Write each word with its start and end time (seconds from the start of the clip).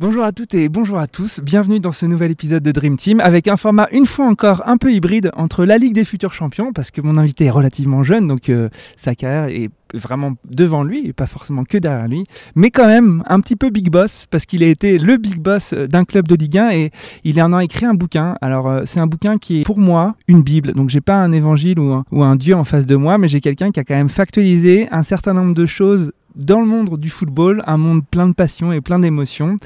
Bonjour 0.00 0.22
à 0.22 0.30
toutes 0.30 0.54
et 0.54 0.68
bonjour 0.68 0.96
à 0.98 1.08
tous, 1.08 1.40
bienvenue 1.40 1.80
dans 1.80 1.90
ce 1.90 2.06
nouvel 2.06 2.30
épisode 2.30 2.62
de 2.62 2.70
Dream 2.70 2.96
Team 2.96 3.18
avec 3.18 3.48
un 3.48 3.56
format 3.56 3.88
une 3.90 4.06
fois 4.06 4.26
encore 4.26 4.62
un 4.68 4.76
peu 4.76 4.92
hybride 4.92 5.32
entre 5.34 5.64
la 5.64 5.76
Ligue 5.76 5.92
des 5.92 6.04
futurs 6.04 6.32
champions 6.32 6.72
parce 6.72 6.92
que 6.92 7.00
mon 7.00 7.18
invité 7.18 7.46
est 7.46 7.50
relativement 7.50 8.04
jeune 8.04 8.28
donc 8.28 8.48
euh, 8.48 8.68
sa 8.96 9.16
carrière 9.16 9.46
est 9.46 9.70
vraiment 9.94 10.34
devant 10.48 10.84
lui 10.84 11.06
et 11.06 11.12
pas 11.12 11.26
forcément 11.26 11.64
que 11.64 11.78
derrière 11.78 12.06
lui 12.06 12.24
mais 12.54 12.70
quand 12.70 12.86
même 12.86 13.24
un 13.26 13.40
petit 13.40 13.56
peu 13.56 13.70
big 13.70 13.90
boss 13.90 14.26
parce 14.30 14.46
qu'il 14.46 14.62
a 14.62 14.68
été 14.68 14.98
le 14.98 15.16
big 15.16 15.40
boss 15.40 15.74
d'un 15.74 16.04
club 16.04 16.28
de 16.28 16.36
Ligue 16.36 16.58
1 16.58 16.70
et 16.70 16.90
il 17.24 17.42
en 17.42 17.52
a 17.52 17.64
écrit 17.64 17.86
un 17.86 17.94
bouquin. 17.94 18.36
Alors 18.40 18.68
euh, 18.68 18.82
c'est 18.86 19.00
un 19.00 19.06
bouquin 19.08 19.38
qui 19.38 19.60
est 19.60 19.64
pour 19.64 19.80
moi 19.80 20.14
une 20.28 20.42
bible. 20.42 20.74
Donc 20.74 20.90
j'ai 20.90 21.00
pas 21.00 21.16
un 21.16 21.32
évangile 21.32 21.80
ou 21.80 21.92
un, 21.92 22.04
ou 22.12 22.22
un 22.22 22.36
dieu 22.36 22.54
en 22.54 22.64
face 22.64 22.86
de 22.86 22.94
moi 22.94 23.18
mais 23.18 23.26
j'ai 23.26 23.40
quelqu'un 23.40 23.72
qui 23.72 23.80
a 23.80 23.84
quand 23.84 23.96
même 23.96 24.08
factualisé 24.08 24.88
un 24.92 25.02
certain 25.02 25.34
nombre 25.34 25.56
de 25.56 25.66
choses 25.66 26.12
dans 26.38 26.60
le 26.60 26.66
monde 26.66 26.98
du 26.98 27.10
football, 27.10 27.62
un 27.66 27.76
monde 27.76 28.06
plein 28.06 28.28
de 28.28 28.32
passion 28.32 28.72
et 28.72 28.80
plein 28.80 28.98
d'émotions. 28.98 29.56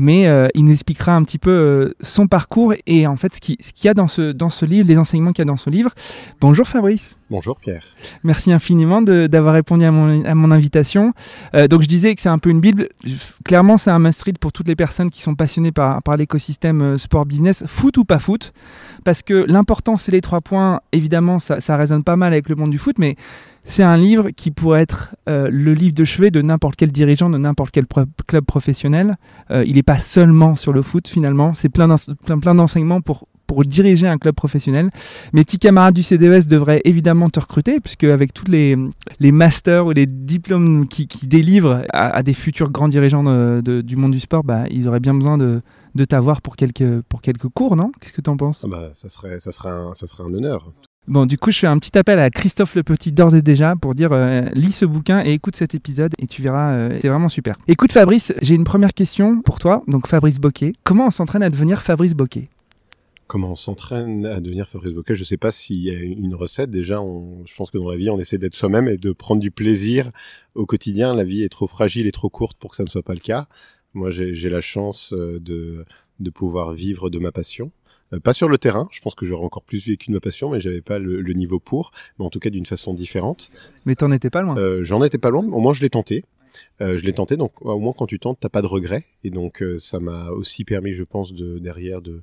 Mais 0.00 0.28
euh, 0.28 0.46
il 0.54 0.64
nous 0.64 0.72
expliquera 0.72 1.16
un 1.16 1.24
petit 1.24 1.38
peu 1.38 1.50
euh, 1.50 1.94
son 2.00 2.28
parcours 2.28 2.72
et 2.86 3.08
en 3.08 3.16
fait 3.16 3.34
ce 3.34 3.40
qu'il 3.40 3.56
ce 3.60 3.72
y 3.84 3.88
a 3.88 3.94
dans 3.94 4.06
ce, 4.06 4.30
dans 4.30 4.48
ce 4.48 4.64
livre, 4.64 4.86
les 4.86 4.96
enseignements 4.96 5.32
qu'il 5.32 5.42
y 5.44 5.48
a 5.48 5.50
dans 5.50 5.56
ce 5.56 5.70
livre. 5.70 5.90
Bonjour 6.40 6.68
Fabrice. 6.68 7.16
Bonjour 7.30 7.58
Pierre. 7.58 7.82
Merci 8.22 8.52
infiniment 8.52 9.02
d'avoir 9.02 9.54
répondu 9.54 9.84
à 9.84 9.90
mon, 9.90 10.24
à 10.24 10.36
mon 10.36 10.52
invitation. 10.52 11.12
Euh, 11.54 11.66
donc 11.66 11.82
je 11.82 11.88
disais 11.88 12.14
que 12.14 12.20
c'est 12.20 12.28
un 12.28 12.38
peu 12.38 12.50
une 12.50 12.60
bible. 12.60 12.90
Clairement 13.44 13.76
c'est 13.76 13.90
un 13.90 13.98
must-read 13.98 14.38
pour 14.38 14.52
toutes 14.52 14.68
les 14.68 14.76
personnes 14.76 15.10
qui 15.10 15.20
sont 15.20 15.34
passionnées 15.34 15.72
par, 15.72 16.00
par 16.04 16.16
l'écosystème 16.16 16.96
sport-business, 16.96 17.64
foot 17.66 17.96
ou 17.98 18.04
pas 18.04 18.20
foot. 18.20 18.52
Parce 19.04 19.22
que 19.22 19.46
l'important 19.48 19.96
c'est 19.96 20.12
les 20.12 20.20
trois 20.20 20.40
points. 20.40 20.80
Évidemment 20.92 21.40
ça, 21.40 21.58
ça 21.58 21.76
résonne 21.76 22.04
pas 22.04 22.14
mal 22.14 22.32
avec 22.32 22.48
le 22.48 22.54
monde 22.54 22.70
du 22.70 22.78
foot, 22.78 23.00
mais 23.00 23.16
c'est 23.68 23.82
un 23.82 23.98
livre 23.98 24.30
qui 24.30 24.50
pourrait 24.50 24.80
être 24.80 25.14
euh, 25.28 25.48
le 25.52 25.74
livre 25.74 25.94
de 25.94 26.04
chevet 26.04 26.30
de 26.30 26.40
n'importe 26.40 26.76
quel 26.76 26.90
dirigeant, 26.90 27.28
de 27.28 27.36
n'importe 27.36 27.70
quel 27.70 27.86
club 28.26 28.44
professionnel. 28.44 29.16
Euh, 29.50 29.62
il 29.66 29.74
n'est 29.74 29.82
pas 29.82 29.98
seulement 29.98 30.56
sur 30.56 30.72
le 30.72 30.80
foot 30.80 31.06
finalement, 31.06 31.52
c'est 31.54 31.68
plein, 31.68 31.86
d'enseignements 32.54 33.02
pour, 33.02 33.28
pour 33.46 33.64
diriger 33.64 34.08
un 34.08 34.16
club 34.16 34.34
professionnel. 34.34 34.88
Mes 35.34 35.44
petits 35.44 35.58
camarades 35.58 35.94
du 35.94 36.02
CDES 36.02 36.48
devraient 36.48 36.80
évidemment 36.86 37.28
te 37.28 37.40
recruter, 37.40 37.78
puisque 37.78 38.04
avec 38.04 38.32
tous 38.32 38.50
les, 38.50 38.74
les 39.20 39.32
masters 39.32 39.84
ou 39.84 39.90
les 39.90 40.06
diplômes 40.06 40.88
qui, 40.88 41.06
délivrent 41.24 41.82
à, 41.92 42.22
des 42.22 42.32
futurs 42.32 42.70
grands 42.70 42.88
dirigeants 42.88 43.22
du 43.60 43.96
monde 43.96 44.12
du 44.12 44.20
sport, 44.20 44.44
bah, 44.44 44.64
ils 44.70 44.88
auraient 44.88 44.98
bien 44.98 45.14
besoin 45.14 45.36
de, 45.36 45.60
de 45.94 46.04
t'avoir 46.06 46.40
pour 46.40 46.56
quelques, 46.56 47.02
pour 47.02 47.20
quelques 47.20 47.48
cours, 47.48 47.76
non? 47.76 47.92
Qu'est-ce 48.00 48.14
que 48.14 48.22
tu 48.22 48.30
en 48.30 48.36
penses? 48.38 48.62
Ah 48.64 48.68
bah, 48.70 48.90
ça, 48.94 49.10
serait, 49.10 49.38
ça, 49.38 49.52
serait 49.52 49.70
ça 49.94 50.06
serait 50.06 50.24
un 50.24 50.32
honneur. 50.32 50.72
Bon, 51.06 51.24
du 51.24 51.38
coup, 51.38 51.50
je 51.50 51.60
fais 51.60 51.66
un 51.66 51.78
petit 51.78 51.96
appel 51.96 52.18
à 52.18 52.28
Christophe 52.28 52.74
Le 52.74 52.82
Petit 52.82 53.12
d'ores 53.12 53.34
et 53.34 53.40
déjà 53.40 53.76
pour 53.76 53.94
dire 53.94 54.12
euh, 54.12 54.42
lis 54.54 54.72
ce 54.72 54.84
bouquin 54.84 55.24
et 55.24 55.32
écoute 55.32 55.56
cet 55.56 55.74
épisode 55.74 56.12
et 56.18 56.26
tu 56.26 56.42
verras, 56.42 56.72
euh, 56.72 56.98
c'est 57.00 57.08
vraiment 57.08 57.30
super. 57.30 57.56
Écoute 57.66 57.92
Fabrice, 57.92 58.34
j'ai 58.42 58.54
une 58.54 58.64
première 58.64 58.92
question 58.92 59.40
pour 59.40 59.58
toi. 59.58 59.82
Donc 59.88 60.06
Fabrice 60.06 60.38
Boquet, 60.38 60.74
comment 60.84 61.06
on 61.06 61.10
s'entraîne 61.10 61.42
à 61.42 61.48
devenir 61.48 61.82
Fabrice 61.82 62.14
Boquet? 62.14 62.50
Comment 63.26 63.52
on 63.52 63.56
s'entraîne 63.56 64.26
à 64.26 64.40
devenir 64.40 64.68
Fabrice 64.68 64.92
Boquet? 64.92 65.14
Je 65.14 65.20
ne 65.20 65.24
sais 65.26 65.36
pas 65.36 65.50
s'il 65.50 65.82
y 65.82 65.90
a 65.90 65.98
une 65.98 66.34
recette. 66.34 66.70
Déjà, 66.70 66.96
je 66.96 67.54
pense 67.54 67.70
que 67.70 67.78
dans 67.78 67.90
la 67.90 67.96
vie, 67.96 68.10
on 68.10 68.18
essaie 68.18 68.38
d'être 68.38 68.54
soi-même 68.54 68.88
et 68.88 68.96
de 68.96 69.12
prendre 69.12 69.40
du 69.40 69.50
plaisir 69.50 70.10
au 70.54 70.66
quotidien. 70.66 71.14
La 71.14 71.24
vie 71.24 71.42
est 71.42 71.50
trop 71.50 71.66
fragile 71.66 72.06
et 72.06 72.12
trop 72.12 72.30
courte 72.30 72.56
pour 72.58 72.70
que 72.70 72.76
ça 72.76 72.84
ne 72.84 72.88
soit 72.88 73.02
pas 73.02 73.14
le 73.14 73.20
cas. 73.20 73.46
Moi, 73.94 74.10
j'ai 74.10 74.48
la 74.48 74.60
chance 74.60 75.12
euh, 75.12 75.38
de, 75.40 75.84
de 76.20 76.30
pouvoir 76.30 76.72
vivre 76.72 77.10
de 77.10 77.18
ma 77.18 77.32
passion. 77.32 77.70
Euh, 78.12 78.20
pas 78.20 78.32
sur 78.32 78.48
le 78.48 78.58
terrain, 78.58 78.88
je 78.90 79.00
pense 79.00 79.14
que 79.14 79.26
j'aurais 79.26 79.44
encore 79.44 79.62
plus 79.62 79.86
vécu 79.86 80.08
de 80.08 80.14
ma 80.14 80.20
passion, 80.20 80.50
mais 80.50 80.60
j'avais 80.60 80.80
pas 80.80 80.98
le, 80.98 81.32
niveau 81.32 81.60
pour, 81.60 81.90
mais 82.18 82.24
en 82.24 82.30
tout 82.30 82.40
cas 82.40 82.50
d'une 82.50 82.66
façon 82.66 82.94
différente. 82.94 83.50
Mais 83.84 83.94
t'en 83.94 84.10
étais 84.12 84.30
pas 84.30 84.42
loin. 84.42 84.56
Euh, 84.56 84.84
J'en 84.84 85.02
étais 85.04 85.18
pas 85.18 85.30
loin, 85.30 85.44
au 85.44 85.60
moins 85.60 85.74
je 85.74 85.82
l'ai 85.82 85.90
tenté. 85.90 86.24
Euh, 86.80 86.98
je 86.98 87.04
l'ai 87.04 87.12
tenté, 87.12 87.36
donc 87.36 87.52
au 87.64 87.78
moins 87.78 87.92
quand 87.96 88.06
tu 88.06 88.18
tentes, 88.18 88.38
t'as 88.40 88.48
pas 88.48 88.62
de 88.62 88.66
regrets, 88.66 89.04
et 89.24 89.30
donc 89.30 89.62
euh, 89.62 89.78
ça 89.78 90.00
m'a 90.00 90.30
aussi 90.30 90.64
permis, 90.64 90.92
je 90.92 91.04
pense, 91.04 91.32
de 91.32 91.58
derrière 91.58 92.02
de, 92.02 92.22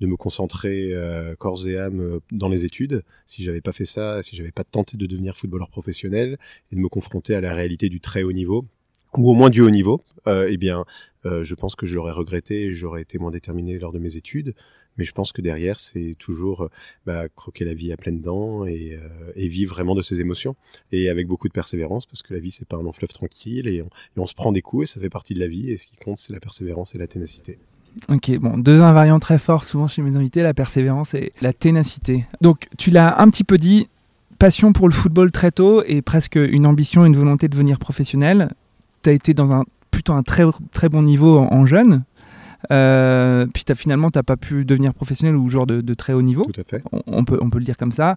de 0.00 0.06
me 0.06 0.16
concentrer 0.16 0.90
euh, 0.92 1.34
corps 1.36 1.66
et 1.66 1.78
âme 1.78 2.20
dans 2.30 2.48
les 2.48 2.64
études. 2.64 3.02
Si 3.26 3.42
j'avais 3.42 3.60
pas 3.60 3.72
fait 3.72 3.84
ça, 3.84 4.22
si 4.22 4.36
j'avais 4.36 4.52
pas 4.52 4.64
tenté 4.64 4.96
de 4.96 5.06
devenir 5.06 5.36
footballeur 5.36 5.70
professionnel 5.70 6.38
et 6.72 6.76
de 6.76 6.80
me 6.80 6.88
confronter 6.88 7.34
à 7.34 7.40
la 7.40 7.54
réalité 7.54 7.88
du 7.88 8.00
très 8.00 8.22
haut 8.22 8.32
niveau, 8.32 8.66
ou 9.16 9.30
au 9.30 9.34
moins 9.34 9.50
du 9.50 9.60
haut 9.60 9.70
niveau, 9.70 10.02
eh 10.26 10.56
bien, 10.56 10.84
je 11.24 11.54
pense 11.54 11.76
que 11.76 11.86
je 11.86 11.94
l'aurais 11.94 12.10
regretté, 12.10 12.64
et 12.64 12.72
j'aurais 12.72 13.02
été 13.02 13.16
moins 13.18 13.30
déterminé 13.30 13.78
lors 13.78 13.92
de 13.92 14.00
mes 14.00 14.16
études. 14.16 14.54
Mais 14.98 15.04
je 15.04 15.12
pense 15.12 15.32
que 15.32 15.42
derrière, 15.42 15.80
c'est 15.80 16.14
toujours 16.18 16.62
euh, 16.62 16.68
bah, 17.06 17.28
croquer 17.28 17.64
la 17.64 17.74
vie 17.74 17.92
à 17.92 17.96
pleines 17.96 18.20
dents 18.20 18.64
et, 18.64 18.94
euh, 18.94 19.32
et, 19.34 19.48
vivre 19.48 19.74
vraiment 19.74 19.94
de 19.94 20.02
ses 20.02 20.20
émotions. 20.20 20.56
Et 20.92 21.08
avec 21.08 21.26
beaucoup 21.26 21.48
de 21.48 21.52
persévérance, 21.52 22.06
parce 22.06 22.22
que 22.22 22.34
la 22.34 22.40
vie, 22.40 22.50
c'est 22.50 22.66
pas 22.66 22.76
un 22.76 22.82
long 22.82 22.92
fleuve 22.92 23.12
tranquille 23.12 23.66
et 23.68 23.82
on, 24.16 24.26
se 24.26 24.34
prend 24.34 24.52
des 24.52 24.62
coups 24.62 24.90
et 24.90 24.92
ça 24.94 25.00
fait 25.00 25.10
partie 25.10 25.34
de 25.34 25.40
la 25.40 25.48
vie. 25.48 25.70
Et 25.70 25.76
ce 25.76 25.86
qui 25.86 25.96
compte, 25.96 26.18
c'est 26.18 26.32
la 26.32 26.40
persévérance 26.40 26.94
et 26.94 26.98
la 26.98 27.06
ténacité. 27.06 27.58
Ok, 28.08 28.30
bon, 28.38 28.58
deux 28.58 28.80
invariants 28.80 29.20
très 29.20 29.38
forts 29.38 29.64
souvent 29.64 29.86
chez 29.86 30.02
mes 30.02 30.16
invités, 30.16 30.42
la 30.42 30.54
persévérance 30.54 31.14
et 31.14 31.32
la 31.40 31.52
ténacité. 31.52 32.26
Donc, 32.40 32.68
tu 32.76 32.90
l'as 32.90 33.20
un 33.20 33.30
petit 33.30 33.44
peu 33.44 33.56
dit, 33.56 33.88
passion 34.38 34.72
pour 34.72 34.88
le 34.88 34.94
football 34.94 35.30
très 35.30 35.52
tôt 35.52 35.82
et 35.84 36.02
presque 36.02 36.36
une 36.36 36.66
ambition, 36.66 37.04
une 37.04 37.16
volonté 37.16 37.46
de 37.46 37.52
devenir 37.52 37.78
professionnel. 37.78 38.52
Tu 39.02 39.10
as 39.10 39.12
été 39.12 39.32
dans 39.32 39.52
un 39.52 39.64
plutôt 39.90 40.12
un 40.12 40.24
très, 40.24 40.44
très 40.72 40.88
bon 40.88 41.02
niveau 41.02 41.38
en 41.38 41.66
jeune, 41.66 42.02
euh, 42.72 43.46
puis 43.52 43.64
as, 43.68 43.74
finalement, 43.74 44.10
tu 44.10 44.18
n'as 44.18 44.22
pas 44.22 44.36
pu 44.36 44.64
devenir 44.64 44.94
professionnel 44.94 45.36
ou 45.36 45.48
joueur 45.48 45.66
de, 45.66 45.94
très 45.94 46.12
haut 46.12 46.22
niveau. 46.22 46.44
Tout 46.44 46.60
à 46.60 46.64
fait. 46.64 46.82
On, 47.06 47.24
peut, 47.24 47.38
on 47.40 47.50
peut 47.50 47.58
le 47.58 47.64
dire 47.64 47.76
comme 47.76 47.92
ça. 47.92 48.16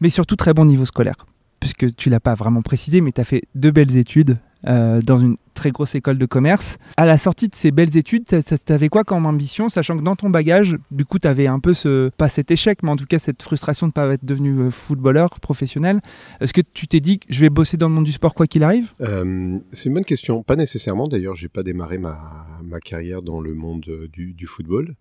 Mais 0.00 0.10
surtout, 0.10 0.36
très 0.36 0.54
bon 0.54 0.64
niveau 0.64 0.84
scolaire. 0.84 1.26
Puisque 1.60 1.94
tu 1.94 2.08
l'as 2.08 2.20
pas 2.20 2.34
vraiment 2.34 2.62
précisé, 2.62 3.00
mais 3.00 3.12
tu 3.12 3.20
as 3.20 3.24
fait 3.24 3.42
deux 3.54 3.70
belles 3.70 3.96
études 3.96 4.38
euh, 4.66 5.00
dans 5.00 5.18
une 5.18 5.36
très 5.54 5.70
grosse 5.70 5.94
école 5.94 6.18
de 6.18 6.26
commerce. 6.26 6.78
À 6.96 7.06
la 7.06 7.18
sortie 7.18 7.48
de 7.48 7.54
ces 7.54 7.70
belles 7.70 7.96
études, 7.96 8.24
tu 8.26 8.72
avais 8.72 8.88
quoi 8.88 9.04
comme 9.04 9.26
ambition, 9.26 9.68
sachant 9.68 9.96
que 9.96 10.02
dans 10.02 10.16
ton 10.16 10.30
bagage, 10.30 10.76
du 10.90 11.04
coup, 11.04 11.18
tu 11.18 11.28
avais 11.28 11.46
un 11.46 11.60
peu 11.60 11.72
ce, 11.72 12.10
pas 12.10 12.28
cet 12.28 12.50
échec, 12.50 12.82
mais 12.82 12.90
en 12.90 12.96
tout 12.96 13.06
cas 13.06 13.18
cette 13.18 13.42
frustration 13.42 13.86
de 13.86 13.90
ne 13.90 13.92
pas 13.92 14.06
être 14.12 14.24
devenu 14.24 14.58
euh, 14.58 14.70
footballeur 14.70 15.40
professionnel. 15.40 16.00
Est-ce 16.40 16.52
que 16.52 16.60
tu 16.60 16.86
t'es 16.86 17.00
dit 17.00 17.20
je 17.28 17.40
vais 17.40 17.50
bosser 17.50 17.76
dans 17.76 17.88
le 17.88 17.94
monde 17.94 18.04
du 18.04 18.12
sport 18.12 18.34
quoi 18.34 18.46
qu'il 18.46 18.62
arrive? 18.62 18.92
Euh, 19.00 19.58
C'est 19.72 19.86
une 19.86 19.94
bonne 19.94 20.04
question. 20.04 20.42
Pas 20.42 20.56
nécessairement. 20.56 21.08
D'ailleurs, 21.08 21.34
j'ai 21.34 21.48
pas 21.48 21.62
démarré 21.62 21.98
ma, 21.98 22.46
carrière 22.84 23.22
dans 23.22 23.40
le 23.40 23.54
monde 23.54 23.86
du, 24.12 24.46
football. 24.46 24.94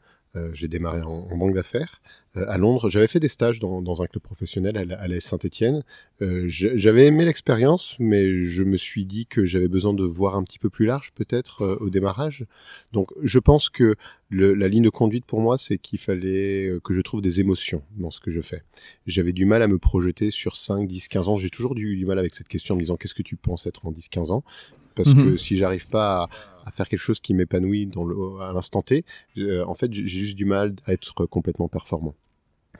J'ai 0.54 0.70
démarré 0.70 1.02
en, 1.02 1.36
banque 1.38 1.54
d'affaires 1.54 2.02
à 2.36 2.58
Londres. 2.58 2.90
J'avais 2.90 3.08
fait 3.08 3.20
des 3.20 3.28
stages 3.28 3.60
dans, 3.60 3.82
dans 3.82 4.02
un 4.02 4.08
club 4.08 4.22
professionnel 4.22 4.78
à 4.78 5.08
l'AS 5.08 5.22
Saint-Etienne. 5.22 5.84
Euh, 6.22 6.46
j'avais 6.48 7.08
aimé 7.08 7.26
l'expérience, 7.26 7.96
mais 8.00 8.46
je 8.46 8.64
me 8.64 8.78
suis 8.78 9.06
dit 9.06 9.26
que 9.26 9.46
j'avais 9.46 9.68
besoin 9.68 9.94
de 9.94 10.04
voir 10.04 10.36
un 10.36 10.44
petit 10.44 10.60
peu 10.60 10.70
plus 10.70 10.86
large 10.86 11.12
peut-être 11.14 11.64
euh, 11.64 11.78
au 11.80 11.90
démarrage. 11.90 12.46
Donc 12.92 13.10
je 13.24 13.40
pense 13.40 13.70
que 13.70 13.96
le, 14.30 14.54
la 14.54 14.68
ligne 14.68 14.84
de 14.84 14.90
conduite 14.90 15.26
pour 15.26 15.40
moi, 15.42 15.58
c'est 15.58 15.78
qu'il 15.78 16.00
fallait 16.00 16.72
que 16.84 16.94
je 16.94 17.02
trouve 17.02 17.22
des 17.22 17.40
émotions 17.40 17.82
dans 17.98 18.12
ce 18.12 18.20
que 18.20 18.32
je 18.32 18.42
fais. 18.42 18.64
J'avais 19.08 19.34
du 19.34 19.46
mal 19.46 19.62
à 19.62 19.68
me 19.68 19.80
projeter 19.80 20.32
sur 20.32 20.56
5, 20.56 20.88
10, 20.88 21.08
15 21.08 21.30
ans. 21.30 21.36
J'ai 21.38 21.50
toujours 21.50 21.74
du, 21.74 21.96
du 21.96 22.06
mal 22.06 22.20
avec 22.20 22.36
cette 22.36 22.48
question 22.48 22.76
en 22.76 22.78
me 22.78 22.82
disant 22.82 22.96
qu'est-ce 22.96 23.16
que 23.16 23.24
tu 23.24 23.36
penses 23.38 23.66
être 23.66 23.86
en 23.86 23.92
10, 23.92 24.10
15 24.10 24.32
ans? 24.32 24.44
Parce 24.96 25.14
que 25.14 25.20
mhm. 25.20 25.38
si 25.38 25.56
j'arrive 25.56 25.88
pas 25.88 26.24
à, 26.24 26.30
faire 26.72 26.88
quelque 26.88 27.00
chose 27.00 27.20
qui 27.20 27.34
m'épanouit 27.34 27.88
dans 27.88 28.40
à 28.40 28.54
l'instant 28.54 28.82
T, 28.82 29.06
euh, 29.38 29.64
en 29.66 29.76
fait, 29.76 29.94
j'ai 29.94 30.06
juste 30.06 30.36
du 30.36 30.46
mal 30.46 30.76
à 30.86 30.94
être 30.94 31.26
complètement 31.28 31.68
performant 31.68 32.16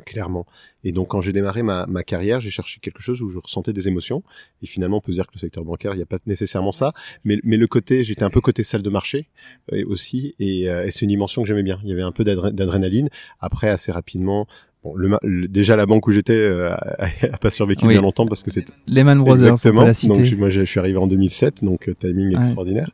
clairement. 0.06 0.46
Et 0.84 0.92
donc 0.92 1.10
quand 1.10 1.22
j'ai 1.22 1.34
démarré 1.34 1.64
ma, 1.64 1.86
carrière, 2.04 2.40
j'ai 2.40 2.50
cherché 2.50 2.80
quelque 2.80 3.02
chose 3.02 3.22
où 3.22 3.30
je 3.30 3.40
ressentais 3.40 3.74
des 3.74 3.88
émotions. 3.88 4.24
Et 4.62 4.68
finalement, 4.68 4.98
on 4.98 5.02
peut 5.02 5.12
dire 5.12 5.28
que 5.28 5.34
le 5.34 5.40
secteur 5.40 5.66
bancaire, 5.66 5.94
il 5.94 5.98
n'y 5.98 6.04
a 6.04 6.08
pas 6.08 6.20
nécessairement 6.26 6.72
ça. 6.72 6.94
Mais, 7.24 7.40
mais 7.44 7.58
le 7.58 7.68
côté, 7.68 8.04
j'étais 8.04 8.24
un 8.24 8.30
peu 8.30 8.42
côté 8.42 8.64
salle 8.64 8.82
de 8.82 8.90
marché 8.90 9.28
euh, 9.74 9.84
aussi. 9.88 10.36
Et, 10.40 10.70
euh, 10.70 10.86
et 10.86 10.92
c'est 10.92 11.02
une 11.02 11.10
dimension 11.10 11.42
que 11.42 11.48
j'aimais 11.48 11.64
bien. 11.64 11.80
Il 11.84 11.90
y 11.90 11.94
avait 11.94 12.02
un 12.02 12.12
peu 12.12 12.24
d'adrénaline. 12.24 13.10
Après, 13.40 13.70
assez 13.70 13.92
rapidement, 13.92 14.48
bon, 14.90 15.18
le, 15.24 15.48
déjà 15.48 15.76
la 15.76 15.86
banque 15.86 16.08
où 16.08 16.12
j'étais 16.12 16.34
euh, 16.34 16.72
a, 16.72 17.38
pas 17.38 17.50
survécu 17.50 17.88
bien 17.88 18.02
longtemps 18.02 18.26
parce 18.26 18.44
que 18.44 18.52
c'était 18.52 18.72
Lehman 18.88 19.20
Brothers. 19.20 19.52
Exactement. 19.52 19.84
La 19.84 19.94
donc 19.94 20.38
moi 20.38 20.50
je 20.50 20.62
suis 20.62 20.80
arrivé 20.80 20.98
en 20.98 21.08
2007, 21.08 21.64
donc 21.64 21.90
timing 22.00 22.36
extraordinaire. 22.36 22.90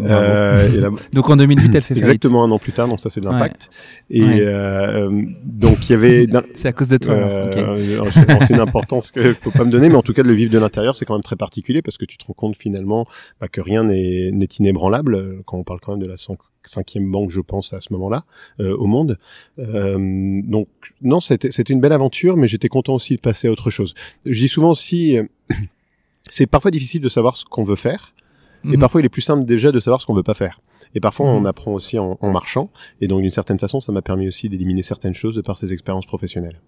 Euh, 0.00 0.90
donc 1.12 1.30
en 1.30 1.36
2008 1.36 1.74
elle 1.74 1.82
fait 1.82 1.94
faillite. 1.94 2.04
Exactement 2.04 2.44
un 2.44 2.50
an 2.50 2.58
plus 2.58 2.72
tard, 2.72 2.88
donc 2.88 3.00
ça 3.00 3.10
c'est 3.10 3.20
de 3.20 3.26
l'impact. 3.26 3.70
Et 4.10 4.44
donc 5.44 5.88
il 5.88 5.92
y 5.92 5.94
avait. 5.94 6.26
c'est 6.54 6.68
à 6.68 6.72
cause 6.72 6.88
de 6.88 6.98
toi. 6.98 7.14
c'est 8.40 8.54
une 8.54 8.60
importance 8.60 9.10
que 9.10 9.32
faut 9.40 9.50
pas 9.50 9.64
me 9.64 9.70
donner, 9.70 9.88
mais 9.88 9.96
en 9.96 10.02
tout 10.02 10.12
cas 10.12 10.22
de 10.22 10.28
le 10.28 10.34
vivre 10.34 10.52
de 10.52 10.58
l'intérieur, 10.58 10.96
c'est 10.96 11.04
quand 11.04 11.14
même 11.14 11.22
très 11.22 11.36
particulier 11.36 11.82
parce 11.82 11.96
que 11.96 12.04
tu 12.04 12.18
te 12.18 12.24
rends 12.26 12.34
compte 12.34 12.56
finalement 12.56 13.06
bah, 13.40 13.48
que 13.48 13.60
rien 13.60 13.84
n'est 13.84 14.30
inébranlable 14.58 15.42
quand 15.44 15.58
on 15.58 15.64
parle 15.64 15.80
quand 15.80 15.92
même 15.92 16.02
de 16.02 16.06
la 16.06 16.16
cinquième 16.68 17.10
banque, 17.10 17.30
je 17.30 17.40
pense, 17.40 17.72
à 17.72 17.80
ce 17.80 17.92
moment-là, 17.92 18.24
euh, 18.60 18.76
au 18.76 18.86
monde. 18.86 19.18
Euh, 19.58 20.40
donc, 20.44 20.68
non, 21.02 21.20
c'était 21.20 21.48
une 21.48 21.80
belle 21.80 21.92
aventure, 21.92 22.36
mais 22.36 22.48
j'étais 22.48 22.68
content 22.68 22.94
aussi 22.94 23.16
de 23.16 23.20
passer 23.20 23.48
à 23.48 23.52
autre 23.52 23.70
chose. 23.70 23.94
Je 24.24 24.38
dis 24.38 24.48
souvent 24.48 24.70
aussi, 24.70 25.16
euh, 25.16 25.24
c'est 26.28 26.46
parfois 26.46 26.70
difficile 26.70 27.00
de 27.00 27.08
savoir 27.08 27.36
ce 27.36 27.44
qu'on 27.44 27.64
veut 27.64 27.76
faire, 27.76 28.14
et 28.64 28.68
mhm. 28.68 28.78
parfois 28.78 29.00
il 29.00 29.04
est 29.04 29.10
plus 29.10 29.22
simple 29.22 29.44
déjà 29.44 29.70
de 29.70 29.80
savoir 29.80 30.00
ce 30.00 30.06
qu'on 30.06 30.14
veut 30.14 30.22
pas 30.22 30.34
faire. 30.34 30.60
Et 30.94 31.00
parfois 31.00 31.26
on 31.26 31.40
mhm. 31.40 31.46
apprend 31.46 31.72
aussi 31.72 31.98
en, 31.98 32.18
en 32.20 32.30
marchant, 32.30 32.70
et 33.00 33.08
donc 33.08 33.22
d'une 33.22 33.30
certaine 33.30 33.58
façon, 33.58 33.80
ça 33.80 33.92
m'a 33.92 34.02
permis 34.02 34.28
aussi 34.28 34.48
d'éliminer 34.48 34.82
certaines 34.82 35.14
choses 35.14 35.36
de 35.36 35.42
par 35.42 35.56
ces 35.56 35.72
expériences 35.72 36.06
professionnelles. 36.06 36.60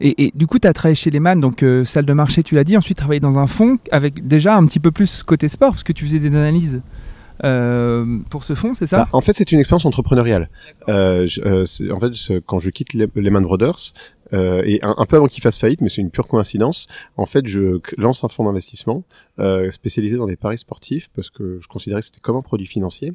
Et, 0.00 0.26
et, 0.26 0.32
du 0.34 0.46
coup, 0.46 0.58
tu 0.58 0.66
as 0.66 0.72
travaillé 0.72 0.94
chez 0.94 1.10
Lehman, 1.10 1.38
donc 1.40 1.62
euh, 1.62 1.84
salle 1.84 2.06
de 2.06 2.12
marché, 2.12 2.42
tu 2.42 2.54
l'as 2.54 2.64
dit. 2.64 2.76
Ensuite, 2.76 2.96
travaillé 2.96 3.20
dans 3.20 3.38
un 3.38 3.46
fonds 3.46 3.78
avec 3.90 4.26
déjà 4.26 4.56
un 4.56 4.66
petit 4.66 4.80
peu 4.80 4.90
plus 4.90 5.22
côté 5.22 5.46
sport, 5.48 5.72
parce 5.72 5.82
que 5.82 5.92
tu 5.92 6.04
faisais 6.04 6.18
des 6.18 6.34
analyses 6.34 6.80
pour 7.42 8.44
ce 8.44 8.54
fonds, 8.54 8.74
c'est 8.74 8.86
ça 8.86 8.98
bah, 8.98 9.08
En 9.12 9.20
fait, 9.20 9.34
c'est 9.34 9.52
une 9.52 9.58
expérience 9.58 9.84
entrepreneuriale. 9.84 10.50
Euh, 10.88 11.26
euh 11.44 11.64
en 11.92 12.00
fait, 12.00 12.40
quand 12.46 12.58
je 12.58 12.70
quitte 12.70 12.94
Lehman 12.94 13.42
Brothers, 13.42 13.92
euh, 14.32 14.62
et 14.64 14.80
un, 14.82 15.06
peu 15.06 15.16
avant 15.16 15.26
qu'il 15.26 15.42
fasse 15.42 15.56
faillite, 15.56 15.80
mais 15.80 15.88
c'est 15.88 16.00
une 16.00 16.10
pure 16.10 16.26
coïncidence. 16.26 16.86
En 17.16 17.26
fait, 17.26 17.46
je 17.46 17.80
lance 17.96 18.22
un 18.24 18.28
fonds 18.28 18.44
d'investissement 18.44 19.04
euh, 19.38 19.70
spécialisé 19.70 20.16
dans 20.16 20.26
les 20.26 20.36
paris 20.36 20.58
sportifs 20.58 21.08
parce 21.14 21.30
que 21.30 21.58
je 21.60 21.68
considérais 21.68 22.00
que 22.00 22.06
c'était 22.06 22.20
comme 22.20 22.36
un 22.36 22.42
produit 22.42 22.66
financier. 22.66 23.12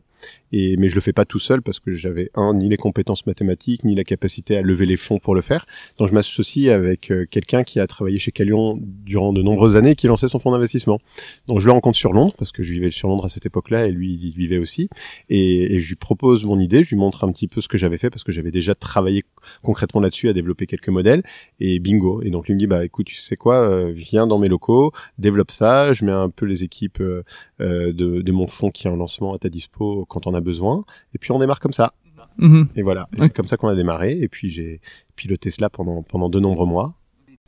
Et 0.52 0.78
mais 0.78 0.90
je 0.90 0.96
le 0.96 1.02
fais 1.02 1.14
pas 1.14 1.26
tout 1.26 1.40
seul 1.40 1.62
parce 1.62 1.80
que 1.80 1.92
j'avais 1.92 2.30
un 2.36 2.54
ni 2.54 2.70
les 2.70 2.78
compétences 2.78 3.26
mathématiques 3.26 3.84
ni 3.84 3.96
la 3.96 4.04
capacité 4.04 4.58
à 4.58 4.62
lever 4.62 4.86
les 4.86 4.98
fonds 4.98 5.20
pour 5.20 5.36
le 5.36 5.42
faire. 5.42 5.66
Donc 5.98 6.08
je 6.08 6.14
m'associe 6.14 6.70
avec 6.70 7.12
euh, 7.12 7.26
quelqu'un 7.30 7.64
qui 7.64 7.80
a 7.80 7.88
travaillé 7.88 8.20
chez 8.20 8.32
Calion 8.32 8.80
durant 8.82 9.34
de 9.34 9.42
nombreuses 9.42 9.76
années 9.76 9.92
et 9.92 9.96
qui 9.96 10.08
lançait 10.08 10.30
son 10.30 10.40
fonds 10.40 10.52
d'investissement. 10.52 11.00
Donc 11.48 11.60
je 11.60 11.66
le 11.66 11.72
rencontre 11.72 11.98
sur 11.98 12.14
Londres 12.14 12.34
parce 12.38 12.52
que 12.52 12.64
je 12.64 12.72
vivais 12.74 12.92
sur 12.92 13.10
Londres 13.10 13.26
à 13.26 13.30
cette 13.30 13.46
époque-là 13.46 13.88
et 13.88 13.92
lui 13.92 14.14
il 14.14 14.32
vivait 14.32 14.58
aussi. 14.58 14.90
Et, 15.30 15.76
et 15.76 15.80
je 15.80 15.90
lui 15.90 15.96
propose 15.96 16.46
mon 16.46 16.60
idée, 16.60 16.84
je 16.84 16.90
lui 16.90 16.98
montre 16.98 17.24
un 17.24 17.32
petit 17.32 17.48
peu 17.48 17.62
ce 17.62 17.68
que 17.68 17.78
j'avais 17.78 17.98
fait 17.98 18.10
parce 18.10 18.24
que 18.24 18.32
j'avais 18.32 18.52
déjà 18.52 18.76
travaillé 18.76 19.24
concrètement 19.62 20.00
là-dessus 20.02 20.30
à 20.30 20.34
développer 20.34 20.68
quelques 20.68 20.90
modèles 20.90 21.24
et 21.60 21.80
bingo. 21.80 22.22
Et 22.22 22.30
donc 22.30 22.48
lui 22.48 22.54
me 22.54 22.60
dit 22.60 22.68
bah 22.68 22.86
écoute 22.86 23.08
tu 23.08 23.16
sais 23.16 23.36
quoi, 23.36 23.68
euh, 23.68 23.92
viens 23.94 24.28
dans 24.28 24.40
mes 24.40 24.48
locaux, 24.48 24.92
développe 25.18 25.52
ça, 25.52 25.94
je 25.94 26.06
mets 26.06 26.12
un 26.12 26.30
peu 26.30 26.46
les 26.46 26.64
équipes 26.64 27.02
euh, 27.02 27.24
de, 27.60 28.22
de, 28.22 28.32
mon 28.32 28.48
fonds 28.48 28.72
qui 28.72 28.88
est 28.88 28.90
en 28.90 28.96
lancement 28.96 29.34
à 29.34 29.40
ta 29.40 29.50
dispo 29.50 30.06
quand 30.16 30.28
on 30.28 30.34
a 30.34 30.42
besoin, 30.42 30.86
et 31.14 31.18
puis 31.18 31.32
on 31.32 31.40
démarre 31.40 31.60
comme 31.60 31.74
ça. 31.74 31.94
Mm-hmm. 32.40 32.68
Et 32.76 32.82
voilà, 32.82 33.08
c'est 33.20 33.34
comme 33.34 33.48
ça 33.48 33.58
qu'on 33.58 33.68
a 33.68 33.76
démarré. 33.76 34.18
Et 34.20 34.28
puis 34.28 34.50
j'ai 34.50 34.82
piloté 35.16 35.50
cela 35.50 35.70
pendant 35.70 36.04
pendant 36.04 36.30
de 36.30 36.40
nombreux 36.40 36.66
mois. 36.66 36.96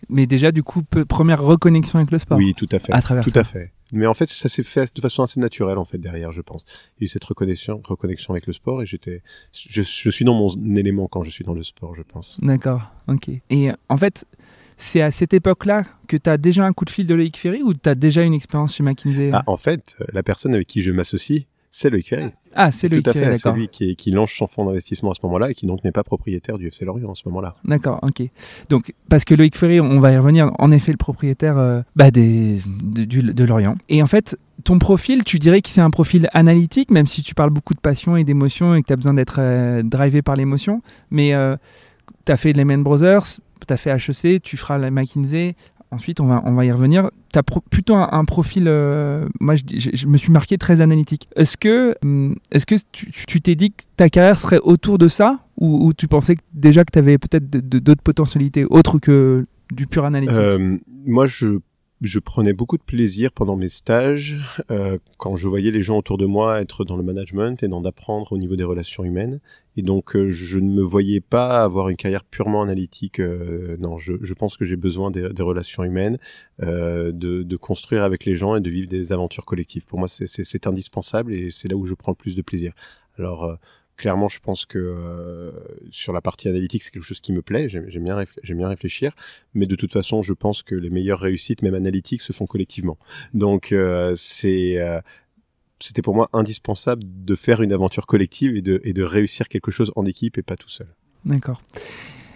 Mais 0.10 0.28
déjà, 0.28 0.52
du 0.52 0.64
coup, 0.64 0.84
première 0.84 1.42
reconnexion 1.42 1.98
avec 2.00 2.12
le 2.12 2.20
sport. 2.20 2.38
Oui, 2.38 2.54
tout 2.56 2.70
à 2.72 2.80
fait. 2.80 2.94
À 2.94 3.02
travers 3.02 3.24
tout 3.24 3.32
à 3.34 3.44
fait. 3.44 3.74
Mais 3.92 4.06
en 4.06 4.14
fait, 4.14 4.30
ça 4.30 4.50
s'est 4.50 4.64
fait 4.64 4.94
de 4.94 5.02
façon 5.02 5.24
assez 5.24 5.40
naturelle 5.40 5.78
en 5.78 5.86
fait 5.86 5.98
derrière, 5.98 6.32
je 6.32 6.42
pense. 6.42 6.66
Il 6.68 7.02
y 7.02 7.04
a 7.04 7.06
eu 7.06 7.08
cette 7.08 7.24
reconnexion, 7.24 7.82
reconnexion 7.86 8.34
avec 8.34 8.46
le 8.46 8.54
sport 8.54 8.82
et 8.82 8.86
j'étais, 8.86 9.24
je, 9.54 9.82
je, 9.82 10.10
suis 10.10 10.26
dans 10.26 10.34
mon 10.34 10.50
élément 10.76 11.08
quand 11.08 11.24
je 11.24 11.30
suis 11.30 11.46
dans 11.46 11.54
le 11.54 11.64
sport, 11.64 11.96
je 11.96 12.04
pense. 12.04 12.40
D'accord, 12.44 12.82
ok. 13.08 13.30
Et 13.50 13.72
en 13.88 13.98
fait, 13.98 14.26
c'est 14.78 15.02
à 15.02 15.12
cette 15.12 15.34
époque-là 15.34 15.84
que 16.08 16.18
tu 16.18 16.30
as 16.30 16.38
déjà 16.38 16.66
un 16.66 16.74
coup 16.74 16.86
de 16.86 16.90
fil 16.90 17.08
de 17.08 17.16
Loïc 17.16 17.38
Ferry 17.38 17.64
ou 17.64 17.74
tu 17.74 17.90
as 17.90 17.96
déjà 17.96 18.24
une 18.24 18.34
expérience 18.34 18.76
chez 18.76 18.84
McKinsey? 18.84 19.32
Ah, 19.34 19.44
En 19.48 19.58
fait, 19.58 19.98
la 20.14 20.22
personne 20.22 20.54
avec 20.54 20.68
qui 20.68 20.82
je 20.82 20.92
m'associe, 20.92 21.44
c'est 21.78 21.92
Loïc 21.92 22.10
Ferry. 22.10 22.32
Ah, 22.56 22.72
c'est 22.72 22.90
Loïc 22.90 23.08
Ferry. 23.08 23.38
C'est 23.38 23.52
lui 23.52 23.68
qui, 23.68 23.96
qui, 23.96 24.10
lance 24.10 24.32
son 24.32 24.48
fonds 24.48 24.66
d'investissement 24.66 25.12
à 25.12 25.14
ce 25.14 25.20
moment-là 25.24 25.52
et 25.52 25.54
qui 25.54 25.68
donc 25.68 25.84
n'est 25.84 25.92
pas 25.92 26.04
propriétaire 26.04 26.58
du 26.58 26.66
FC 26.66 26.86
Lorient 26.86 27.12
à 27.12 27.14
ce 27.14 27.22
moment-là. 27.28 27.54
D'accord, 27.66 28.00
ok. 28.02 28.28
Donc, 28.70 28.96
parce 29.10 29.26
que 29.26 29.36
Loïc 29.36 29.56
Ferry, 29.56 29.80
on 29.80 30.00
va 30.00 30.12
y 30.12 30.18
revenir, 30.18 30.52
en 30.58 30.72
effet, 30.72 30.92
le 30.92 30.98
propriétaire 30.98 31.60
euh, 31.60 31.84
bah, 31.96 32.10
des, 32.10 32.58
de, 32.66 33.32
de, 33.32 33.44
Lorient. 33.44 33.76
Et 33.90 34.02
en 34.02 34.08
fait, 34.08 34.36
ton 34.64 34.80
profil, 34.80 35.24
tu 35.24 35.38
dirais 35.38 35.62
que 35.62 35.70
c'est 35.70 35.82
un 35.82 35.92
profil 35.92 36.28
analytique, 36.34 36.90
même 36.90 37.06
si 37.06 37.22
tu 37.22 37.36
parles 37.36 37.52
beaucoup 37.52 37.76
de 37.76 37.80
passion 37.80 38.18
et 38.18 38.24
d'émotion 38.24 38.74
et 38.74 38.82
que 38.82 38.88
tu 38.88 38.94
as 38.94 38.96
besoin 38.96 39.14
d'être 39.14 39.38
euh, 39.38 39.84
drivé 39.84 40.24
par 40.24 40.36
l'émotion. 40.36 40.82
Mais 41.12 41.36
euh, 41.36 41.56
tu 42.26 42.32
as 42.32 42.38
fait 42.38 42.54
Lehman 42.54 42.82
Brothers, 42.82 43.38
tu 43.68 43.72
as 43.72 43.78
fait 43.78 43.92
HEC, 43.92 44.42
tu 44.42 44.58
feras 44.58 44.80
la 44.80 44.90
McKinsey 44.90 45.56
ensuite, 45.92 46.20
on 46.20 46.26
va, 46.26 46.42
on 46.46 46.54
va 46.54 46.66
y 46.66 46.72
revenir. 46.72 47.10
Tu 47.32 47.40
as 47.40 47.44
plutôt 47.44 47.96
un, 47.96 48.26
profil, 48.26 48.66
euh, 48.68 49.28
moi 49.40 49.56
je, 49.56 50.08
me 50.08 50.18
suis 50.18 50.32
marqué 50.32 50.58
très 50.58 50.82
analytique. 50.82 51.28
Est-ce 51.36 51.58
que, 51.58 51.96
hum, 52.04 52.36
est-ce 52.52 52.66
que 52.66 52.76
tu 52.92 53.42
t'es 53.42 53.56
dit 53.56 53.72
que 53.72 53.84
ta 53.96 54.10
carrière 54.10 54.40
serait 54.40 54.60
autour 54.60 54.98
de 54.98 55.08
ça 55.08 55.40
ou, 55.60 55.92
tu 55.98 56.08
pensais 56.08 56.38
déjà 56.54 56.86
que 56.86 56.92
tu 56.92 57.00
avais 57.00 57.18
peut-être 57.18 57.50
d'autres 57.50 58.04
potentialités 58.04 58.66
autres 58.66 59.00
que 59.00 59.48
du 59.72 59.88
pur 59.88 60.06
analytique? 60.06 60.36
Euh, 60.36 60.78
Moi, 61.06 61.26
je 61.26 61.58
je 62.02 62.20
prenais 62.20 62.54
beaucoup 62.54 62.78
de 62.78 62.84
plaisir 62.84 63.32
pendant 63.32 63.56
mes 63.56 63.70
stages 63.70 64.40
euh, 64.70 64.98
quand 65.18 65.36
je 65.36 65.48
voyais 65.48 65.72
les 65.72 65.82
gens 65.82 65.98
autour 65.98 66.18
de 66.18 66.26
moi 66.26 66.62
être 66.62 66.86
dans 66.86 66.96
le 66.96 67.04
management 67.04 67.64
et 67.64 67.68
d'en 67.68 67.84
apprendre 67.84 68.32
au 68.34 68.38
niveau 68.38 68.56
des 68.56 68.64
relations 68.64 69.04
humaines. 69.04 69.40
Et 69.78 69.82
donc 69.82 70.16
euh, 70.16 70.30
je 70.30 70.60
ne 70.60 70.70
me 70.70 70.82
voyais 70.82 71.22
pas 71.22 71.64
avoir 71.64 71.90
une 71.90 71.98
carrière 71.98 72.24
purement 72.24 72.62
analytique. 72.62 73.20
Euh, 73.20 73.78
non, 73.80 73.98
je, 73.98 74.14
je, 74.22 74.34
pense 74.36 74.58
que 74.58 74.66
j'ai 74.66 74.76
besoin 74.76 75.10
des, 75.10 75.30
des, 75.30 75.44
relations 75.44 75.84
humaines, 75.84 76.18
euh, 76.62 77.12
de, 77.12 77.42
de, 77.44 77.58
construire 77.58 78.04
avec 78.04 78.26
les 78.26 78.36
gens 78.36 78.56
et 78.56 78.62
de 78.62 78.70
vivre 78.70 78.88
des 78.88 79.12
aventures 79.12 79.46
collectives. 79.46 79.86
Pour 79.86 79.98
moi, 80.00 80.08
c'est 80.08 80.68
indispensable 80.68 81.34
et 81.34 81.50
c'est 81.52 81.68
là 81.68 81.76
où 81.76 81.86
je 81.86 81.96
prends 81.96 82.12
le 82.12 82.16
plus 82.18 82.36
de 82.36 82.42
plaisir. 82.42 82.74
Alors 83.18 83.44
euh, 83.46 83.56
clairement, 83.98 84.30
je 84.30 84.40
pense 84.40 84.66
que 84.66 84.78
euh, 84.78 85.52
sur 85.92 86.14
la 86.14 86.22
partie 86.22 86.48
analytique, 86.48 86.84
c'est 86.84 86.92
quelque 86.92 87.04
chose 87.04 87.20
qui 87.20 87.34
me 87.34 87.42
plaît. 87.42 87.68
J'aime 87.68 88.04
bien, 88.04 88.68
réfléchir, 88.68 89.12
mais 89.54 89.66
de 89.66 89.76
toute 89.76 89.92
façon, 89.92 90.22
je 90.22 90.34
pense 90.34 90.64
que 90.64 90.76
les 90.76 90.90
meilleures 90.90 91.20
réussites, 91.20 91.62
même 91.62 91.74
analytiques, 91.74 92.22
se 92.22 92.32
font 92.32 92.46
collectivement. 92.46 92.98
Donc, 93.34 93.72
euh, 93.72 94.14
c'est 94.16 94.80
euh, 94.80 95.02
c'était 95.80 96.02
pour 96.02 96.16
moi 96.16 96.30
indispensable 96.34 97.04
de 97.06 97.36
faire 97.36 97.62
une 97.62 97.74
aventure 97.74 98.08
collective 98.08 98.56
et 98.56 98.62
de, 98.62 98.80
et 98.84 98.94
de 98.94 99.04
réussir 99.04 99.48
quelque 99.48 99.70
chose 99.70 99.92
en 99.96 100.06
équipe 100.06 100.38
et 100.38 100.44
pas 100.44 100.56
tout 100.56 100.70
seul. 100.70 100.88
D'accord. 101.26 101.62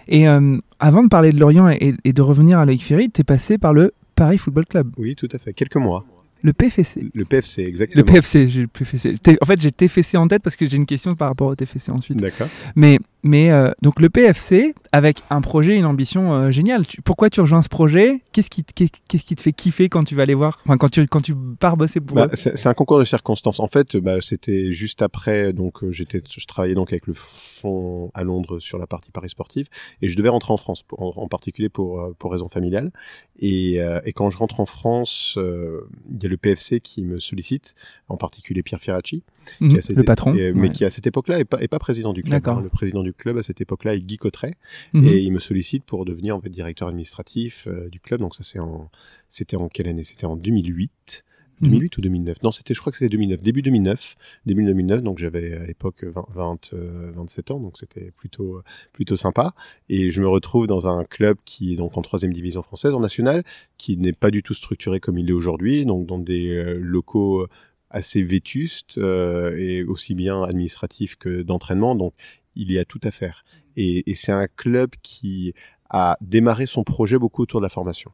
Et 0.06 0.26
avant 0.26 1.02
de 1.02 1.08
parler 1.08 1.32
de 1.32 1.38
Lorient 1.38 1.68
et, 1.68 1.94
et 2.04 2.12
de 2.12 2.22
revenir 2.22 2.58
à 2.58 2.66
Loïc 2.66 2.82
Ferry, 2.82 3.10
tu 3.10 3.20
es 3.22 3.24
passé 3.24 3.56
par 3.58 3.72
le 3.72 3.94
Paris 4.14 4.38
Football 4.38 4.66
Club. 4.66 4.92
Oui, 4.96 5.16
tout 5.16 5.28
à 5.32 5.38
fait. 5.38 5.54
Quelques 5.54 5.76
mois. 5.76 6.04
Le 6.42 6.52
PFC. 6.52 7.10
Le 7.14 7.24
PFC, 7.24 7.62
exactement. 7.62 8.04
Le 8.04 8.12
PFC, 8.12 8.48
j'ai 8.48 8.62
le 8.62 8.66
PFC. 8.66 9.14
En 9.40 9.46
fait, 9.46 9.60
j'ai 9.60 9.70
TFC 9.70 10.16
en 10.16 10.26
tête 10.26 10.42
parce 10.42 10.56
que 10.56 10.68
j'ai 10.68 10.76
une 10.76 10.86
question 10.86 11.14
par 11.14 11.28
rapport 11.28 11.48
au 11.48 11.54
TFC 11.54 11.90
ensuite. 11.92 12.18
D'accord. 12.18 12.48
Mais, 12.74 12.98
mais 13.22 13.52
euh, 13.52 13.70
donc 13.80 14.00
le 14.00 14.10
PFC, 14.10 14.74
avec 14.90 15.22
un 15.30 15.40
projet, 15.40 15.76
une 15.76 15.84
ambition 15.84 16.32
euh, 16.32 16.50
géniale. 16.50 16.84
pourquoi 17.04 17.30
tu 17.30 17.40
rejoins 17.40 17.62
ce 17.62 17.68
projet? 17.68 18.22
Qu'est-ce 18.32 18.50
qui, 18.50 18.64
qu'est-ce 18.64 19.24
qui 19.24 19.36
te 19.36 19.40
fait 19.40 19.52
kiffer 19.52 19.88
quand 19.88 20.02
tu 20.02 20.16
vas 20.16 20.24
aller 20.24 20.34
voir? 20.34 20.58
Enfin, 20.64 20.76
quand 20.76 20.88
tu, 20.88 21.06
quand 21.06 21.20
tu 21.20 21.34
pars 21.60 21.76
bosser 21.76 22.00
pour 22.00 22.16
bah, 22.16 22.28
C'est 22.34 22.66
un 22.66 22.74
concours 22.74 22.98
de 22.98 23.04
circonstances. 23.04 23.60
En 23.60 23.68
fait, 23.68 23.96
bah, 23.96 24.20
c'était 24.20 24.72
juste 24.72 25.02
après, 25.02 25.52
donc 25.52 25.84
euh, 25.84 25.92
j'étais, 25.92 26.22
je 26.28 26.46
travaillais 26.46 26.74
donc 26.74 26.92
avec 26.92 27.06
le 27.06 27.14
fonds 27.14 28.10
à 28.14 28.24
Londres 28.24 28.58
sur 28.58 28.78
la 28.78 28.88
partie 28.88 29.12
Paris 29.12 29.30
sportive 29.30 29.68
et 30.00 30.08
je 30.08 30.16
devais 30.16 30.28
rentrer 30.28 30.52
en 30.52 30.56
France, 30.56 30.82
pour, 30.82 31.16
en, 31.16 31.28
particulier 31.28 31.68
pour, 31.68 32.14
pour 32.18 32.32
raisons 32.32 32.48
familiales. 32.48 32.90
Et, 33.38 33.76
et 34.04 34.12
quand 34.12 34.30
je 34.30 34.38
rentre 34.38 34.58
en 34.58 34.66
France, 34.66 35.38
il 35.38 36.22
y 36.22 36.26
a 36.26 36.28
le 36.32 36.36
PFC 36.36 36.80
qui 36.80 37.04
me 37.04 37.18
sollicite, 37.18 37.74
en 38.08 38.16
particulier 38.16 38.62
Pierre 38.62 38.80
Ferracci, 38.80 39.22
qui 39.58 39.64
mhm. 39.64 39.80
le 39.96 40.02
patron, 40.02 40.34
mais 40.54 40.70
qui 40.70 40.84
à 40.84 40.90
cette 40.90 41.06
époque-là 41.06 41.38
est 41.38 41.44
pas, 41.44 41.62
est 41.62 41.68
pas 41.68 41.78
président 41.78 42.12
du 42.12 42.22
club. 42.22 42.48
Hein. 42.48 42.60
Le 42.62 42.70
président 42.70 43.02
du 43.02 43.12
club 43.12 43.38
à 43.38 43.42
cette 43.42 43.60
époque-là 43.60 43.94
est 43.94 44.00
Guy 44.00 44.16
Cotteret, 44.16 44.54
mhm. 44.94 45.06
et 45.06 45.18
il 45.18 45.30
me 45.32 45.38
sollicite 45.38 45.84
pour 45.84 46.04
devenir 46.04 46.36
en 46.36 46.40
fait 46.40 46.48
directeur 46.48 46.88
administratif 46.88 47.68
euh, 47.68 47.88
du 47.90 48.00
club. 48.00 48.20
Donc 48.20 48.34
ça 48.34 48.42
c'est 48.42 48.58
en, 48.58 48.90
c'était 49.28 49.56
en 49.56 49.68
quelle 49.68 49.88
année? 49.88 50.04
C'était 50.04 50.26
en 50.26 50.36
2008. 50.36 51.24
2008 51.62 51.82
mhm. 51.82 51.98
ou 51.98 52.00
2009 52.02 52.42
Non, 52.42 52.52
c'était, 52.52 52.74
je 52.74 52.80
crois 52.80 52.90
que 52.90 52.98
c'était 52.98 53.08
2009, 53.08 53.40
début 53.40 53.62
2009, 53.62 54.16
début 54.46 54.64
2009. 54.64 55.02
Donc 55.02 55.18
j'avais 55.18 55.54
à 55.54 55.66
l'époque 55.66 56.04
20, 56.04 56.70
27 57.14 57.50
euh, 57.50 57.54
ans, 57.54 57.60
donc 57.60 57.78
c'était 57.78 58.10
plutôt 58.10 58.60
plutôt 58.92 59.16
sympa. 59.16 59.54
Et 59.88 60.10
je 60.10 60.20
me 60.20 60.28
retrouve 60.28 60.66
dans 60.66 60.88
un 60.88 61.04
club 61.04 61.36
qui 61.44 61.72
est 61.72 61.76
donc 61.76 61.96
en 61.96 62.02
troisième 62.02 62.32
division 62.32 62.62
française, 62.62 62.94
en 62.94 63.00
nationale, 63.00 63.44
qui 63.78 63.96
n'est 63.96 64.12
pas 64.12 64.30
du 64.30 64.42
tout 64.42 64.54
structuré 64.54 65.00
comme 65.00 65.18
il 65.18 65.28
est 65.30 65.34
aujourd'hui, 65.34 65.86
donc 65.86 66.06
dans 66.06 66.18
des 66.18 66.48
euh, 66.48 66.78
locaux 66.78 67.46
assez 67.90 68.22
vétustes 68.22 68.98
euh, 68.98 69.56
et 69.56 69.84
aussi 69.84 70.14
bien 70.14 70.42
administratifs 70.42 71.16
que 71.16 71.42
d'entraînement. 71.42 71.94
Donc 71.94 72.14
il 72.56 72.72
y 72.72 72.78
a 72.78 72.84
tout 72.84 73.00
à 73.04 73.10
faire. 73.10 73.44
Et, 73.76 74.10
et 74.10 74.14
c'est 74.14 74.32
un 74.32 74.48
club 74.48 74.90
qui 75.02 75.54
a 75.88 76.16
démarré 76.20 76.66
son 76.66 76.84
projet 76.84 77.18
beaucoup 77.18 77.42
autour 77.42 77.60
de 77.60 77.66
la 77.66 77.70
formation. 77.70 78.12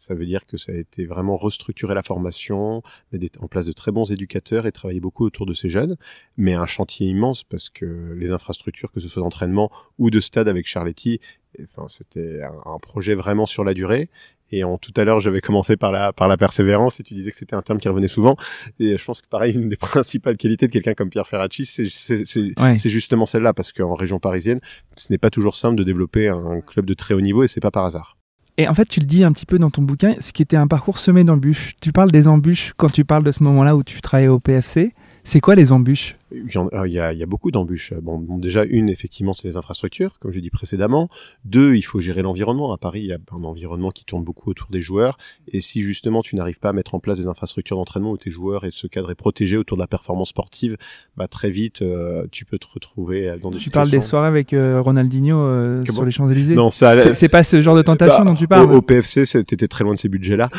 Ça 0.00 0.14
veut 0.14 0.24
dire 0.24 0.46
que 0.46 0.56
ça 0.56 0.72
a 0.72 0.76
été 0.76 1.04
vraiment 1.04 1.36
restructurer 1.36 1.94
la 1.94 2.02
formation, 2.02 2.82
mettre 3.12 3.42
en 3.42 3.48
place 3.48 3.66
de 3.66 3.72
très 3.72 3.92
bons 3.92 4.10
éducateurs 4.10 4.64
et 4.64 4.72
travailler 4.72 4.98
beaucoup 4.98 5.26
autour 5.26 5.44
de 5.44 5.52
ces 5.52 5.68
jeunes, 5.68 5.96
mais 6.38 6.54
un 6.54 6.64
chantier 6.64 7.06
immense 7.06 7.44
parce 7.44 7.68
que 7.68 8.14
les 8.18 8.30
infrastructures, 8.30 8.92
que 8.92 9.00
ce 9.00 9.08
soit 9.08 9.22
d'entraînement 9.22 9.70
ou 9.98 10.08
de 10.08 10.18
stade 10.20 10.48
avec 10.48 10.66
Charletti, 10.66 11.20
Enfin, 11.64 11.86
c'était 11.88 12.42
un, 12.42 12.78
projet 12.78 13.14
vraiment 13.14 13.44
sur 13.44 13.64
la 13.64 13.74
durée. 13.74 14.08
Et 14.52 14.64
en 14.64 14.78
tout 14.78 14.92
à 14.96 15.04
l'heure, 15.04 15.20
j'avais 15.20 15.40
commencé 15.40 15.76
par 15.76 15.92
la 15.92 16.12
par 16.12 16.28
la 16.28 16.36
persévérance 16.36 16.98
et 17.00 17.02
tu 17.02 17.14
disais 17.14 17.30
que 17.30 17.36
c'était 17.36 17.54
un 17.54 17.62
terme 17.62 17.78
qui 17.78 17.88
revenait 17.88 18.08
souvent. 18.08 18.36
Et 18.78 18.96
je 18.96 19.04
pense 19.04 19.20
que 19.20 19.28
pareil, 19.28 19.54
une 19.54 19.68
des 19.68 19.76
principales 19.90 20.36
qualités 20.36 20.66
de 20.66 20.72
quelqu'un 20.72 20.94
comme 20.94 21.10
Pierre 21.10 21.26
Ferracci, 21.26 21.66
c'est 21.66 21.88
c'est 21.88 22.88
justement 22.88 23.26
celle-là, 23.26 23.52
parce 23.52 23.72
qu'en 23.72 23.94
région 23.94 24.18
parisienne, 24.18 24.60
ce 24.96 25.12
n'est 25.12 25.18
pas 25.18 25.30
toujours 25.30 25.56
simple 25.56 25.76
de 25.76 25.84
développer 25.84 26.28
un 26.28 26.60
club 26.60 26.86
de 26.86 26.94
très 26.94 27.14
haut 27.14 27.20
niveau 27.20 27.42
et 27.42 27.48
c'est 27.48 27.60
pas 27.60 27.70
par 27.70 27.84
hasard. 27.84 28.19
Et 28.56 28.68
en 28.68 28.74
fait, 28.74 28.86
tu 28.86 29.00
le 29.00 29.06
dis 29.06 29.24
un 29.24 29.32
petit 29.32 29.46
peu 29.46 29.58
dans 29.58 29.70
ton 29.70 29.82
bouquin, 29.82 30.14
ce 30.20 30.32
qui 30.32 30.42
était 30.42 30.56
un 30.56 30.66
parcours 30.66 30.98
semé 30.98 31.24
d'embûches. 31.24 31.74
Tu 31.80 31.92
parles 31.92 32.10
des 32.10 32.28
embûches 32.28 32.72
quand 32.76 32.92
tu 32.92 33.04
parles 33.04 33.24
de 33.24 33.32
ce 33.32 33.42
moment-là 33.42 33.76
où 33.76 33.82
tu 33.82 34.00
travaillais 34.00 34.28
au 34.28 34.40
PFC. 34.40 34.92
C'est 35.24 35.40
quoi 35.40 35.54
les 35.54 35.72
embûches? 35.72 36.16
Euh, 36.32 36.86
il 36.86 36.92
y, 36.92 36.98
a, 36.98 37.12
il 37.12 37.18
y 37.18 37.22
a 37.22 37.26
beaucoup 37.26 37.50
d'embûches. 37.50 37.92
Bon, 37.94 38.18
déjà 38.38 38.64
une, 38.64 38.88
effectivement, 38.88 39.32
c'est 39.32 39.48
les 39.48 39.56
infrastructures, 39.56 40.18
comme 40.18 40.30
j'ai 40.30 40.40
dit 40.40 40.50
précédemment. 40.50 41.08
Deux, 41.44 41.74
il 41.74 41.82
faut 41.82 42.00
gérer 42.00 42.22
l'environnement. 42.22 42.72
À 42.72 42.78
Paris, 42.78 43.00
il 43.00 43.06
y 43.06 43.12
a 43.12 43.18
un 43.32 43.44
environnement 43.44 43.90
qui 43.90 44.04
tourne 44.04 44.24
beaucoup 44.24 44.50
autour 44.50 44.68
des 44.70 44.80
joueurs. 44.80 45.18
Et 45.48 45.60
si 45.60 45.82
justement 45.82 46.22
tu 46.22 46.36
n'arrives 46.36 46.58
pas 46.58 46.70
à 46.70 46.72
mettre 46.72 46.94
en 46.94 47.00
place 47.00 47.18
des 47.18 47.26
infrastructures 47.26 47.76
d'entraînement 47.76 48.12
où 48.12 48.16
tes 48.16 48.30
joueurs 48.30 48.64
et 48.64 48.70
ce 48.72 48.86
cadre 48.86 49.10
est 49.10 49.14
protégé 49.14 49.56
autour 49.56 49.76
de 49.76 49.82
la 49.82 49.86
performance 49.86 50.30
sportive, 50.30 50.76
bah 51.16 51.28
très 51.28 51.50
vite 51.50 51.82
euh, 51.82 52.26
tu 52.30 52.44
peux 52.44 52.58
te 52.58 52.66
retrouver 52.72 53.36
dans 53.42 53.50
des 53.50 53.58
tu 53.58 53.64
situations. 53.64 53.70
Tu 53.70 53.70
parles 53.70 53.90
des 53.90 54.00
soirées 54.00 54.28
avec 54.28 54.52
euh, 54.52 54.80
Ronaldinho 54.80 55.84
sur 55.84 56.04
les 56.04 56.10
Champs 56.10 56.28
Élysées. 56.28 56.54
Non, 56.54 56.70
ça. 56.70 57.14
C'est 57.14 57.28
pas 57.28 57.42
ce 57.42 57.60
genre 57.62 57.76
de 57.76 57.82
tentation 57.82 58.18
bah, 58.18 58.24
dont 58.24 58.34
tu 58.34 58.46
parles. 58.46 58.70
Au, 58.70 58.76
au 58.76 58.82
PFC, 58.82 59.24
t'étais 59.44 59.68
très 59.68 59.84
loin 59.84 59.94
de 59.94 59.98
ces 59.98 60.08
budgets-là. 60.08 60.50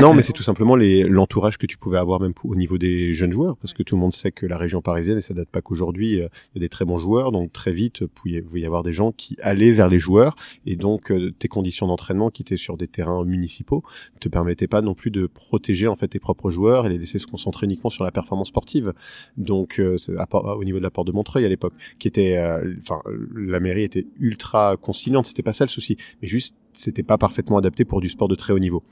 non, 0.00 0.14
mais 0.14 0.22
c'est 0.22 0.32
tout 0.32 0.42
simplement 0.42 0.76
l'entourage 0.76 1.58
que 1.58 1.66
tu 1.66 1.76
pouvais 1.76 1.98
avoir 1.98 2.20
même 2.20 2.32
au 2.44 2.54
niveau 2.54 2.78
des 2.78 3.12
jeunes 3.14 3.32
joueurs, 3.32 3.56
parce 3.56 3.72
que 3.72 3.82
tout 3.82 3.94
le 3.94 4.00
monde 4.00 4.12
sait 4.12 4.32
que 4.32 4.46
la 4.46 4.58
région 4.58 4.80
parisienne, 4.80 5.03
et 5.12 5.20
ça 5.20 5.34
date 5.34 5.48
pas 5.48 5.62
qu'aujourd'hui 5.62 5.84
aujourd'hui, 5.84 6.20
euh, 6.20 6.28
il 6.54 6.58
y 6.58 6.64
a 6.64 6.64
des 6.64 6.68
très 6.68 6.84
bons 6.84 6.96
joueurs, 6.96 7.30
donc 7.30 7.52
très 7.52 7.72
vite, 7.72 8.04
il 8.24 8.42
pouvait 8.42 8.60
y 8.60 8.66
avoir 8.66 8.82
des 8.82 8.92
gens 8.92 9.12
qui 9.12 9.36
allaient 9.42 9.72
vers 9.72 9.88
les 9.88 9.98
joueurs, 9.98 10.34
et 10.66 10.76
donc 10.76 11.10
euh, 11.10 11.30
tes 11.38 11.48
conditions 11.48 11.86
d'entraînement 11.86 12.30
qui 12.30 12.42
étaient 12.42 12.56
sur 12.56 12.76
des 12.76 12.88
terrains 12.88 13.24
municipaux 13.24 13.82
te 14.20 14.28
permettaient 14.28 14.68
pas 14.68 14.80
non 14.80 14.94
plus 14.94 15.10
de 15.10 15.26
protéger 15.26 15.86
en 15.88 15.96
fait 15.96 16.08
tes 16.08 16.20
propres 16.20 16.50
joueurs 16.50 16.86
et 16.86 16.88
les 16.88 16.98
laisser 16.98 17.18
se 17.18 17.26
concentrer 17.26 17.66
uniquement 17.66 17.90
sur 17.90 18.04
la 18.04 18.12
performance 18.12 18.48
sportive. 18.48 18.94
Donc 19.36 19.78
euh, 19.78 19.96
au 20.08 20.64
niveau 20.64 20.78
de 20.78 20.82
la 20.82 20.90
porte 20.90 21.06
de 21.06 21.12
Montreuil 21.12 21.44
à 21.44 21.48
l'époque, 21.48 21.74
qui 21.98 22.08
était, 22.08 22.38
enfin, 22.80 23.00
la 23.34 23.60
mairie 23.60 23.82
était 23.82 24.06
ultra 24.18 24.76
conciliante, 24.76 25.26
c'était 25.26 25.42
pas 25.42 25.52
ça 25.52 25.64
le 25.64 25.70
souci, 25.70 25.96
mais 26.22 26.28
juste 26.28 26.56
c'était 26.74 27.02
pas 27.02 27.18
parfaitement 27.18 27.56
adapté 27.56 27.84
pour 27.84 28.00
du 28.00 28.08
sport 28.08 28.28
de 28.28 28.34
très 28.34 28.52
haut 28.52 28.58
niveau. 28.58 28.82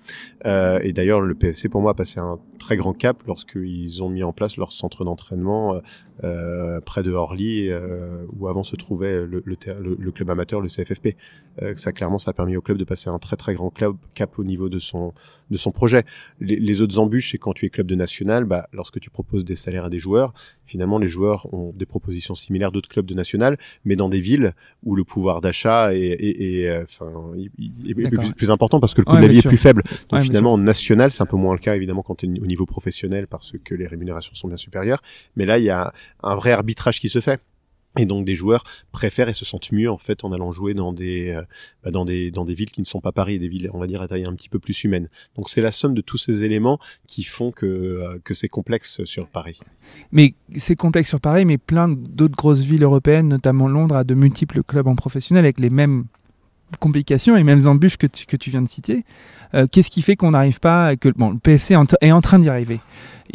Euh, 0.46 0.80
et 0.82 0.92
d'ailleurs, 0.92 1.20
le 1.20 1.34
PFC 1.34 1.68
pour 1.68 1.82
moi 1.82 1.92
a 1.92 1.94
passé 1.94 2.20
un 2.20 2.38
très 2.58 2.76
grand 2.76 2.92
cap 2.92 3.22
lorsqu'ils 3.26 4.02
ont 4.02 4.08
mis 4.08 4.22
en 4.22 4.32
place 4.32 4.56
leur 4.56 4.72
centre 4.72 5.04
d'entraînement 5.04 5.80
euh, 6.24 6.76
euh 6.76 6.80
près 6.80 7.02
de 7.02 7.12
Orly, 7.12 7.68
euh, 7.68 8.24
où 8.32 8.48
avant 8.48 8.62
se 8.62 8.76
trouvait 8.76 9.24
le, 9.26 9.42
le, 9.44 9.56
le, 9.98 10.12
club 10.12 10.30
amateur, 10.30 10.60
le 10.60 10.68
CFFP. 10.68 11.16
Euh, 11.60 11.74
ça 11.76 11.92
clairement, 11.92 12.18
ça 12.18 12.30
a 12.30 12.34
permis 12.34 12.56
au 12.56 12.60
club 12.60 12.78
de 12.78 12.84
passer 12.84 13.10
un 13.10 13.18
très 13.18 13.36
très 13.36 13.54
grand 13.54 13.70
club, 13.70 13.96
cap 14.14 14.38
au 14.38 14.44
niveau 14.44 14.68
de 14.68 14.78
son 14.78 15.12
de 15.50 15.56
son 15.56 15.70
projet. 15.70 16.04
Les, 16.40 16.56
les 16.56 16.80
autres 16.82 16.98
embûches, 16.98 17.32
c'est 17.32 17.38
quand 17.38 17.52
tu 17.52 17.66
es 17.66 17.70
club 17.70 17.86
de 17.86 17.94
national, 17.94 18.44
bah, 18.44 18.68
lorsque 18.72 19.00
tu 19.00 19.10
proposes 19.10 19.44
des 19.44 19.54
salaires 19.54 19.84
à 19.84 19.90
des 19.90 19.98
joueurs, 19.98 20.32
finalement 20.64 20.98
les 20.98 21.08
joueurs 21.08 21.52
ont 21.52 21.72
des 21.76 21.86
propositions 21.86 22.34
similaires 22.34 22.72
d'autres 22.72 22.88
clubs 22.88 23.04
de 23.04 23.14
national, 23.14 23.58
mais 23.84 23.96
dans 23.96 24.08
des 24.08 24.20
villes 24.20 24.54
où 24.82 24.96
le 24.96 25.04
pouvoir 25.04 25.40
d'achat 25.40 25.94
est, 25.94 25.98
est, 25.98 26.62
est, 26.62 26.82
enfin, 26.82 27.12
est, 27.36 28.34
plus, 28.34 28.50
important 28.50 28.80
parce 28.80 28.94
que 28.94 29.02
le 29.02 29.04
coût 29.04 29.16
de 29.16 29.22
la 29.22 29.28
vie 29.28 29.38
est 29.38 29.46
plus 29.46 29.56
faible. 29.56 29.82
Donc 30.08 30.22
finalement, 30.22 30.54
en 30.54 30.58
national, 30.58 31.12
c'est 31.12 31.22
un 31.22 31.26
peu 31.26 31.36
moins 31.36 31.54
le 31.54 31.60
cas 31.60 31.76
évidemment 31.76 32.02
quand 32.02 32.16
tu 32.16 32.26
es 32.26 32.40
au 32.40 32.46
niveau 32.46 32.66
professionnel 32.66 33.26
parce 33.26 33.52
que 33.62 33.74
les 33.74 33.86
rémunérations 33.86 34.34
sont 34.34 34.48
bien 34.48 34.56
supérieures. 34.56 35.02
Mais 35.36 35.44
là, 35.46 35.58
il 35.58 35.64
y 35.64 35.70
a 35.70 35.92
un 36.22 36.34
vrai 36.34 36.52
arbitrage 36.52 37.00
qui 37.00 37.08
se 37.08 37.20
fait. 37.20 37.40
Et 37.98 38.06
donc 38.06 38.24
des 38.24 38.34
joueurs 38.34 38.64
préfèrent 38.90 39.28
et 39.28 39.34
se 39.34 39.44
sentent 39.44 39.70
mieux 39.70 39.90
en 39.90 39.98
fait 39.98 40.24
en 40.24 40.32
allant 40.32 40.50
jouer 40.50 40.72
dans 40.72 40.94
des 40.94 41.30
euh, 41.30 41.42
bah, 41.84 41.90
dans 41.90 42.06
des 42.06 42.30
dans 42.30 42.46
des 42.46 42.54
villes 42.54 42.70
qui 42.70 42.80
ne 42.80 42.86
sont 42.86 43.02
pas 43.02 43.12
Paris, 43.12 43.38
des 43.38 43.48
villes 43.48 43.68
on 43.74 43.78
va 43.78 43.86
dire 43.86 44.00
à 44.00 44.08
taille 44.08 44.24
un 44.24 44.34
petit 44.34 44.48
peu 44.48 44.58
plus 44.58 44.84
humaine. 44.84 45.10
Donc 45.36 45.50
c'est 45.50 45.60
la 45.60 45.72
somme 45.72 45.92
de 45.92 46.00
tous 46.00 46.16
ces 46.16 46.42
éléments 46.42 46.78
qui 47.06 47.22
font 47.22 47.50
que 47.50 47.66
euh, 47.66 48.18
que 48.24 48.32
c'est 48.32 48.48
complexe 48.48 49.04
sur 49.04 49.28
Paris. 49.28 49.60
Mais 50.10 50.34
c'est 50.56 50.74
complexe 50.74 51.10
sur 51.10 51.20
Paris, 51.20 51.44
mais 51.44 51.58
plein 51.58 51.88
d'autres 51.88 52.36
grosses 52.36 52.62
villes 52.62 52.82
européennes, 52.82 53.28
notamment 53.28 53.68
Londres, 53.68 53.96
a 53.96 54.04
de 54.04 54.14
multiples 54.14 54.62
clubs 54.62 54.86
en 54.86 54.96
professionnel 54.96 55.44
avec 55.44 55.60
les 55.60 55.70
mêmes 55.70 56.06
complications 56.80 57.34
et 57.36 57.40
les 57.40 57.44
mêmes 57.44 57.66
embûches 57.66 57.98
que 57.98 58.06
tu, 58.06 58.24
que 58.24 58.36
tu 58.36 58.48
viens 58.48 58.62
de 58.62 58.68
citer. 58.68 59.04
Euh, 59.52 59.66
qu'est-ce 59.70 59.90
qui 59.90 60.00
fait 60.00 60.16
qu'on 60.16 60.30
n'arrive 60.30 60.60
pas 60.60 60.96
que 60.96 61.10
bon 61.10 61.30
le 61.32 61.38
PFC 61.38 61.74
est 62.00 62.12
en 62.12 62.20
train 62.22 62.38
d'y 62.38 62.48
arriver. 62.48 62.80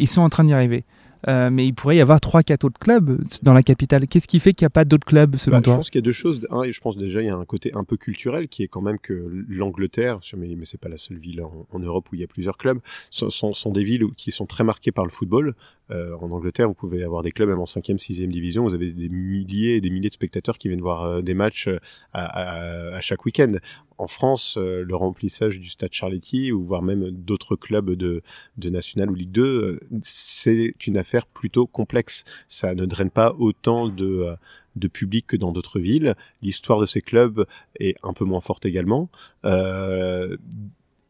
Ils 0.00 0.08
sont 0.08 0.22
en 0.22 0.28
train 0.28 0.42
d'y 0.42 0.52
arriver. 0.52 0.84
Euh, 1.26 1.50
mais 1.50 1.66
il 1.66 1.74
pourrait 1.74 1.96
y 1.96 2.00
avoir 2.00 2.20
trois, 2.20 2.42
quatre 2.42 2.64
autres 2.64 2.78
clubs 2.78 3.20
dans 3.42 3.52
la 3.52 3.62
capitale. 3.62 4.06
Qu'est-ce 4.06 4.28
qui 4.28 4.38
fait 4.38 4.54
qu'il 4.54 4.64
n'y 4.64 4.68
a 4.68 4.70
pas 4.70 4.84
d'autres 4.84 5.06
clubs 5.06 5.36
selon 5.36 5.56
bah, 5.56 5.62
toi 5.62 5.72
Je 5.72 5.76
pense 5.78 5.90
qu'il 5.90 5.98
y 5.98 6.04
a 6.04 6.06
deux 6.06 6.12
choses. 6.12 6.46
Un, 6.50 6.62
et 6.62 6.72
je 6.72 6.80
pense 6.80 6.96
déjà 6.96 7.20
il 7.20 7.26
y 7.26 7.30
a 7.30 7.36
un 7.36 7.44
côté 7.44 7.72
un 7.74 7.84
peu 7.84 7.96
culturel 7.96 8.48
qui 8.48 8.62
est 8.62 8.68
quand 8.68 8.82
même 8.82 8.98
que 8.98 9.44
l'Angleterre, 9.48 10.20
mais, 10.36 10.54
mais 10.56 10.64
c'est 10.64 10.80
pas 10.80 10.88
la 10.88 10.96
seule 10.96 11.18
ville 11.18 11.42
en, 11.42 11.78
Europe 11.78 12.08
où 12.12 12.16
il 12.16 12.20
y 12.20 12.24
a 12.24 12.26
plusieurs 12.26 12.56
clubs, 12.56 12.80
sont, 13.10 13.30
sont, 13.30 13.54
sont, 13.54 13.70
des 13.70 13.84
villes 13.84 14.04
qui 14.16 14.30
sont 14.30 14.46
très 14.46 14.64
marquées 14.64 14.92
par 14.92 15.04
le 15.04 15.10
football. 15.10 15.54
Euh, 15.90 16.14
en 16.20 16.30
Angleterre, 16.30 16.68
vous 16.68 16.74
pouvez 16.74 17.02
avoir 17.02 17.22
des 17.22 17.30
clubs 17.30 17.48
même 17.48 17.60
en 17.60 17.64
5e, 17.64 17.96
6e 17.96 18.28
division. 18.28 18.64
Vous 18.64 18.74
avez 18.74 18.92
des 18.92 19.08
milliers 19.08 19.76
et 19.76 19.80
des 19.80 19.90
milliers 19.90 20.08
de 20.08 20.14
spectateurs 20.14 20.58
qui 20.58 20.68
viennent 20.68 20.80
voir 20.80 21.04
euh, 21.04 21.20
des 21.22 21.34
matchs 21.34 21.68
à, 22.12 22.24
à, 22.24 22.96
à 22.96 23.00
chaque 23.00 23.24
week-end 23.24 23.54
en 23.98 24.06
France, 24.06 24.56
le 24.56 24.94
remplissage 24.94 25.60
du 25.60 25.68
Stade 25.68 25.92
Charletti 25.92 26.52
ou 26.52 26.64
voire 26.64 26.82
même 26.82 27.10
d'autres 27.10 27.56
clubs 27.56 27.90
de, 27.90 28.22
de 28.56 28.70
National 28.70 29.10
ou 29.10 29.14
Ligue 29.14 29.32
2, 29.32 29.80
c'est 30.00 30.86
une 30.86 30.96
affaire 30.96 31.26
plutôt 31.26 31.66
complexe. 31.66 32.24
Ça 32.48 32.74
ne 32.74 32.86
draine 32.86 33.10
pas 33.10 33.34
autant 33.38 33.88
de 33.88 34.36
de 34.78 34.88
public 34.88 35.26
que 35.26 35.36
dans 35.36 35.52
d'autres 35.52 35.80
villes. 35.80 36.14
L'histoire 36.42 36.80
de 36.80 36.86
ces 36.86 37.02
clubs 37.02 37.44
est 37.78 37.96
un 38.02 38.12
peu 38.12 38.24
moins 38.24 38.40
forte 38.40 38.64
également. 38.64 39.10
Euh, 39.44 40.36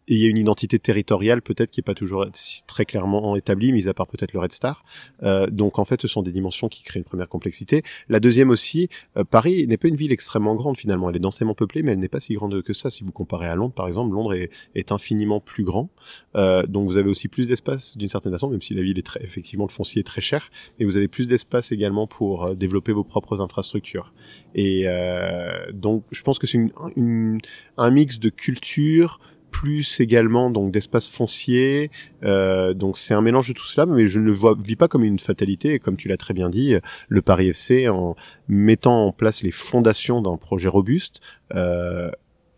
et 0.08 0.14
il 0.14 0.20
y 0.20 0.26
a 0.26 0.28
une 0.28 0.38
identité 0.38 0.78
territoriale 0.78 1.42
peut-être 1.42 1.70
qui 1.70 1.80
est 1.80 1.82
pas 1.82 1.94
toujours 1.94 2.26
très 2.66 2.84
clairement 2.84 3.36
établie, 3.36 3.72
mis 3.72 3.88
à 3.88 3.94
part 3.94 4.06
peut-être 4.06 4.32
le 4.32 4.40
Red 4.40 4.52
Star. 4.52 4.84
Euh, 5.22 5.46
donc 5.48 5.78
en 5.78 5.84
fait, 5.84 6.00
ce 6.02 6.08
sont 6.08 6.22
des 6.22 6.32
dimensions 6.32 6.68
qui 6.68 6.82
créent 6.82 6.98
une 6.98 7.04
première 7.04 7.28
complexité. 7.28 7.82
La 8.08 8.18
deuxième 8.18 8.50
aussi, 8.50 8.88
euh, 9.16 9.24
Paris 9.24 9.66
n'est 9.66 9.76
pas 9.76 9.88
une 9.88 9.96
ville 9.96 10.12
extrêmement 10.12 10.54
grande 10.54 10.76
finalement. 10.76 11.10
Elle 11.10 11.16
est 11.16 11.20
densément 11.20 11.54
peuplée, 11.54 11.82
mais 11.82 11.92
elle 11.92 11.98
n'est 11.98 12.08
pas 12.08 12.20
si 12.20 12.34
grande 12.34 12.62
que 12.62 12.72
ça. 12.72 12.90
Si 12.90 13.04
vous 13.04 13.12
comparez 13.12 13.46
à 13.46 13.54
Londres, 13.54 13.74
par 13.74 13.86
exemple, 13.86 14.14
Londres 14.14 14.34
est, 14.34 14.50
est 14.74 14.92
infiniment 14.92 15.40
plus 15.40 15.64
grand. 15.64 15.90
Euh, 16.36 16.64
donc 16.66 16.86
vous 16.86 16.96
avez 16.96 17.08
aussi 17.08 17.28
plus 17.28 17.46
d'espace 17.46 17.96
d'une 17.96 18.08
certaine 18.08 18.32
façon, 18.32 18.48
même 18.48 18.62
si 18.62 18.74
la 18.74 18.82
ville 18.82 18.98
est 18.98 19.06
très, 19.06 19.22
effectivement 19.22 19.66
le 19.66 19.72
foncier 19.72 20.00
est 20.00 20.04
très 20.04 20.20
cher, 20.20 20.50
mais 20.78 20.84
vous 20.84 20.96
avez 20.96 21.08
plus 21.08 21.26
d'espace 21.26 21.72
également 21.72 22.06
pour 22.06 22.46
euh, 22.46 22.54
développer 22.54 22.92
vos 22.92 23.04
propres 23.04 23.40
infrastructures. 23.40 24.12
Et 24.54 24.84
euh, 24.86 25.70
donc 25.72 26.04
je 26.10 26.22
pense 26.22 26.38
que 26.38 26.46
c'est 26.46 26.58
une, 26.58 26.72
une, 26.96 27.40
un 27.76 27.90
mix 27.90 28.18
de 28.18 28.30
culture, 28.30 29.20
plus 29.58 29.98
également 29.98 30.50
donc 30.52 30.70
d'espace 30.70 31.08
foncier. 31.08 31.90
Euh, 32.22 32.74
donc 32.74 32.96
c'est 32.96 33.12
un 33.12 33.20
mélange 33.20 33.48
de 33.48 33.54
tout 33.54 33.64
cela, 33.64 33.86
mais 33.86 34.06
je 34.06 34.20
ne 34.20 34.24
le 34.24 34.30
vois, 34.30 34.54
vis 34.56 34.76
pas 34.76 34.86
comme 34.86 35.02
une 35.02 35.18
fatalité. 35.18 35.74
Et 35.74 35.78
comme 35.80 35.96
tu 35.96 36.06
l'as 36.06 36.16
très 36.16 36.32
bien 36.32 36.48
dit, 36.48 36.76
le 37.08 37.22
Paris 37.22 37.48
FC, 37.48 37.88
en 37.88 38.14
mettant 38.46 39.06
en 39.06 39.10
place 39.12 39.42
les 39.42 39.50
fondations 39.50 40.22
d'un 40.22 40.36
projet 40.36 40.68
robuste, 40.68 41.20
euh, 41.56 42.08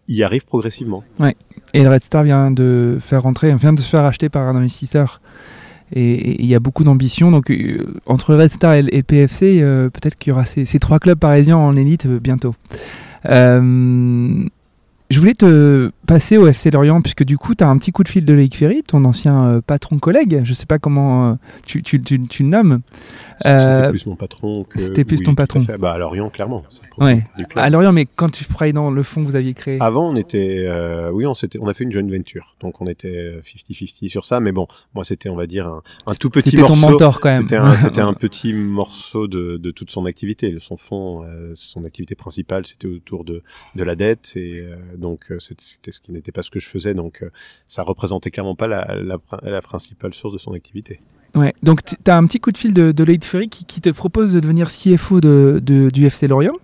y 0.08 0.22
arrive 0.22 0.44
progressivement. 0.44 1.02
Ouais. 1.18 1.36
Et 1.72 1.82
le 1.82 1.88
Red 1.88 2.04
Star 2.04 2.22
vient 2.22 2.50
de 2.50 2.98
faire 3.00 3.22
rentrer, 3.22 3.54
vient 3.54 3.72
de 3.72 3.80
se 3.80 3.88
faire 3.88 4.04
acheter 4.04 4.28
par 4.28 4.46
un 4.46 4.56
investisseur. 4.56 5.22
Et 5.92 6.42
il 6.42 6.48
y 6.48 6.54
a 6.54 6.60
beaucoup 6.60 6.84
d'ambition. 6.84 7.30
Donc 7.30 7.50
euh, 7.50 7.94
entre 8.04 8.34
Red 8.34 8.52
Star 8.52 8.74
et, 8.74 9.02
PFC, 9.02 9.62
euh, 9.62 9.88
peut-être 9.88 10.16
qu'il 10.16 10.32
y 10.32 10.34
aura 10.34 10.44
ces, 10.44 10.78
trois 10.78 10.98
clubs 10.98 11.18
parisiens 11.18 11.56
en 11.56 11.74
élite 11.76 12.06
bientôt. 12.06 12.54
Je 15.10 15.18
voulais 15.18 15.34
te 15.34 15.90
passer 16.10 16.36
au 16.36 16.48
FC 16.48 16.72
Lorient, 16.72 17.00
puisque 17.02 17.22
du 17.22 17.38
coup, 17.38 17.54
tu 17.54 17.62
as 17.62 17.68
un 17.68 17.78
petit 17.78 17.92
coup 17.92 18.02
de 18.02 18.08
fil 18.08 18.24
de 18.24 18.34
Loïc 18.34 18.56
Ferry, 18.56 18.82
ton 18.82 19.04
ancien 19.04 19.44
euh, 19.44 19.60
patron-collègue. 19.60 20.40
Je 20.42 20.52
sais 20.54 20.66
pas 20.66 20.80
comment 20.80 21.30
euh, 21.30 21.34
tu, 21.66 21.84
tu, 21.84 22.02
tu, 22.02 22.20
tu, 22.26 22.42
le 22.42 22.48
nommes. 22.48 22.80
C'était 23.38 23.54
euh, 23.54 23.90
plus 23.90 24.06
mon 24.06 24.16
patron 24.16 24.64
que. 24.64 24.80
C'était 24.80 25.04
plus 25.04 25.22
ton 25.22 25.36
patron. 25.36 25.64
Bah, 25.78 25.92
à 25.92 25.98
Lorient, 25.98 26.28
clairement. 26.28 26.64
Ouais. 26.98 27.22
À 27.54 27.70
Lorient, 27.70 27.92
mais 27.92 28.06
quand 28.06 28.28
tu 28.28 28.44
travaillais 28.44 28.72
dans 28.72 28.90
le 28.90 29.02
fonds 29.04 29.20
que 29.20 29.26
vous 29.26 29.36
aviez 29.36 29.54
créé. 29.54 29.78
Avant, 29.80 30.10
on 30.10 30.16
était, 30.16 30.68
oui, 31.12 31.26
on 31.26 31.34
on 31.60 31.68
a 31.68 31.74
fait 31.74 31.84
une 31.84 31.92
joint 31.92 32.02
venture. 32.02 32.56
Donc, 32.60 32.80
on 32.80 32.86
était 32.88 33.40
50-50 33.44 34.08
sur 34.08 34.26
ça. 34.26 34.40
Mais 34.40 34.50
bon, 34.50 34.66
moi, 34.94 35.04
c'était, 35.04 35.28
on 35.28 35.36
va 35.36 35.46
dire, 35.46 35.68
un, 35.68 35.82
un 36.06 36.14
tout 36.14 36.28
petit 36.28 36.56
morceau. 36.56 36.74
C'était 36.74 36.80
ton 36.82 36.90
mentor, 36.90 37.20
quand 37.20 37.30
même. 37.30 37.42
C'était 37.78 38.00
un, 38.00 38.14
petit 38.14 38.52
morceau 38.52 39.28
de, 39.28 39.58
de 39.58 39.70
toute 39.70 39.92
son 39.92 40.06
activité. 40.06 40.56
Son 40.58 40.76
fonds, 40.76 41.24
son 41.54 41.84
activité 41.84 42.16
principale, 42.16 42.66
c'était 42.66 42.88
autour 42.88 43.24
de, 43.24 43.44
de 43.76 43.84
la 43.84 43.94
dette. 43.94 44.32
Et 44.34 44.64
donc, 44.98 45.32
c'était 45.38 45.92
ce 46.00 46.06
qui 46.06 46.12
n'était 46.12 46.32
pas 46.32 46.42
ce 46.42 46.50
que 46.50 46.60
je 46.60 46.68
faisais, 46.68 46.94
donc 46.94 47.22
euh, 47.22 47.30
ça 47.66 47.82
représentait 47.82 48.30
clairement 48.30 48.54
pas 48.54 48.66
la, 48.66 48.94
la, 49.42 49.60
principale 49.60 50.14
source 50.14 50.32
de 50.32 50.38
son 50.38 50.52
activité. 50.52 51.00
Ouais, 51.34 51.54
donc 51.62 51.84
tu 51.84 52.10
as 52.10 52.16
un 52.16 52.26
petit 52.26 52.40
coup 52.40 52.50
de 52.50 52.58
fil 52.58 52.72
de, 52.72 52.92
de 52.92 53.24
Ferry 53.24 53.48
qui, 53.48 53.64
qui, 53.64 53.80
te 53.80 53.90
propose 53.90 54.32
de 54.32 54.40
devenir 54.40 54.68
CFO 54.68 55.20
de, 55.20 55.60
de, 55.62 55.90
du 55.90 56.06
FC 56.06 56.26
Lorient. 56.26 56.54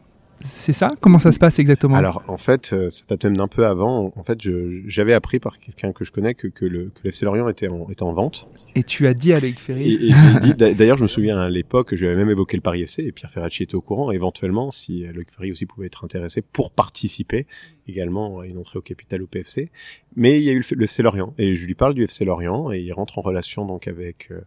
C'est 0.40 0.72
ça? 0.72 0.90
Comment 1.00 1.18
ça 1.18 1.32
se 1.32 1.38
passe 1.38 1.58
exactement? 1.58 1.94
Alors, 1.94 2.22
en 2.28 2.36
fait, 2.36 2.74
ça 2.90 3.04
date 3.08 3.24
même 3.24 3.36
d'un 3.36 3.48
peu 3.48 3.66
avant. 3.66 4.12
En 4.16 4.22
fait, 4.22 4.38
j'avais 4.86 5.14
appris 5.14 5.40
par 5.40 5.58
quelqu'un 5.58 5.92
que 5.92 6.04
je 6.04 6.12
connais 6.12 6.34
que, 6.34 6.48
que 6.48 6.64
le 6.64 6.90
que 6.94 7.06
l'FC 7.06 7.24
Lorient 7.24 7.48
était 7.48 7.68
en, 7.68 7.88
était 7.90 8.02
en 8.02 8.12
vente. 8.12 8.48
Et 8.74 8.82
tu 8.82 9.06
as 9.06 9.14
dit 9.14 9.32
à 9.32 9.40
Loïc 9.40 9.58
Ferry 9.58 9.94
Et, 9.94 10.10
et 10.48 10.74
d'ailleurs, 10.74 10.98
je 10.98 11.02
me 11.02 11.08
souviens 11.08 11.38
à 11.38 11.48
l'époque, 11.48 11.94
j'avais 11.94 12.16
même 12.16 12.30
évoqué 12.30 12.56
le 12.56 12.62
Paris 12.62 12.82
FC 12.82 13.02
et 13.02 13.12
Pierre 13.12 13.30
Ferracci 13.30 13.62
était 13.62 13.74
au 13.74 13.80
courant. 13.80 14.10
Éventuellement, 14.10 14.70
si 14.70 15.06
Loïc 15.06 15.30
Ferry 15.30 15.52
aussi 15.52 15.66
pouvait 15.66 15.86
être 15.86 16.04
intéressé 16.04 16.42
pour 16.42 16.70
participer 16.70 17.46
également 17.88 18.40
à 18.40 18.46
une 18.46 18.58
entrée 18.58 18.78
au 18.78 18.82
capital 18.82 19.22
au 19.22 19.26
PFC. 19.26 19.70
Mais 20.16 20.38
il 20.38 20.44
y 20.44 20.50
a 20.50 20.52
eu 20.52 20.62
le, 20.70 20.84
FC 20.84 21.02
Lorient 21.02 21.34
et 21.38 21.54
je 21.54 21.66
lui 21.66 21.74
parle 21.74 21.94
du 21.94 22.04
FC 22.04 22.24
Lorient 22.24 22.72
et 22.72 22.80
il 22.80 22.92
rentre 22.92 23.18
en 23.18 23.22
relation 23.22 23.64
donc 23.64 23.86
avec 23.86 24.28
euh, 24.30 24.40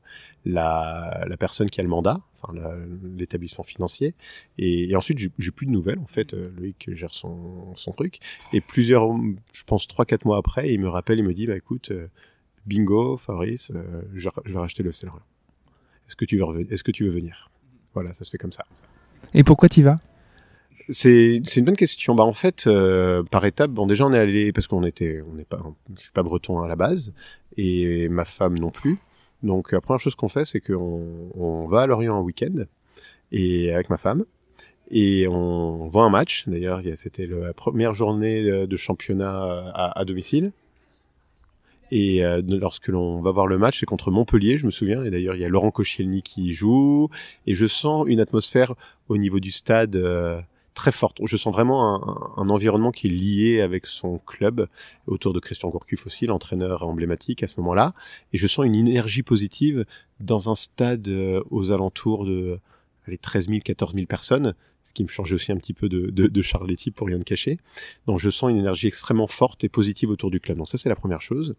la, 0.45 1.25
la 1.27 1.37
personne 1.37 1.69
qui 1.69 1.79
a 1.79 1.83
le 1.83 1.89
mandat 1.89 2.21
enfin 2.41 2.53
l'établissement 3.17 3.63
financier. 3.63 4.13
Et, 4.57 4.95
ensuite, 4.95 5.17
j'ai 5.17 5.51
plus 5.51 5.65
de 5.65 5.71
nouvelles 5.71 5.99
en 5.99 6.07
fait. 6.07 6.33
Euh, 6.33 6.51
Loïc 6.57 6.89
gère 6.93 7.13
son, 7.13 7.75
son 7.75 7.91
truc. 7.91 8.19
Et 8.53 8.61
plusieurs, 8.61 9.09
je 9.51 9.63
pense 9.63 9.87
trois 9.87 10.05
quatre 10.05 10.25
mois 10.25 10.37
après, 10.37 10.73
il 10.73 10.79
me 10.79 10.87
rappelle, 10.87 11.19
il 11.19 11.25
me 11.25 11.33
dit 11.33 11.47
bah 11.47 11.55
écoute, 11.55 11.91
euh, 11.91 12.07
bingo, 12.65 13.17
Fabrice, 13.17 13.71
euh, 13.75 14.01
je, 14.13 14.29
vais 14.45 14.59
racheter 14.59 14.83
le 14.83 14.89
FC 14.89 15.07
Est-ce 16.07 16.15
que 16.15 16.25
tu 16.25 16.37
veux 16.37 16.71
Est-ce 16.71 16.83
que 16.83 16.91
tu 16.91 17.05
veux 17.05 17.11
venir? 17.11 17.51
Voilà, 17.93 18.13
ça 18.13 18.23
se 18.23 18.29
fait 18.29 18.37
comme 18.37 18.53
ça. 18.53 18.65
Et 19.33 19.43
pourquoi 19.43 19.69
tu 19.69 19.83
vas? 19.83 19.97
C'est 20.91 21.37
une 21.55 21.65
bonne 21.65 21.75
question. 21.75 22.15
Bah 22.15 22.23
en 22.23 22.33
fait, 22.33 22.67
par 23.29 23.45
étapes, 23.45 23.69
bon 23.69 23.85
déjà 23.85 24.07
on 24.07 24.13
est 24.13 24.17
allé 24.17 24.51
parce 24.51 24.65
qu'on 24.65 24.83
était, 24.83 25.21
on 25.21 25.35
n'est 25.35 25.45
pas, 25.45 25.61
je 25.95 26.01
suis 26.01 26.11
pas 26.11 26.23
breton 26.23 26.61
à 26.61 26.67
la 26.67 26.75
base 26.75 27.13
et 27.57 28.09
ma 28.09 28.25
femme 28.25 28.57
non 28.57 28.71
plus. 28.71 28.97
Donc 29.43 29.71
la 29.71 29.81
première 29.81 29.99
chose 29.99 30.15
qu'on 30.15 30.27
fait, 30.27 30.45
c'est 30.45 30.59
qu'on 30.59 31.31
on 31.35 31.67
va 31.67 31.81
à 31.81 31.87
Lorient 31.87 32.17
un 32.17 32.21
week-end 32.21 32.65
et 33.31 33.73
avec 33.73 33.89
ma 33.89 33.97
femme 33.97 34.25
et 34.91 35.27
on 35.27 35.87
voit 35.87 36.03
un 36.03 36.09
match. 36.09 36.47
D'ailleurs, 36.47 36.81
c'était 36.95 37.27
la 37.27 37.53
première 37.53 37.93
journée 37.93 38.43
de 38.67 38.75
championnat 38.75 39.71
à, 39.73 40.05
domicile. 40.05 40.51
Et 41.91 42.23
euh, 42.23 42.41
lorsque 42.47 42.87
l'on 42.87 43.19
va 43.21 43.31
voir 43.31 43.47
le 43.47 43.57
match, 43.57 43.79
c'est 43.79 43.87
contre 43.87 44.11
Montpellier, 44.11 44.57
je 44.57 44.65
me 44.65 44.71
souviens. 44.71 45.03
Et 45.03 45.09
d'ailleurs, 45.09 45.35
il 45.35 45.41
y 45.41 45.45
a 45.45 45.49
Laurent 45.49 45.71
Koscielny 45.71 46.21
qui 46.21 46.53
joue. 46.53 47.09
Et 47.47 47.55
je 47.55 47.65
sens 47.65 48.05
une 48.07 48.19
atmosphère 48.19 48.75
au 49.07 49.17
niveau 49.17 49.39
du 49.39 49.51
stade 49.51 49.95
euh, 49.95 50.39
très 50.79 50.93
forte. 50.93 51.19
Je 51.25 51.35
sens 51.35 51.53
vraiment 51.53 52.37
un, 52.37 52.47
environnement 52.47 52.91
qui 52.91 53.07
est 53.07 53.09
lié 53.09 53.59
avec 53.59 53.85
son 53.85 54.17
club, 54.17 54.69
autour 55.07 55.33
de 55.33 55.41
Christian 55.41 55.67
Gourcuff 55.67 56.05
aussi, 56.05 56.25
l'entraîneur 56.25 56.83
emblématique 56.83 57.43
à 57.43 57.47
ce 57.49 57.55
moment-là. 57.57 57.93
Et 58.31 58.37
je 58.37 58.47
sens 58.47 58.65
une 58.65 58.75
énergie 58.75 59.21
positive 59.21 59.85
dans 60.21 60.49
un 60.49 60.55
stade 60.55 61.09
euh, 61.09 61.43
aux 61.51 61.73
alentours 61.73 62.23
de 62.23 62.59
allez, 63.07 63.17
13 63.17 63.49
000, 63.49 63.59
14 63.59 63.93
000 63.93 64.05
personnes, 64.05 64.53
ce 64.83 64.93
qui 64.93 65.03
me 65.03 65.07
changeait 65.07 65.35
aussi 65.35 65.51
un 65.51 65.57
petit 65.57 65.73
peu 65.73 65.89
de, 65.89 66.09
de, 66.09 66.27
de 66.27 66.41
Charletti 66.41 66.91
pour 66.91 67.07
rien 67.07 67.19
de 67.19 67.23
cacher. 67.23 67.57
Donc 68.07 68.19
je 68.19 68.29
sens 68.29 68.49
une 68.49 68.57
énergie 68.57 68.87
extrêmement 68.87 69.27
forte 69.27 69.63
et 69.63 69.69
positive 69.69 70.09
autour 70.09 70.31
du 70.31 70.39
club. 70.39 70.57
Donc 70.57 70.69
ça 70.69 70.77
c'est 70.77 70.89
la 70.89 70.95
première 70.95 71.21
chose. 71.21 71.55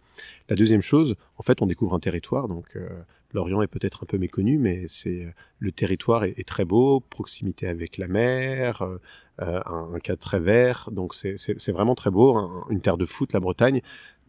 La 0.48 0.56
deuxième 0.56 0.82
chose, 0.82 1.16
en 1.36 1.42
fait 1.42 1.62
on 1.62 1.66
découvre 1.66 1.94
un 1.94 2.00
territoire, 2.00 2.48
donc 2.48 2.76
euh, 2.76 2.88
Lorient 3.32 3.62
est 3.62 3.68
peut-être 3.68 4.04
un 4.04 4.06
peu 4.06 4.18
méconnu, 4.18 4.58
mais 4.58 4.86
c'est 4.88 5.32
le 5.58 5.72
territoire 5.72 6.24
est, 6.24 6.46
très 6.46 6.64
beau, 6.64 7.00
proximité 7.00 7.68
avec 7.68 7.98
la 7.98 8.08
mer, 8.08 8.82
euh, 8.82 8.98
un, 9.38 9.90
un, 9.94 9.98
cadre 10.00 10.20
très 10.20 10.40
vert, 10.40 10.88
donc 10.92 11.14
c'est 11.14 11.72
vraiment 11.72 11.94
très 11.94 12.10
beau, 12.10 12.64
une 12.70 12.80
terre 12.80 12.96
de 12.96 13.06
foot, 13.06 13.32
la 13.32 13.40
Bretagne. 13.40 13.80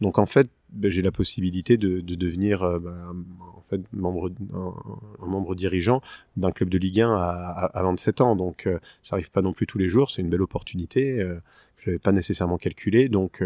Donc 0.02 0.18
en 0.18 0.26
fait, 0.26 0.50
ben, 0.70 0.90
j'ai 0.90 1.00
la 1.00 1.12
possibilité 1.12 1.76
de, 1.76 2.00
de 2.00 2.14
devenir 2.16 2.62
euh, 2.62 2.80
ben, 2.80 3.24
en 3.40 3.62
fait 3.70 3.80
membre 3.92 4.32
un, 4.52 5.26
membre 5.26 5.54
dirigeant 5.54 6.02
d'un 6.36 6.50
club 6.50 6.68
de 6.68 6.76
Ligue 6.76 7.00
1 7.00 7.10
à, 7.10 7.70
à, 7.72 7.82
27 7.84 8.20
ans. 8.20 8.36
Donc 8.36 8.66
euh, 8.66 8.78
ça 9.00 9.14
arrive 9.14 9.30
pas 9.30 9.42
non 9.42 9.52
plus 9.52 9.66
tous 9.66 9.78
les 9.78 9.88
jours, 9.88 10.10
c'est 10.10 10.20
une 10.20 10.28
belle 10.28 10.42
opportunité. 10.42 11.20
Euh, 11.20 11.40
je 11.76 11.88
n'avais 11.88 12.00
pas 12.00 12.12
nécessairement 12.12 12.58
calculé, 12.58 13.08
donc 13.08 13.42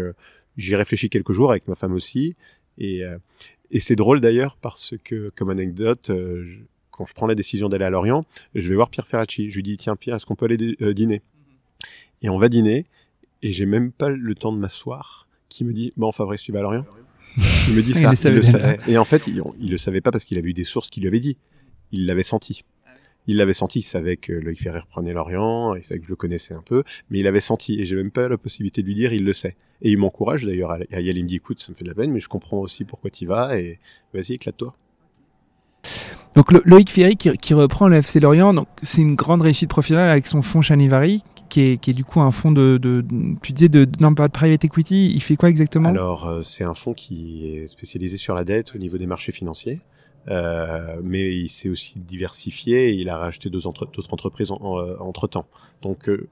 j'y 0.57 0.75
réfléchi 0.75 1.09
quelques 1.09 1.31
jours 1.31 1.49
avec 1.49 1.67
ma 1.67 1.73
femme 1.73 1.93
aussi 1.93 2.35
et 2.77 3.01
et 3.71 3.79
c'est 3.79 3.95
drôle 3.95 4.21
d'ailleurs 4.21 4.57
parce 4.57 4.93
que, 5.03 5.31
comme 5.35 5.49
anecdote, 5.49 6.11
quand 6.91 7.07
je 7.07 7.13
prends 7.15 7.25
la 7.25 7.33
décision 7.33 7.67
d'aller 7.67 7.85
à 7.85 7.89
Lorient, 7.89 8.25
je 8.53 8.69
vais 8.69 8.75
voir 8.75 8.91
Pierre 8.91 9.07
Ferracci. 9.07 9.49
Je 9.49 9.55
lui 9.55 9.63
dis, 9.63 9.75
tiens 9.75 9.95
Pierre, 9.95 10.17
est-ce 10.17 10.27
qu'on 10.27 10.35
peut 10.35 10.45
aller 10.45 10.75
dîner? 10.93 11.23
Et 12.21 12.29
on 12.29 12.37
va 12.37 12.47
dîner, 12.47 12.85
et 13.41 13.51
j'ai 13.51 13.65
même 13.65 13.91
pas 13.91 14.09
le 14.09 14.35
temps 14.35 14.53
de 14.53 14.59
m'asseoir, 14.59 15.26
qui 15.49 15.63
me 15.63 15.73
dit, 15.73 15.93
bon 15.97 16.11
Fabrice, 16.11 16.41
tu 16.41 16.51
vas 16.51 16.59
à 16.59 16.63
Lorient. 16.63 16.85
Il 17.69 17.75
me 17.75 17.81
dit 17.81 17.93
ça, 17.93 18.11
il, 18.13 18.33
le 18.33 18.41
savait. 18.41 18.79
Et 18.87 18.97
en 18.97 19.05
fait, 19.05 19.27
il, 19.27 19.43
il 19.59 19.69
le 19.69 19.77
savait 19.77 20.01
pas 20.01 20.11
parce 20.11 20.25
qu'il 20.25 20.37
avait 20.37 20.49
eu 20.49 20.53
des 20.53 20.63
sources 20.63 20.89
qui 20.89 21.01
lui 21.01 21.07
avaient 21.07 21.19
dit. 21.19 21.37
Il 21.91 22.05
l'avait 22.05 22.23
senti. 22.23 22.63
Il 23.27 23.37
l'avait 23.37 23.53
senti, 23.53 23.79
il 23.79 23.83
savait 23.83 24.15
que 24.15 24.31
Loïc 24.31 24.61
Ferrer 24.61 24.81
prenait 24.89 25.11
Lorient, 25.11 25.75
il 25.75 25.83
savait 25.83 25.99
que 25.99 26.05
je 26.05 26.09
le 26.09 26.15
connaissais 26.15 26.53
un 26.53 26.61
peu, 26.61 26.83
mais 27.09 27.19
il 27.19 27.23
l'avait 27.25 27.41
senti, 27.41 27.79
et 27.79 27.83
j'ai 27.83 27.97
même 27.97 28.09
pas 28.09 28.29
la 28.29 28.37
possibilité 28.37 28.81
de 28.81 28.87
lui 28.87 28.95
dire, 28.95 29.11
il 29.11 29.25
le 29.25 29.33
sait. 29.33 29.57
Et 29.81 29.91
il 29.91 29.97
m'encourage 29.97 30.45
d'ailleurs 30.45 30.71
à 30.71 30.79
y 30.79 31.09
aller, 31.09 31.19
il 31.19 31.23
me 31.23 31.29
dit, 31.29 31.35
écoute, 31.35 31.59
ça 31.59 31.71
me 31.71 31.75
fait 31.75 31.83
de 31.83 31.89
la 31.89 31.95
peine, 31.95 32.11
mais 32.11 32.21
je 32.21 32.29
comprends 32.29 32.59
aussi 32.59 32.85
pourquoi 32.85 33.09
tu 33.09 33.25
vas, 33.25 33.59
et 33.59 33.79
vas-y, 34.13 34.33
éclate-toi. 34.33 34.73
Donc 36.35 36.51
Loïc 36.65 36.89
Ferry 36.89 37.17
qui, 37.17 37.53
reprend 37.53 37.89
le 37.89 37.97
FC 37.97 38.21
Lorient, 38.21 38.53
donc 38.53 38.67
c'est 38.81 39.01
une 39.01 39.15
grande 39.15 39.41
réussite 39.41 39.69
professionnelle 39.69 40.09
avec 40.09 40.25
son 40.25 40.41
fonds 40.41 40.61
Chanivari, 40.61 41.23
qui 41.49 41.61
est, 41.61 41.77
qui 41.77 41.91
est, 41.91 41.93
du 41.93 42.03
coup 42.03 42.21
un 42.21 42.31
fonds 42.31 42.51
de, 42.51 42.77
de, 42.81 43.03
tu 43.41 43.53
disais 43.53 43.69
de, 43.69 43.87
non 43.99 44.13
pas 44.13 44.27
de 44.27 44.33
private 44.33 44.63
equity, 44.65 45.11
il 45.13 45.21
fait 45.21 45.35
quoi 45.35 45.49
exactement? 45.49 45.89
Alors 45.89 46.27
euh, 46.27 46.41
c'est 46.41 46.63
un 46.63 46.73
fonds 46.73 46.93
qui 46.93 47.47
est 47.47 47.67
spécialisé 47.67 48.17
sur 48.17 48.35
la 48.35 48.43
dette 48.43 48.75
au 48.75 48.77
niveau 48.77 48.97
des 48.97 49.07
marchés 49.07 49.31
financiers. 49.31 49.81
Euh, 50.29 50.99
mais 51.03 51.33
il 51.33 51.49
s'est 51.49 51.69
aussi 51.69 51.99
diversifié 51.99 52.89
et 52.89 52.93
il 52.93 53.09
a 53.09 53.17
racheté 53.17 53.49
d'autres 53.49 53.67
entre, 53.67 53.89
entreprises 54.11 54.51
en, 54.51 54.77
euh, 54.77 54.97
entre 54.99 55.27
temps. 55.27 55.47
Donc 55.81 56.09
euh, 56.09 56.27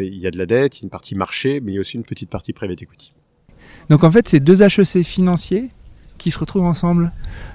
il 0.00 0.18
y 0.18 0.26
a 0.26 0.30
de 0.30 0.36
la 0.36 0.46
dette, 0.46 0.78
il 0.78 0.82
y 0.82 0.84
a 0.84 0.86
une 0.86 0.90
partie 0.90 1.14
marché, 1.14 1.60
mais 1.60 1.72
il 1.72 1.74
y 1.76 1.78
a 1.78 1.80
aussi 1.80 1.96
une 1.96 2.04
petite 2.04 2.28
partie 2.28 2.52
private 2.52 2.82
equity. 2.82 3.14
Donc 3.88 4.04
en 4.04 4.10
fait, 4.10 4.28
c'est 4.28 4.40
deux 4.40 4.62
HEC 4.62 5.02
financiers 5.02 5.70
qui 6.18 6.30
se 6.30 6.38
retrouvent 6.38 6.64
ensemble 6.64 7.12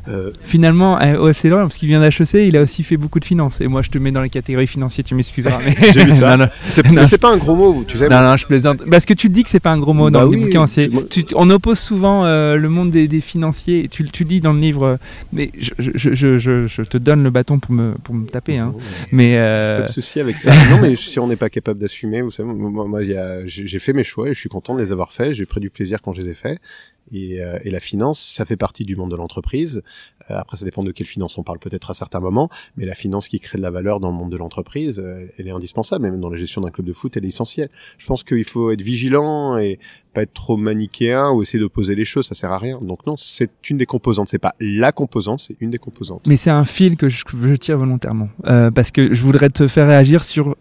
euh, 0.07 0.31
Finalement, 0.43 0.99
au 1.19 1.29
FC 1.29 1.49
Lorient, 1.49 1.65
parce 1.65 1.77
qu'il 1.77 1.87
vient 1.87 2.01
d'HEC, 2.01 2.33
il 2.33 2.57
a 2.57 2.61
aussi 2.61 2.83
fait 2.83 2.97
beaucoup 2.97 3.19
de 3.19 3.25
finances. 3.25 3.61
Et 3.61 3.67
moi, 3.67 3.81
je 3.81 3.89
te 3.89 3.97
mets 3.97 4.11
dans 4.11 4.21
les 4.21 4.29
catégories 4.29 4.67
financières, 4.67 5.05
tu 5.05 5.15
m'excuseras. 5.15 5.59
Mais... 5.63 5.75
J'ai 5.93 6.03
vu 6.03 6.15
ça. 6.15 6.37
C'est 6.67 7.17
pas 7.17 7.31
un 7.31 7.37
gros 7.37 7.55
mot, 7.55 7.83
tu 7.87 7.97
sais. 7.97 8.09
Non, 8.09 8.21
non, 8.21 8.35
je 8.35 8.45
plaisante. 8.45 8.83
Parce 8.89 9.05
que 9.05 9.13
tu 9.13 9.29
dis 9.29 9.43
que 9.43 9.49
c'est 9.49 9.59
pas 9.59 9.71
un 9.71 9.79
gros 9.79 9.93
mot 9.93 10.09
dans 10.09 10.25
bah 10.25 10.31
le 10.31 10.41
bouquin. 10.41 10.65
on 11.35 11.49
oppose 11.49 11.79
souvent 11.79 12.25
euh, 12.25 12.55
le 12.55 12.69
monde 12.69 12.91
des, 12.91 13.21
financiers. 13.21 13.87
Tu, 13.89 14.03
tu 14.05 14.25
dis 14.25 14.41
dans 14.41 14.53
le 14.53 14.59
livre, 14.59 14.97
mais 15.31 15.51
je, 15.57 15.71
je, 15.77 16.13
je, 16.13 16.67
je, 16.67 16.81
te 16.81 16.97
donne 16.97 17.23
le 17.23 17.29
bâton 17.29 17.59
pour 17.59 17.73
me, 17.73 17.93
pour 18.03 18.15
me 18.15 18.25
taper. 18.25 18.57
Hein. 18.57 18.73
mais 19.11 19.37
euh... 19.37 19.81
Pas 19.81 19.87
de 19.87 19.93
souci 19.93 20.19
avec 20.19 20.37
ça. 20.37 20.51
non, 20.69 20.79
mais 20.81 20.95
si 20.95 21.19
on 21.19 21.27
n'est 21.27 21.35
pas 21.35 21.49
capable 21.49 21.79
d'assumer, 21.79 22.21
vous 22.21 22.31
savez, 22.31 22.51
moi, 22.51 22.87
moi 22.87 23.01
j'ai 23.45 23.79
fait 23.79 23.93
mes 23.93 24.03
choix 24.03 24.29
et 24.29 24.33
je 24.33 24.39
suis 24.39 24.49
content 24.49 24.75
de 24.75 24.81
les 24.81 24.91
avoir 24.91 25.11
faits. 25.11 25.33
J'ai 25.33 25.45
pris 25.45 25.59
du 25.59 25.69
plaisir 25.69 26.01
quand 26.01 26.13
je 26.13 26.21
les 26.21 26.31
ai 26.31 26.35
faits. 26.35 26.59
Et, 27.13 27.41
euh, 27.41 27.59
et, 27.63 27.69
la 27.69 27.79
finance, 27.79 28.19
ça 28.19 28.43
fait 28.43 28.57
partie 28.57 28.85
du 28.85 28.95
monde 28.95 29.11
de 29.11 29.15
l'entreprise. 29.15 29.83
Euh, 30.31 30.35
après, 30.35 30.57
ça 30.57 30.65
dépend 30.65 30.83
de 30.83 30.91
quelle 30.91 31.05
finance 31.05 31.37
on 31.37 31.43
parle 31.43 31.59
peut-être 31.59 31.91
à 31.91 31.93
certains 31.93 32.19
moments, 32.19 32.49
mais 32.75 32.85
la 32.85 32.95
finance 32.95 33.27
qui 33.27 33.39
crée 33.39 33.59
de 33.59 33.63
la 33.63 33.69
valeur 33.69 33.99
dans 33.99 34.09
le 34.09 34.17
monde 34.17 34.31
de 34.31 34.37
l'entreprise, 34.37 34.99
euh, 34.99 35.27
elle 35.37 35.47
est 35.47 35.51
indispensable, 35.51 36.03
même 36.03 36.19
dans 36.19 36.29
la 36.29 36.37
gestion 36.37 36.61
d'un 36.61 36.71
club 36.71 36.87
de 36.87 36.93
foot, 36.93 37.15
elle 37.15 37.25
est 37.25 37.29
essentielle. 37.29 37.69
Je 37.99 38.07
pense 38.07 38.23
qu'il 38.23 38.43
faut 38.43 38.71
être 38.71 38.81
vigilant 38.81 39.57
et 39.57 39.79
pas 40.15 40.23
être 40.23 40.33
trop 40.33 40.57
manichéen 40.57 41.31
ou 41.31 41.43
essayer 41.43 41.59
d'opposer 41.59 41.93
les 41.93 42.05
choses, 42.05 42.27
ça 42.27 42.35
sert 42.35 42.51
à 42.51 42.57
rien. 42.57 42.79
Donc 42.79 43.05
non, 43.05 43.15
c'est 43.15 43.51
une 43.69 43.77
des 43.77 43.85
composantes, 43.85 44.27
c'est 44.27 44.39
pas 44.39 44.55
la 44.59 44.91
composante, 44.91 45.39
c'est 45.39 45.55
une 45.59 45.69
des 45.69 45.79
composantes. 45.79 46.25
Mais 46.25 46.35
c'est 46.35 46.49
un 46.51 46.65
fil 46.65 46.97
que 46.97 47.09
je, 47.09 47.23
je 47.31 47.55
tire 47.55 47.77
volontairement, 47.77 48.29
parce 48.43 48.91
que 48.91 49.13
je 49.13 49.21
voudrais 49.21 49.49
te 49.49 49.67
faire 49.67 49.87
réagir 49.87 50.23
sur 50.23 50.55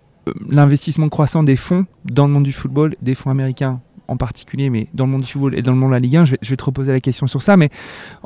l'investissement 0.48 1.08
croissant 1.08 1.42
des 1.42 1.56
fonds 1.56 1.86
dans 2.04 2.26
le 2.26 2.32
monde 2.32 2.44
du 2.44 2.52
football, 2.52 2.94
des 3.02 3.14
fonds 3.14 3.30
américains 3.30 3.80
en 4.08 4.16
particulier, 4.16 4.70
mais 4.70 4.88
dans 4.94 5.06
le 5.06 5.12
monde 5.12 5.22
du 5.22 5.32
football 5.32 5.54
et 5.56 5.62
dans 5.62 5.72
le 5.72 5.78
monde 5.78 5.90
de 5.90 5.94
la 5.94 6.00
Ligue 6.00 6.16
1, 6.16 6.24
je 6.24 6.36
vais, 6.42 6.56
te 6.56 6.64
reposer 6.64 6.92
la 6.92 7.00
question 7.00 7.26
sur 7.26 7.42
ça. 7.42 7.56
Mais 7.56 7.70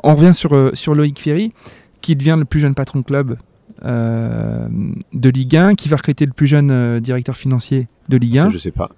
on 0.03 0.15
revient 0.15 0.33
sur, 0.33 0.53
euh, 0.55 0.71
sur 0.73 0.95
Loïc 0.95 1.19
Ferry, 1.19 1.53
qui 2.01 2.15
devient 2.15 2.35
le 2.37 2.45
plus 2.45 2.59
jeune 2.59 2.75
patron 2.75 2.99
de 2.99 3.05
club 3.05 3.37
euh, 3.85 4.67
de 5.13 5.29
Ligue 5.29 5.55
1, 5.55 5.75
qui 5.75 5.89
va 5.89 5.97
recruter 5.97 6.25
le 6.25 6.33
plus 6.33 6.47
jeune 6.47 6.71
euh, 6.71 6.99
directeur 6.99 7.37
financier 7.37 7.87
de 8.09 8.17
Ligue 8.17 8.39
1. 8.39 8.43
Ça, 8.43 8.49
je 8.49 8.57
sais 8.57 8.71
pas. 8.71 8.89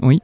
Oui. 0.00 0.20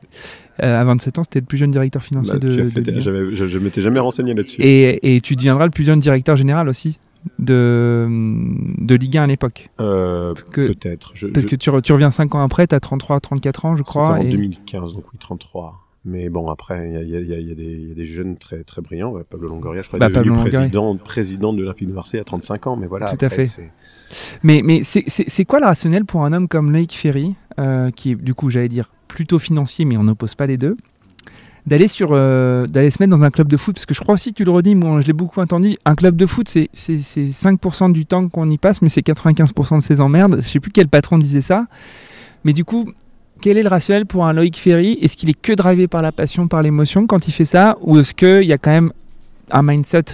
à 0.58 0.84
27 0.84 1.18
ans, 1.18 1.22
c'était 1.24 1.40
le 1.40 1.46
plus 1.46 1.58
jeune 1.58 1.70
directeur 1.70 2.02
financier 2.02 2.34
bah, 2.34 2.38
de, 2.38 2.48
de, 2.48 2.62
Ligue 2.62 2.98
1. 2.98 3.00
Je, 3.00 3.44
ne 3.44 3.58
m'étais 3.60 3.82
jamais 3.82 4.00
renseigné 4.00 4.34
là-dessus. 4.34 4.60
Et, 4.60 5.16
et, 5.16 5.20
tu 5.20 5.36
deviendras 5.36 5.64
le 5.64 5.70
plus 5.70 5.84
jeune 5.84 6.00
directeur 6.00 6.36
général 6.36 6.68
aussi 6.68 6.98
de, 7.38 8.06
de 8.78 8.94
Ligue 8.94 9.16
1 9.16 9.22
à 9.22 9.26
l'époque 9.26 9.70
Peut-être. 9.76 11.14
Parce 11.32 11.46
que 11.46 11.56
tu, 11.56 11.70
tu, 11.82 11.92
reviens 11.92 12.10
5 12.10 12.34
ans 12.34 12.42
après, 12.42 12.66
tu 12.66 12.74
as 12.74 12.80
33, 12.80 13.20
34 13.20 13.64
ans, 13.64 13.76
je 13.76 13.82
crois. 13.82 14.16
C'était 14.16 14.28
en 14.28 14.30
2015, 14.30 14.94
donc 14.94 15.04
oui, 15.12 15.18
33. 15.18 15.89
Mais 16.04 16.30
bon, 16.30 16.46
après, 16.46 16.88
il 16.88 16.94
y 16.94 16.96
a, 16.96 17.02
y, 17.02 17.34
a, 17.34 17.40
y 17.40 17.52
a, 17.52 17.54
des 17.94 18.06
jeunes 18.06 18.36
très 18.36 18.64
très 18.64 18.80
brillants. 18.80 19.14
Pablo 19.28 19.48
Longoria, 19.48 19.82
je 19.82 19.88
crois, 19.88 19.98
bah, 19.98 20.06
est 20.06 20.10
devenu 20.10 20.32
président, 20.32 20.96
président 20.96 21.52
de 21.52 21.60
l'Olympique 21.60 21.88
de 21.88 21.92
Marseille 21.92 22.20
à 22.20 22.24
35 22.24 22.66
ans. 22.68 22.76
Mais 22.76 22.86
voilà. 22.86 23.14
Tout 23.14 23.24
à 23.24 23.28
fait. 23.28 23.46
Mais, 24.42 24.62
mais 24.64 24.82
c'est 24.82 25.44
quoi 25.44 25.60
le 25.60 25.66
rationnel 25.66 26.04
pour 26.04 26.24
un 26.24 26.32
homme 26.32 26.48
comme 26.48 26.72
Loïc 26.72 26.94
Ferry, 26.94 27.34
euh, 27.58 27.90
qui 27.90 28.12
est 28.12 28.14
du 28.14 28.34
coup, 28.34 28.50
j'allais 28.50 28.68
dire, 28.68 28.90
plutôt 29.08 29.38
financier, 29.38 29.84
mais 29.84 29.96
on 29.96 30.02
n'oppose 30.02 30.34
pas 30.34 30.46
les 30.46 30.56
deux, 30.56 30.76
d'aller 31.66 31.88
sur 31.88 32.10
euh, 32.12 32.66
d'aller 32.66 32.90
se 32.90 33.02
mettre 33.02 33.14
dans 33.14 33.22
un 33.22 33.30
club 33.30 33.48
de 33.48 33.56
foot? 33.56 33.74
Parce 33.74 33.86
que 33.86 33.94
je 33.94 34.00
crois 34.00 34.14
aussi 34.14 34.32
tu 34.32 34.44
le 34.44 34.50
redis 34.50 34.74
moi 34.74 35.00
je 35.00 35.06
l'ai 35.06 35.12
beaucoup 35.12 35.40
entendu 35.40 35.76
un 35.84 35.94
club 35.94 36.16
de 36.16 36.26
foot 36.26 36.48
c'est 36.48 36.70
5% 36.72 37.92
du 37.92 38.06
temps 38.06 38.28
qu'on 38.28 38.48
y 38.50 38.58
passe 38.58 38.80
mais 38.82 38.88
c'est 38.88 39.06
95% 39.06 39.76
de 39.76 39.82
ses 39.82 40.00
emmerdes 40.00 40.40
je 40.42 40.48
sais 40.48 40.60
plus 40.60 40.70
quel 40.70 40.88
patron 40.88 41.18
disait 41.18 41.42
ça 41.42 41.66
mais 42.44 42.52
du 42.52 42.64
coup 42.64 42.90
Quel 43.40 43.56
est 43.56 43.62
le 43.62 43.70
rationnel 43.70 44.04
pour 44.04 44.26
un 44.26 44.34
Loïc 44.34 44.58
Ferry? 44.58 44.98
Est-ce 45.00 45.16
qu'il 45.16 45.30
est 45.30 45.40
que 45.40 45.54
drivé 45.54 45.88
par 45.88 46.02
la 46.02 46.12
passion, 46.12 46.46
par 46.46 46.60
l'émotion 46.60 47.06
quand 47.06 47.26
il 47.26 47.32
fait 47.32 47.46
ça? 47.46 47.78
Ou 47.80 47.98
est-ce 47.98 48.12
qu'il 48.12 48.44
y 48.44 48.52
a 48.52 48.58
quand 48.58 48.70
même 48.70 48.92
un 49.50 49.62
mindset 49.62 50.04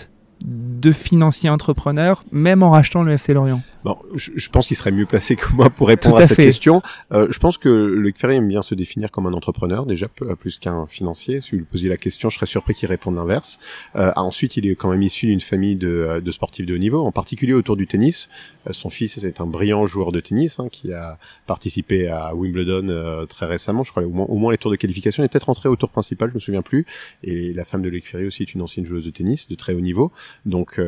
de 0.45 0.93
financier 0.93 1.51
entrepreneur, 1.51 2.23
même 2.31 2.62
en 2.62 2.71
rachetant 2.71 3.03
le 3.03 3.12
FC 3.12 3.35
Lorient? 3.35 3.62
Bon, 3.87 3.96
je, 4.16 4.49
pense 4.49 4.66
qu'il 4.66 4.77
serait 4.77 4.90
mieux 4.90 5.07
placé 5.07 5.37
que 5.37 5.53
moi 5.53 5.70
pour 5.70 5.87
répondre 5.87 6.16
à, 6.16 6.27
cette 6.27 6.38
question. 6.38 6.83
Euh, 7.12 7.29
je 7.31 7.38
pense 7.38 7.57
que 7.57 7.68
Luc 7.68 8.18
Ferry 8.18 8.35
aime 8.35 8.49
bien 8.49 8.61
se 8.61 8.75
définir 8.75 9.12
comme 9.12 9.29
un 9.29 9.33
entrepreneur, 9.33 9.87
déjà 9.87 10.09
plus 10.09 10.59
qu'un 10.59 10.88
financier. 10.88 11.40
Si 11.40 11.53
vous 11.53 11.59
lui 11.59 11.66
posiez 11.66 11.88
la 11.88 11.96
question, 11.96 12.29
je 12.29 12.35
serais 12.35 12.46
surpris 12.46 12.75
qu'il 12.75 12.88
réponde 12.88 13.14
l'inverse. 13.14 13.61
Euh, 13.94 14.11
ensuite, 14.16 14.57
il 14.57 14.66
est 14.66 14.75
quand 14.75 14.90
même 14.90 15.03
issu 15.03 15.27
d'une 15.27 15.40
famille 15.40 15.77
de, 15.77 15.87
euh, 15.87 16.20
de, 16.20 16.31
sportifs 16.33 16.66
de 16.66 16.75
haut 16.75 16.79
niveau, 16.79 17.07
en 17.07 17.12
particulier 17.12 17.53
autour 17.53 17.77
du 17.77 17.87
tennis. 17.87 18.29
Euh, 18.66 18.72
son 18.72 18.90
fils 18.90 19.18
est 19.18 19.40
un 19.40 19.46
brillant 19.46 19.87
joueur 19.87 20.11
de 20.11 20.18
tennis 20.18 20.59
hein, 20.59 20.66
qui 20.68 20.92
a 20.92 21.16
participé 21.46 22.09
à 22.09 22.35
Wimbledon 22.35 22.88
euh, 22.88 23.25
très 23.27 23.46
récemment, 23.46 23.85
je 23.85 23.92
crois 23.92 24.03
au 24.03 24.11
moins, 24.11 24.27
au 24.27 24.37
moins 24.37 24.51
les 24.51 24.59
tours 24.59 24.72
de 24.72 24.77
qualification. 24.77 25.22
Il 25.22 25.27
est 25.27 25.29
peut-être 25.29 25.44
rentré 25.46 25.68
au 25.68 25.77
tour 25.77 25.90
principal, 25.90 26.31
je 26.31 26.35
me 26.35 26.40
souviens 26.40 26.62
plus. 26.62 26.87
Et 27.22 27.53
la 27.53 27.64
femme 27.64 27.83
de 27.83 27.88
Luc 27.88 28.09
Ferry 28.09 28.27
aussi 28.27 28.42
est 28.42 28.53
une 28.53 28.62
ancienne 28.62 28.85
joueuse 28.85 29.05
de 29.05 29.11
tennis 29.11 29.46
de 29.46 29.55
très 29.55 29.75
haut 29.75 29.81
niveau. 29.81 30.11
Donc 30.44 30.81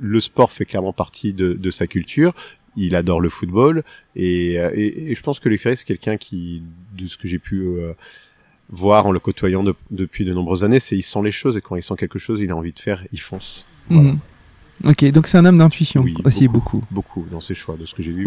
le 0.00 0.20
sport 0.20 0.52
fait 0.52 0.64
clairement 0.64 0.92
partie 0.92 1.32
de, 1.32 1.54
de 1.54 1.70
sa 1.70 1.86
culture 1.86 2.27
il 2.76 2.94
adore 2.94 3.20
le 3.20 3.28
football 3.28 3.82
et, 4.14 4.58
euh, 4.58 4.70
et, 4.74 5.14
je 5.14 5.22
pense 5.22 5.40
que 5.40 5.48
Luc 5.48 5.60
Ferry 5.60 5.76
c'est 5.76 5.84
quelqu'un 5.84 6.16
qui, 6.16 6.62
de 6.96 7.06
ce 7.06 7.16
que 7.16 7.26
j'ai 7.26 7.38
pu 7.38 7.62
euh, 7.62 7.92
voir 8.70 9.06
en 9.06 9.12
le 9.12 9.18
côtoyant 9.18 9.64
depuis 9.90 10.24
de 10.24 10.32
nombreuses 10.32 10.64
années, 10.64 10.80
c'est 10.80 10.96
il 10.96 11.02
sent 11.02 11.22
les 11.22 11.30
choses 11.30 11.56
et 11.56 11.60
quand 11.60 11.76
il 11.76 11.82
sent 11.82 11.94
quelque 11.98 12.18
chose, 12.18 12.40
il 12.40 12.50
a 12.50 12.56
envie 12.56 12.72
de 12.72 12.78
faire, 12.78 13.04
il 13.12 13.20
fonce. 13.20 13.64
Mhm. 13.90 14.18
Ok, 14.84 15.04
donc 15.10 15.26
c'est 15.26 15.38
un 15.38 15.44
homme 15.44 15.58
d'intuition 15.58 16.04
aussi 16.24 16.46
beaucoup, 16.46 16.84
beaucoup, 16.90 17.26
dans 17.32 17.40
ses 17.40 17.54
choix, 17.54 17.76
de 17.76 17.84
ce 17.84 17.94
que 17.94 18.02
j'ai 18.02 18.12
vu, 18.12 18.26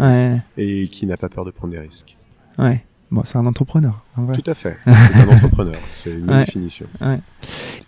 et 0.58 0.88
qui 0.88 1.06
n'a 1.06 1.16
pas 1.16 1.30
peur 1.30 1.46
de 1.46 1.50
prendre 1.50 1.72
des 1.72 1.80
risques. 1.80 2.16
Ouais. 2.58 2.84
Bon, 3.12 3.20
c'est 3.26 3.36
un 3.36 3.44
entrepreneur. 3.44 4.02
Tout 4.16 4.50
à 4.50 4.54
fait. 4.54 4.78
C'est 4.86 5.20
un 5.20 5.28
entrepreneur. 5.28 5.76
C'est 5.90 6.12
une 6.12 6.26
définition. 6.26 6.86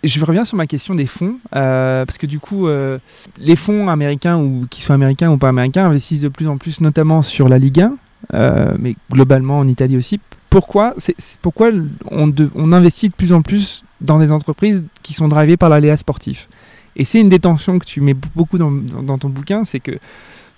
Je 0.03 0.23
reviens 0.23 0.45
sur 0.45 0.55
ma 0.55 0.67
question 0.67 0.93
des 0.93 1.07
fonds, 1.07 1.39
euh, 1.55 2.05
parce 2.05 2.19
que 2.19 2.27
du 2.27 2.37
coup, 2.37 2.67
euh, 2.67 2.99
les 3.39 3.55
fonds 3.55 3.89
américains, 3.89 4.37
ou 4.37 4.67
qui 4.69 4.81
soient 4.81 4.93
américains 4.93 5.31
ou 5.31 5.37
pas 5.37 5.49
américains, 5.49 5.87
investissent 5.87 6.21
de 6.21 6.27
plus 6.27 6.47
en 6.47 6.57
plus, 6.57 6.79
notamment 6.79 7.23
sur 7.23 7.49
la 7.49 7.57
Ligue 7.57 7.81
1, 7.81 7.91
euh, 8.35 8.75
mais 8.77 8.95
globalement 9.11 9.57
en 9.57 9.67
Italie 9.67 9.97
aussi. 9.97 10.19
Pourquoi, 10.51 10.93
c'est, 10.99 11.15
pourquoi 11.41 11.71
on, 12.11 12.31
on, 12.53 12.71
investit 12.71 13.09
de 13.09 13.15
plus 13.15 13.33
en 13.33 13.41
plus 13.41 13.83
dans 14.01 14.19
des 14.19 14.31
entreprises 14.31 14.85
qui 15.01 15.15
sont 15.15 15.27
drivées 15.27 15.57
par 15.57 15.69
l'aléa 15.69 15.97
sportif? 15.97 16.47
Et 16.95 17.03
c'est 17.03 17.19
une 17.19 17.29
détention 17.29 17.79
que 17.79 17.85
tu 17.85 17.99
mets 17.99 18.13
beaucoup 18.13 18.59
dans, 18.59 18.71
dans 18.71 19.17
ton 19.17 19.29
bouquin, 19.29 19.63
c'est 19.63 19.79
que 19.79 19.97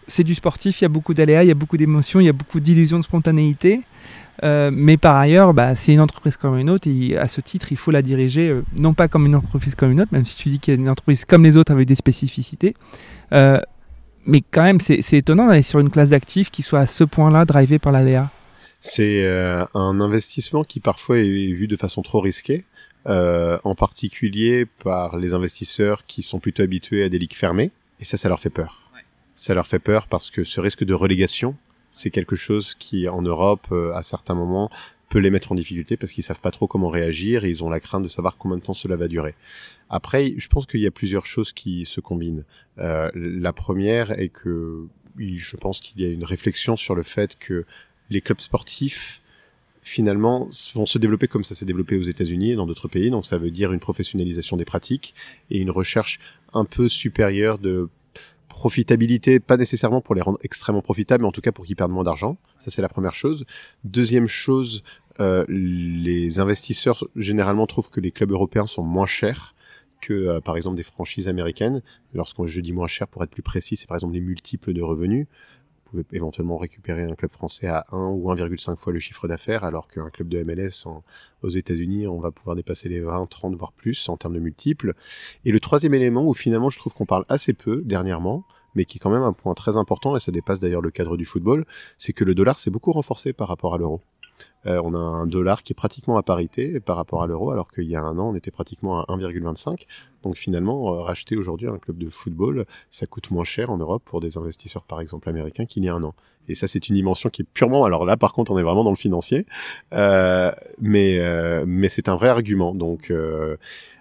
c'est 0.08 0.26
du 0.26 0.36
sportif, 0.36 0.82
il 0.82 0.84
y 0.84 0.86
a 0.86 0.90
beaucoup 0.90 1.14
d'aléas, 1.14 1.46
il 1.46 1.48
y 1.48 1.52
a 1.52 1.56
beaucoup 1.56 1.78
d'émotions, 1.78 2.20
il 2.20 2.26
y 2.26 2.30
a 2.30 2.34
beaucoup 2.34 2.60
d'illusions 2.60 3.00
de 3.00 3.04
spontanéité. 3.04 3.84
Euh, 4.44 4.70
mais 4.74 4.98
par 4.98 5.16
ailleurs, 5.16 5.54
bah, 5.54 5.76
c'est 5.76 5.94
une 5.94 6.00
entreprise 6.00 6.38
comme 6.38 6.58
une 6.58 6.70
autre 6.70 6.88
et 6.88 7.18
à 7.18 7.28
ce 7.28 7.42
titre, 7.42 7.72
il 7.72 7.78
faut 7.78 7.92
la 7.92 8.02
diriger 8.02 8.50
euh, 8.50 8.64
non 8.76 8.94
pas 8.94 9.08
comme 9.08 9.26
une 9.26 9.36
entreprise 9.36 9.76
comme 9.76 9.92
une 9.92 10.02
autre, 10.02 10.14
même 10.14 10.26
si 10.26 10.36
tu 10.36 10.50
dis 10.50 10.60
qu'il 10.60 10.74
y 10.74 10.78
a 10.78 10.80
une 10.80 10.90
entreprise 10.90 11.26
comme 11.26 11.44
les 11.44 11.58
autres 11.58 11.72
avec 11.72 11.88
des 11.88 11.96
spécificités. 11.96 12.76
Euh, 13.34 13.60
mais 14.26 14.42
quand 14.52 14.64
même, 14.64 14.80
c'est 14.80 15.02
étonnant 15.14 15.48
d'aller 15.48 15.62
sur 15.62 15.80
une 15.80 15.90
classe 15.90 16.10
d'actifs 16.10 16.52
qui 16.52 16.62
soit 16.62 16.82
à 16.82 16.88
ce 16.88 17.04
point-là 17.06 17.46
drivée 17.46 17.80
par 17.80 17.94
l'aléa. 17.94 18.30
C'est 18.82 19.26
un 19.74 20.02
investissement 20.02 20.66
qui 20.66 20.82
parfois 20.82 21.20
est 21.20 21.54
vu 21.54 21.68
de 21.68 21.78
façon 21.78 22.02
trop 22.02 22.20
risquée. 22.20 22.66
en 23.06 23.76
particulier 23.76 24.66
par 24.84 25.16
les 25.18 25.34
investisseurs 25.34 26.06
qui 26.06 26.24
sont 26.24 26.40
plutôt 26.40 26.62
habitués 26.62 27.06
à 27.06 27.10
des 27.10 27.20
ligues 27.20 27.36
fermées, 27.36 27.72
et 28.02 28.04
ça, 28.06 28.18
ça 28.18 28.28
leur 28.28 28.42
fait 28.42 28.50
peur. 28.50 28.92
Ça 29.34 29.54
leur 29.54 29.66
fait 29.66 29.80
peur 29.80 30.08
parce 30.08 30.30
que 30.30 30.44
ce 30.44 30.60
risque 30.60 30.84
de 30.84 30.94
relégation, 30.94 31.56
c'est 31.98 32.12
quelque 32.12 32.36
chose 32.36 32.76
qui, 32.76 33.08
en 33.08 33.22
Europe, 33.22 33.68
euh, 33.72 33.94
à 33.94 34.04
certains 34.04 34.36
moments, 34.36 34.70
peut 35.10 35.20
les 35.20 35.30
mettre 35.30 35.52
en 35.52 35.56
difficulté 35.56 35.98
parce 35.98 36.12
qu'ils 36.12 36.24
savent 36.24 36.42
pas 36.42 36.52
trop 36.52 36.68
comment 36.68 36.90
réagir 36.90 37.46
et 37.46 37.50
ils 37.50 37.64
ont 37.64 37.70
la 37.70 37.80
crainte 37.80 38.04
de 38.04 38.08
savoir 38.08 38.38
combien 38.38 38.58
de 38.58 38.62
temps 38.62 38.74
cela 38.74 38.98
va 38.98 39.08
durer. 39.08 39.36
Après, 39.90 40.34
je 40.38 40.48
pense 40.48 40.66
qu'il 40.66 40.82
y 40.82 40.88
a 40.88 40.92
plusieurs 40.92 41.26
choses 41.26 41.54
qui 41.54 41.86
se 41.86 42.02
combinent. 42.02 42.44
Euh, 42.78 43.10
la 43.16 43.54
première 43.54 44.12
est 44.12 44.30
que 44.30 44.88
je 45.18 45.58
pense 45.58 45.80
qu'il 45.80 46.02
y 46.02 46.06
a 46.06 46.12
une 46.12 46.26
réflexion 46.26 46.76
sur 46.76 46.94
le 46.94 47.04
fait 47.04 47.38
que 47.40 47.66
les 48.10 48.22
clubs 48.22 48.40
sportifs 48.40 49.22
finalement 49.82 50.50
vont 50.74 50.86
se 50.86 50.98
développer 50.98 51.28
comme 51.28 51.46
ça 51.46 51.56
s'est 51.56 51.66
développé 51.66 51.96
aux 51.96 52.04
États-Unis 52.04 52.52
et 52.52 52.56
dans 52.56 52.68
d'autres 52.68 52.90
pays. 52.90 53.10
Donc 53.10 53.26
ça 53.26 53.38
veut 53.38 53.52
dire 53.52 53.72
une 53.72 53.80
professionnalisation 53.80 54.58
des 54.58 54.66
pratiques 54.66 55.16
et 55.50 55.60
une 55.60 55.72
recherche 55.72 56.20
un 56.54 56.66
peu 56.66 56.90
supérieure 56.90 57.58
de 57.58 57.90
profitabilité, 58.48 59.40
pas 59.40 59.58
nécessairement 59.58 60.02
pour 60.02 60.16
les 60.16 60.22
rendre 60.22 60.40
extrêmement 60.42 60.82
profitables, 60.82 61.24
mais 61.24 61.28
en 61.28 61.32
tout 61.32 61.42
cas 61.42 61.52
pour 61.52 61.66
qu'ils 61.66 61.76
perdent 61.76 61.92
moins 61.92 62.04
d'argent. 62.04 62.38
Ça, 62.58 62.72
c'est 62.72 62.82
la 62.82 62.90
première 62.90 63.14
chose. 63.14 63.46
Deuxième 63.84 64.28
chose, 64.28 64.84
euh, 65.20 65.46
les 65.48 66.40
investisseurs 66.40 67.04
généralement 67.16 67.68
trouvent 67.68 67.90
que 67.90 68.00
les 68.00 68.12
clubs 68.12 68.32
européens 68.32 68.68
sont 68.68 68.84
moins 68.84 69.08
chers 69.08 69.54
que 70.02 70.14
euh, 70.14 70.42
par 70.42 70.58
exemple 70.58 70.76
des 70.76 70.84
franchises 70.84 71.28
américaines. 71.28 71.82
Lorsqu'on 72.14 72.46
je 72.46 72.62
dis 72.62 72.74
moins 72.74 72.88
cher, 72.88 73.08
pour 73.08 73.24
être 73.24 73.32
plus 73.32 73.42
précis, 73.42 73.76
c'est 73.76 73.88
par 73.88 73.96
exemple 73.98 74.14
les 74.14 74.22
multiples 74.22 74.74
de 74.74 74.82
revenus. 74.82 75.28
Vous 75.88 76.04
pouvez 76.04 76.18
éventuellement 76.18 76.58
récupérer 76.58 77.04
un 77.04 77.16
club 77.16 77.32
français 77.32 77.68
à 77.68 77.86
1 77.94 78.08
ou 78.08 78.30
1,5 78.30 78.76
fois 78.76 78.92
le 78.92 79.00
chiffre 79.00 79.26
d'affaires, 79.30 79.64
alors 79.64 79.88
qu'un 79.88 80.10
club 80.10 80.28
de 80.28 80.44
MLS 80.44 80.86
aux 81.44 81.48
États-Unis, 81.48 82.08
on 82.08 82.20
va 82.20 82.32
pouvoir 82.32 82.58
dépasser 82.58 82.90
les 82.90 83.00
20, 83.00 83.26
30, 83.30 83.56
voire 83.56 83.72
plus 83.72 84.10
en 84.10 84.18
termes 84.18 84.34
de 84.34 84.42
multiples. 84.42 84.96
Et 85.46 85.52
le 85.54 85.62
troisième 85.62 85.94
élément 85.94 86.28
où 86.28 86.34
finalement 86.34 86.70
je 86.70 86.78
trouve 86.78 86.94
qu'on 86.94 87.06
parle 87.06 87.24
assez 87.30 87.54
peu 87.54 87.82
dernièrement, 87.86 88.44
mais 88.76 88.84
qui 88.84 88.98
est 88.98 89.00
quand 89.00 89.10
même 89.10 89.24
un 89.24 89.32
point 89.32 89.54
très 89.54 89.78
important, 89.78 90.18
et 90.18 90.20
ça 90.20 90.34
dépasse 90.34 90.60
d'ailleurs 90.60 90.82
le 90.82 90.92
cadre 90.92 91.16
du 91.16 91.24
football, 91.24 91.66
c'est 91.98 92.12
que 92.12 92.26
le 92.26 92.36
dollar 92.36 92.60
s'est 92.60 92.70
beaucoup 92.70 92.92
renforcé 92.92 93.32
par 93.32 93.48
rapport 93.48 93.74
à 93.74 93.78
l'euro. 93.78 94.02
Euh, 94.68 94.82
on 94.84 94.94
a 94.94 94.98
un 94.98 95.28
dollar 95.28 95.64
qui 95.64 95.74
est 95.74 95.76
pratiquement 95.76 96.18
à 96.18 96.24
parité 96.24 96.80
par 96.80 96.98
rapport 96.98 97.24
à 97.24 97.28
l'euro, 97.28 97.52
alors 97.52 97.72
qu'il 97.72 97.86
y 97.86 97.96
a 97.96 98.02
un 98.02 98.18
an, 98.18 98.32
on 98.32 98.36
était 98.36 98.52
pratiquement 98.52 99.02
à 99.02 99.06
1,25. 99.06 99.86
Donc 100.24 100.36
finalement, 100.36 100.94
euh, 100.94 101.02
racheter 101.02 101.38
aujourd'hui 101.38 101.68
un 101.68 101.78
club 101.78 101.98
de 101.98 102.10
football, 102.10 102.66
ça 102.90 103.06
coûte 103.06 103.32
moins 103.32 103.46
cher 103.46 103.70
en 103.70 103.78
Europe 103.78 104.04
pour 104.04 104.20
des 104.20 104.38
investisseurs, 104.38 104.84
par 104.84 105.00
exemple 105.00 105.30
américains, 105.30 105.66
qu'il 105.66 105.86
y 105.86 105.90
a 105.90 105.94
un 105.94 106.04
an. 106.04 106.16
Et 106.50 106.56
ça, 106.56 106.68
c'est 106.68 106.90
une 106.90 106.96
dimension 106.96 107.30
qui 107.30 107.44
est 107.44 107.48
purement. 107.54 107.86
Alors 107.86 108.06
là, 108.06 108.18
par 108.18 108.34
contre, 108.34 108.52
on 108.52 108.58
est 108.58 108.64
vraiment 108.64 108.84
dans 108.84 108.92
le 108.92 108.98
financier, 108.98 109.46
euh, 109.94 110.52
mais 110.80 111.20
mais 111.66 111.90
c'est 111.90 112.08
un 112.08 112.16
vrai 112.16 112.30
argument. 112.30 112.74
Donc 112.74 113.12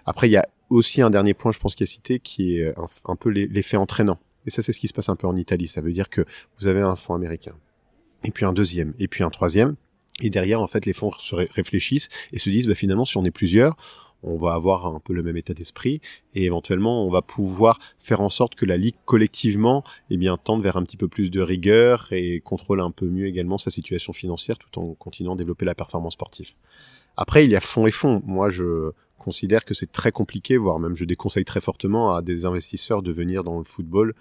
après, 0.05 0.29
il 0.29 0.31
y 0.31 0.37
a 0.37 0.47
aussi 0.69 1.01
un 1.01 1.09
dernier 1.09 1.33
point, 1.33 1.51
je 1.51 1.59
pense, 1.59 1.75
qui 1.75 1.83
est 1.83 1.87
cité, 1.87 2.19
qui 2.19 2.59
est 2.59 2.77
un, 2.77 2.87
un 3.05 3.15
peu 3.15 3.29
l'effet 3.29 3.77
entraînant. 3.77 4.19
Et 4.45 4.49
ça, 4.49 4.61
c'est 4.61 4.71
ce 4.71 4.79
qui 4.79 4.87
se 4.87 4.93
passe 4.93 5.09
un 5.09 5.17
peu 5.17 5.27
en 5.27 5.35
Italie. 5.35 5.67
Ça 5.67 5.81
veut 5.81 5.91
dire 5.91 6.09
que 6.09 6.23
vous 6.59 6.67
avez 6.67 6.79
un 6.81 6.95
fonds 6.95 7.15
américain, 7.15 7.55
et 8.23 8.31
puis 8.31 8.45
un 8.45 8.53
deuxième, 8.53 8.93
et 8.97 9.09
puis 9.09 9.25
un 9.25 9.29
troisième 9.29 9.75
et 10.21 10.29
derrière, 10.29 10.61
en 10.61 10.67
fait, 10.67 10.85
les 10.85 10.93
fonds 10.93 11.11
se 11.19 11.35
réfléchissent 11.35 12.09
et 12.31 12.39
se 12.39 12.49
disent, 12.49 12.67
bah, 12.67 12.75
finalement, 12.75 13.05
si 13.05 13.17
on 13.17 13.25
est 13.25 13.31
plusieurs, 13.31 13.75
on 14.23 14.37
va 14.37 14.53
avoir 14.53 14.87
un 14.87 14.99
peu 14.99 15.13
le 15.13 15.23
même 15.23 15.37
état 15.37 15.53
d'esprit 15.53 16.01
et 16.33 16.45
éventuellement 16.45 17.05
on 17.05 17.09
va 17.11 17.21
pouvoir 17.21 17.79
faire 17.99 18.21
en 18.21 18.29
sorte 18.29 18.55
que 18.55 18.65
la 18.65 18.77
ligue 18.77 18.95
collectivement 19.05 19.83
eh 20.09 20.17
bien 20.17 20.37
tende 20.37 20.63
vers 20.63 20.77
un 20.77 20.83
petit 20.83 20.97
peu 20.97 21.07
plus 21.07 21.29
de 21.29 21.41
rigueur 21.41 22.07
et 22.11 22.41
contrôle 22.41 22.81
un 22.81 22.91
peu 22.91 23.07
mieux 23.07 23.27
également 23.27 23.57
sa 23.57 23.69
situation 23.69 24.13
financière 24.13 24.57
tout 24.57 24.79
en 24.79 24.95
continuant 24.95 25.33
à 25.33 25.37
développer 25.37 25.65
la 25.65 25.75
performance 25.75 26.13
sportive. 26.13 26.53
Après 27.15 27.45
il 27.45 27.51
y 27.51 27.55
a 27.55 27.61
fonds 27.61 27.85
et 27.85 27.91
fonds. 27.91 28.21
Moi 28.25 28.49
je 28.49 28.91
considère 29.19 29.65
que 29.65 29.73
c'est 29.73 29.91
très 29.91 30.11
compliqué 30.11 30.57
voire 30.57 30.79
même 30.79 30.95
je 30.95 31.05
déconseille 31.05 31.45
très 31.45 31.61
fortement 31.61 32.13
à 32.13 32.21
des 32.21 32.45
investisseurs 32.45 33.03
de 33.03 33.11
venir 33.11 33.43
dans 33.43 33.59
le 33.59 33.65
football 33.65 34.15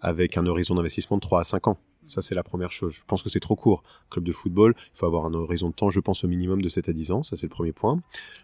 avec 0.00 0.36
un 0.36 0.46
horizon 0.46 0.74
d'investissement 0.74 1.16
de 1.18 1.22
3 1.22 1.40
à 1.40 1.44
5 1.44 1.68
ans. 1.68 1.78
Ça, 2.06 2.22
c'est 2.22 2.34
la 2.34 2.42
première 2.42 2.72
chose. 2.72 2.92
Je 2.94 3.02
pense 3.06 3.22
que 3.22 3.28
c'est 3.28 3.40
trop 3.40 3.56
court. 3.56 3.82
Club 4.10 4.24
de 4.24 4.32
football, 4.32 4.74
il 4.76 4.98
faut 4.98 5.06
avoir 5.06 5.24
un 5.26 5.34
horizon 5.34 5.70
de 5.70 5.74
temps, 5.74 5.90
je 5.90 6.00
pense, 6.00 6.24
au 6.24 6.28
minimum 6.28 6.62
de 6.62 6.68
7 6.68 6.88
à 6.88 6.92
10 6.92 7.10
ans. 7.10 7.22
Ça, 7.22 7.36
c'est 7.36 7.46
le 7.46 7.50
premier 7.50 7.72
point. 7.72 8.00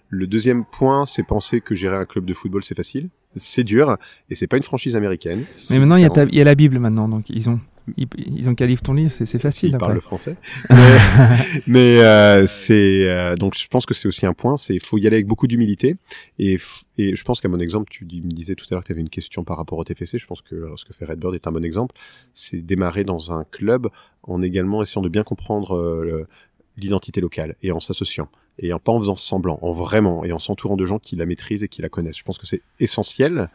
Le 0.09 0.27
deuxième 0.27 0.65
point, 0.65 1.07
c'est 1.07 1.23
penser 1.23 1.61
que 1.61 1.75
gérer 1.75 1.97
un 1.97 2.05
club 2.05 2.25
de 2.25 2.35
football, 2.35 2.65
c'est 2.65 2.77
facile. 2.77 3.11
C'est 3.37 3.65
dur. 3.65 3.97
Et 4.29 4.35
c'est 4.35 4.47
pas 4.47 4.57
une 4.57 4.63
franchise 4.63 4.97
américaine. 4.97 5.45
Mais 5.71 5.79
maintenant, 5.79 5.97
il 5.97 6.03
y, 6.03 6.37
y, 6.37 6.41
a 6.41 6.45
la 6.45 6.55
Bible 6.55 6.79
maintenant. 6.79 7.09
Donc, 7.09 7.31
ils 7.31 7.49
ont 7.49 7.61
ils, 7.97 8.49
ont 8.49 8.55
qu'à 8.55 8.67
lire 8.67 8.83
ton 8.83 8.93
livre, 8.93 9.11
c'est 9.11 9.39
facile. 9.39 9.71
Ils 9.71 9.79
parlent 9.79 9.95
le 9.95 10.01
français. 10.01 10.37
mais, 11.67 12.01
euh, 12.01 12.47
c'est 12.47 13.09
euh, 13.09 13.37
donc 13.37 13.57
je 13.57 13.67
pense 13.69 13.87
que 13.87 13.95
c'est 13.95 14.09
aussi 14.09 14.27
un 14.27 14.33
point, 14.33 14.57
c'est 14.57 14.75
il 14.75 14.81
faut 14.81 14.99
y 14.99 15.07
aller 15.07 15.17
avec 15.17 15.27
beaucoup 15.27 15.47
d'humilité 15.47 15.97
et, 16.39 16.59
et 16.99 17.17
je 17.17 17.25
pense 17.25 17.41
qu'à 17.41 17.49
mon 17.49 17.61
exemple, 17.61 17.89
tu 17.91 18.05
me 18.05 18.31
disais 18.31 18.55
tout 18.55 18.67
à 18.71 18.75
l'heure 18.75 18.83
que 18.83 18.87
tu 18.87 18.93
avais 18.93 19.01
une 19.01 19.09
question 19.09 19.45
par 19.45 19.57
rapport 19.57 19.79
au 19.79 19.85
TFC. 19.85 20.19
Je 20.19 20.27
pense 20.27 20.43
que 20.43 20.71
ce 20.77 20.85
que 20.85 20.93
fait 20.93 21.05
Redbird 21.05 21.35
est 21.35 21.47
un 21.47 21.53
bon 21.53 21.65
exemple. 21.65 21.95
C'est 22.35 22.61
démarrer 22.61 23.05
dans 23.05 23.33
un 23.33 23.45
club 23.45 23.89
en 24.23 24.43
également 24.43 24.83
essayant 24.83 25.03
de 25.03 25.09
bien 25.09 25.23
comprendre 25.23 25.77
euh, 25.77 26.27
l'identité 26.77 27.21
locale 27.21 27.57
et 27.63 27.73
en 27.73 27.81
s'associant 27.81 28.29
et 28.59 28.73
en 28.73 28.79
pas 28.79 28.93
en 28.93 28.99
faisant 28.99 29.17
semblant, 29.17 29.59
en 29.63 29.73
vraiment 29.73 30.25
et 30.25 30.33
en 30.33 30.39
s'entourant 30.39 30.77
de 30.77 30.85
gens 30.85 30.99
qui 30.99 31.17
la 31.17 31.27
maîtrisent 31.27 31.63
et 31.63 31.69
qui 31.69 31.83
la 31.83 31.89
connaissent. 31.89 32.19
Je 32.19 32.25
pense 32.25 32.39
que 32.39 32.47
c'est 32.47 32.63
essentiel. 32.79 33.49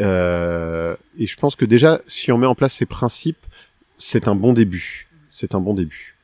Euh, 0.00 0.96
et 1.18 1.26
je 1.26 1.36
pense 1.36 1.56
que 1.56 1.64
déjà, 1.64 2.00
si 2.06 2.30
on 2.32 2.38
met 2.38 2.46
en 2.46 2.54
place 2.54 2.74
ces 2.74 2.86
principes, 2.86 3.46
c'est 3.96 4.28
un 4.28 4.34
bon 4.34 4.52
début. 4.52 5.08
C'est 5.28 5.54
un 5.54 5.60
bon 5.60 5.74
début. 5.74 6.18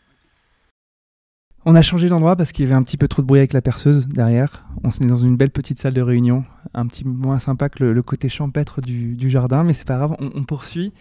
On 1.67 1.75
a 1.75 1.83
changé 1.83 2.09
d'endroit 2.09 2.37
parce 2.37 2.53
qu'il 2.53 2.65
y 2.65 2.69
avait 2.69 2.75
un 2.75 2.83
petit 2.83 2.99
peu 2.99 3.09
trop 3.09 3.23
de 3.23 3.27
bruit 3.27 3.41
avec 3.41 3.55
la 3.55 3.63
perceuse 3.63 4.07
derrière. 4.07 4.67
On 4.83 4.91
est 4.91 5.07
dans 5.07 5.17
une 5.17 5.37
belle 5.37 5.51
petite 5.51 5.79
salle 5.79 5.95
de 5.95 6.03
réunion, 6.03 6.45
un 6.75 6.87
petit 6.87 7.05
peu 7.05 7.11
moins 7.11 7.39
sympa 7.39 7.71
que 7.71 7.83
le, 7.85 8.03
côté 8.03 8.29
champêtre 8.29 8.83
du, 8.83 9.31
jardin, 9.31 9.65
mais 9.65 9.73
c'est 9.73 9.87
pas 9.87 9.97
grave, 9.97 10.15
on, 10.19 10.45
poursuit. 10.45 10.93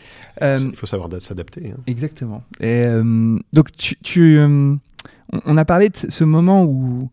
Il 0.41 0.57
faut, 0.73 0.85
euh, 0.85 0.87
savoir 0.87 1.09
s'adapter. 1.21 1.71
Hein. 1.71 1.81
Exactement. 1.85 2.43
Et, 2.61 2.83
euh, 2.85 3.37
donc 3.51 3.73
tu, 3.73 3.97
tu, 4.01 4.37
euh, 4.37 4.75
on, 5.31 5.57
a 5.57 5.65
parlé 5.65 5.89
de 5.89 5.97
ce 5.97 6.23
moment 6.23 6.63
où, 6.63 7.09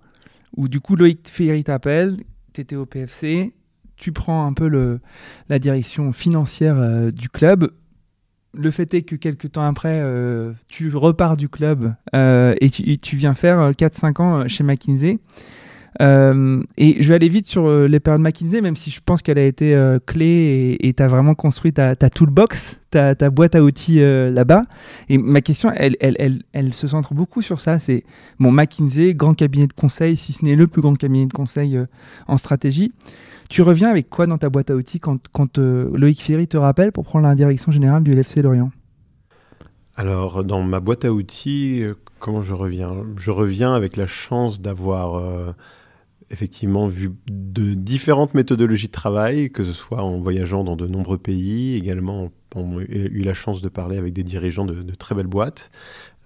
où 0.56 0.68
du 0.68 0.78
coup 0.80 0.94
Loïc 0.94 1.28
Ferry 1.28 1.64
t'appelle, 1.64 2.18
tu 2.52 2.60
étais 2.60 2.76
au 2.76 2.86
PFC, 2.86 3.52
tu 4.00 4.12
prends 4.12 4.46
un 4.46 4.52
peu 4.52 4.66
le, 4.66 4.98
la 5.48 5.60
direction 5.60 6.12
financière 6.12 6.76
euh, 6.78 7.12
du 7.12 7.28
club. 7.28 7.70
Le 8.52 8.70
fait 8.72 8.92
est 8.94 9.02
que 9.02 9.14
quelques 9.14 9.52
temps 9.52 9.64
après, 9.64 10.00
euh, 10.02 10.52
tu 10.66 10.92
repars 10.96 11.36
du 11.36 11.48
club 11.48 11.94
euh, 12.16 12.54
et 12.60 12.70
tu, 12.70 13.16
viens 13.16 13.34
faire 13.34 13.70
4-5 13.70 14.22
ans 14.22 14.48
chez 14.48 14.64
McKinsey. 14.64 15.18
Et 16.00 16.96
je 17.02 17.08
vais 17.08 17.14
aller 17.14 17.28
vite 17.28 17.46
sur 17.46 17.70
les 17.70 18.00
périodes 18.00 18.22
McKinsey, 18.22 18.60
même 18.60 18.74
si 18.74 18.90
je 18.90 19.00
pense 19.04 19.22
qu'elle 19.22 19.38
a 19.38 19.44
été 19.44 19.76
clé 20.06 20.76
et 20.80 20.94
tu 20.94 21.02
as 21.02 21.08
vraiment 21.08 21.34
construit 21.34 21.72
ta, 21.72 21.94
toolbox, 21.94 22.78
ta, 22.90 23.14
boîte 23.30 23.54
à 23.54 23.62
outils 23.62 24.00
là-bas. 24.00 24.64
Et 25.08 25.18
ma 25.18 25.42
question, 25.42 25.70
elle, 25.76 25.96
elle, 26.00 26.42
elle, 26.52 26.74
se 26.74 26.88
centre 26.88 27.12
beaucoup 27.12 27.42
sur 27.42 27.60
ça. 27.60 27.78
C'est 27.78 28.04
bon, 28.40 28.50
McKinsey, 28.50 29.14
grand 29.14 29.34
cabinet 29.34 29.66
de 29.66 29.74
conseil, 29.74 30.16
si 30.16 30.32
ce 30.32 30.44
n'est 30.44 30.56
le 30.56 30.66
plus 30.66 30.80
grand 30.80 30.96
cabinet 30.96 31.26
de 31.26 31.32
conseil 31.32 31.78
en 32.26 32.36
stratégie. 32.36 32.92
Tu 33.50 33.60
reviens 33.62 33.90
avec 33.90 34.08
quoi 34.08 34.26
dans 34.26 34.38
ta 34.38 34.48
boîte 34.48 34.70
à 34.70 34.74
outils 34.74 35.00
quand, 35.00 35.18
quand 35.32 35.58
Loïc 35.58 36.22
Ferry 36.22 36.48
te 36.48 36.56
rappelle 36.56 36.92
pour 36.92 37.04
prendre 37.04 37.26
la 37.26 37.34
direction 37.34 37.70
générale 37.70 38.02
du 38.02 38.14
LFC 38.14 38.40
Lorient? 38.40 38.70
Alors, 39.96 40.44
dans 40.44 40.62
ma 40.62 40.80
boîte 40.80 41.04
à 41.04 41.12
outils, 41.12 41.82
comment 42.20 42.42
je 42.42 42.54
reviens? 42.54 43.04
Je 43.16 43.30
reviens 43.30 43.74
avec 43.74 43.96
la 43.96 44.06
chance 44.06 44.62
d'avoir 44.62 45.54
effectivement 46.30 46.86
vu 46.86 47.12
de 47.28 47.74
différentes 47.74 48.34
méthodologies 48.34 48.86
de 48.86 48.92
travail, 48.92 49.50
que 49.50 49.64
ce 49.64 49.72
soit 49.72 50.02
en 50.02 50.20
voyageant 50.20 50.64
dans 50.64 50.76
de 50.76 50.86
nombreux 50.86 51.18
pays, 51.18 51.76
également 51.76 52.30
on 52.54 52.80
eu 52.80 53.22
la 53.22 53.34
chance 53.34 53.62
de 53.62 53.68
parler 53.68 53.96
avec 53.96 54.12
des 54.12 54.24
dirigeants 54.24 54.64
de, 54.64 54.94
très 54.94 55.14
belles 55.14 55.26
boîtes. 55.26 55.70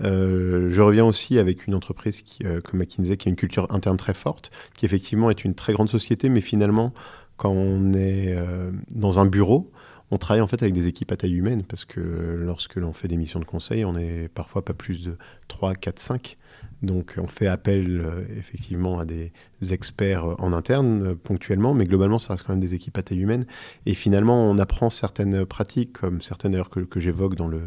Euh, 0.03 0.69
je 0.71 0.83
reviens 0.83 1.05
aussi 1.05 1.39
avec 1.39 1.67
une 1.67 1.75
entreprise 1.75 2.23
qui, 2.23 2.45
euh, 2.45 2.61
comme 2.61 2.81
McKinsey 2.81 3.17
qui 3.17 3.29
a 3.29 3.31
une 3.31 3.37
culture 3.37 3.67
interne 3.71 3.97
très 3.97 4.15
forte, 4.15 4.51
qui 4.77 4.87
effectivement 4.87 5.31
est 5.31 5.45
une 5.45 5.55
très 5.55 5.73
grande 5.73 5.89
société, 5.89 6.29
mais 6.29 6.41
finalement, 6.41 6.93
quand 7.37 7.51
on 7.51 7.93
est 7.95 8.35
euh, 8.37 8.71
dans 8.91 9.19
un 9.19 9.27
bureau, 9.27 9.71
on 10.11 10.19
travaille 10.19 10.43
en 10.43 10.49
fait 10.49 10.63
avec 10.63 10.75
des 10.75 10.89
équipes 10.89 11.13
à 11.13 11.17
taille 11.17 11.35
humaine, 11.35 11.63
parce 11.63 11.85
que 11.85 12.01
lorsque 12.01 12.77
l'on 12.77 12.93
fait 12.93 13.09
des 13.09 13.17
missions 13.17 13.41
de 13.41 13.45
conseil, 13.45 13.85
on 13.85 13.97
est 13.97 14.29
parfois 14.29 14.65
pas 14.65 14.75
plus 14.75 15.05
de 15.05 15.17
3, 15.49 15.75
4, 15.75 15.99
5. 15.99 16.37
Donc 16.83 17.15
on 17.17 17.27
fait 17.27 17.47
appel 17.47 18.05
effectivement 18.37 18.99
à 18.99 19.07
des 19.07 19.33
experts 19.71 20.27
en 20.39 20.53
interne 20.53 21.17
ponctuellement, 21.17 21.73
mais 21.73 21.85
globalement 21.85 22.19
ça 22.19 22.35
reste 22.35 22.45
quand 22.47 22.53
même 22.53 22.61
des 22.61 22.75
équipes 22.75 22.99
à 22.99 23.03
taille 23.03 23.21
humaine. 23.21 23.47
Et 23.87 23.95
finalement 23.95 24.45
on 24.45 24.59
apprend 24.59 24.91
certaines 24.91 25.47
pratiques, 25.47 25.95
comme 25.95 26.21
certaines 26.21 26.53
d'ailleurs 26.53 26.69
que 26.69 27.01
j'évoque 27.01 27.37
dans 27.37 27.49
le, 27.49 27.63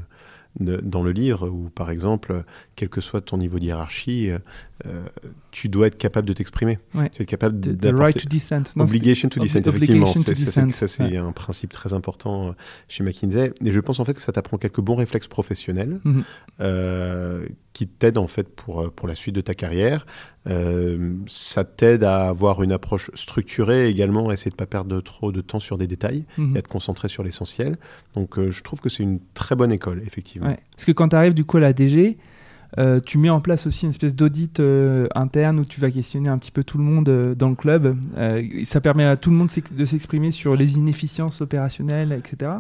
dans 0.60 1.04
le 1.04 1.12
livre, 1.12 1.48
où 1.50 1.70
par 1.70 1.92
exemple, 1.92 2.44
quel 2.76 2.90
que 2.90 3.02
soit 3.02 3.22
ton 3.22 3.38
niveau 3.38 3.60
de 3.60 3.66
hiérarchie, 3.66 4.32
euh, 4.86 5.06
tu 5.52 5.70
dois 5.70 5.88
être 5.88 5.98
capable 5.98 6.28
de 6.28 6.34
t'exprimer. 6.34 6.78
Tu 7.14 7.24
es 7.24 7.26
capable 7.26 7.60
de. 7.60 7.94
right 7.94 8.18
to 8.18 8.28
dissent. 8.28 8.54
Obligation 8.78 9.30
to 9.30 9.40
dissent, 9.40 9.56
effectivement. 9.56 10.14
Ça, 10.14 10.88
c'est 10.88 11.18
un 11.18 11.32
principe 11.32 11.72
très 11.72 11.94
important 11.94 12.50
euh, 12.50 12.52
chez 12.88 13.04
McKinsey. 13.04 13.54
Et 13.64 13.72
je 13.72 13.80
pense 13.80 14.00
en 14.00 14.06
fait 14.06 14.14
que 14.14 14.22
ça 14.22 14.32
t'apprend 14.32 14.58
quelques 14.58 14.82
bons 14.82 14.96
réflexes 14.96 15.28
professionnels 15.28 16.00
mhm. 16.04 16.24
euh, 16.62 17.48
qui 17.74 17.88
t'aident 17.88 18.20
en 18.20 18.28
fait 18.28 18.56
pour, 18.56 18.92
pour 18.92 19.08
la 19.08 19.16
suite 19.16 19.36
de 19.36 19.42
ta 19.42 19.54
carrière. 19.54 20.06
ça 21.28 21.64
t'aide 21.64 22.04
à 22.04 22.28
avoir 22.28 22.62
une 22.62 22.72
approche 22.72 23.10
structurée 23.16 23.90
également, 23.90 24.30
à 24.30 24.34
essayer 24.34 24.52
de 24.52 24.56
ne 24.56 24.60
pas 24.60 24.68
perdre 24.68 25.02
trop 25.02 25.32
de 25.32 25.42
temps 25.42 25.60
sur 25.60 25.78
des 25.78 25.88
détails 25.88 26.26
mhm. 26.38 26.56
et 26.56 26.60
à 26.60 26.62
te 26.62 26.68
concentrer 26.68 27.10
sur 27.10 27.24
l'essentiel. 27.24 27.78
Donc 28.14 28.40
je 28.40 28.64
trouve 28.64 28.80
que 28.80 28.90
c'est 28.90 29.04
une 29.04 29.20
très 29.34 29.56
bonne 29.56 29.72
école, 29.72 30.04
effectivement. 30.06 30.56
Parce 30.72 30.86
que 30.86 30.92
quand 30.92 31.10
tu 31.10 31.16
arrives 31.16 31.34
du 31.34 31.46
coup 31.46 31.58
à 31.58 31.62
la 31.62 31.74
DG, 31.74 32.18
euh, 32.78 33.00
tu 33.04 33.18
mets 33.18 33.30
en 33.30 33.42
place 33.42 33.66
aussi 33.68 33.86
une 33.86 33.92
espèce 33.92 34.16
d'audit 34.16 34.60
euh, 34.60 35.08
interne 35.16 35.60
où 35.60 35.66
tu 35.66 35.80
vas 35.80 35.92
questionner 35.92 36.30
un 36.30 36.38
petit 36.38 36.52
peu 36.52 36.64
tout 36.64 36.78
le 36.78 36.84
monde 36.84 37.10
euh, 37.10 37.36
dans 37.36 37.50
le 37.50 37.56
club. 37.56 37.96
ça 38.66 38.82
permet 38.82 39.06
à 39.06 39.16
tout 39.18 39.30
le 39.30 39.36
monde 39.36 39.50
de 39.72 39.86
s'exprimer 39.86 40.32
sur 40.32 40.56
les 40.56 40.76
inefficiences 40.76 41.42
opérationnelles, 41.42 42.12
etc. 42.12 42.52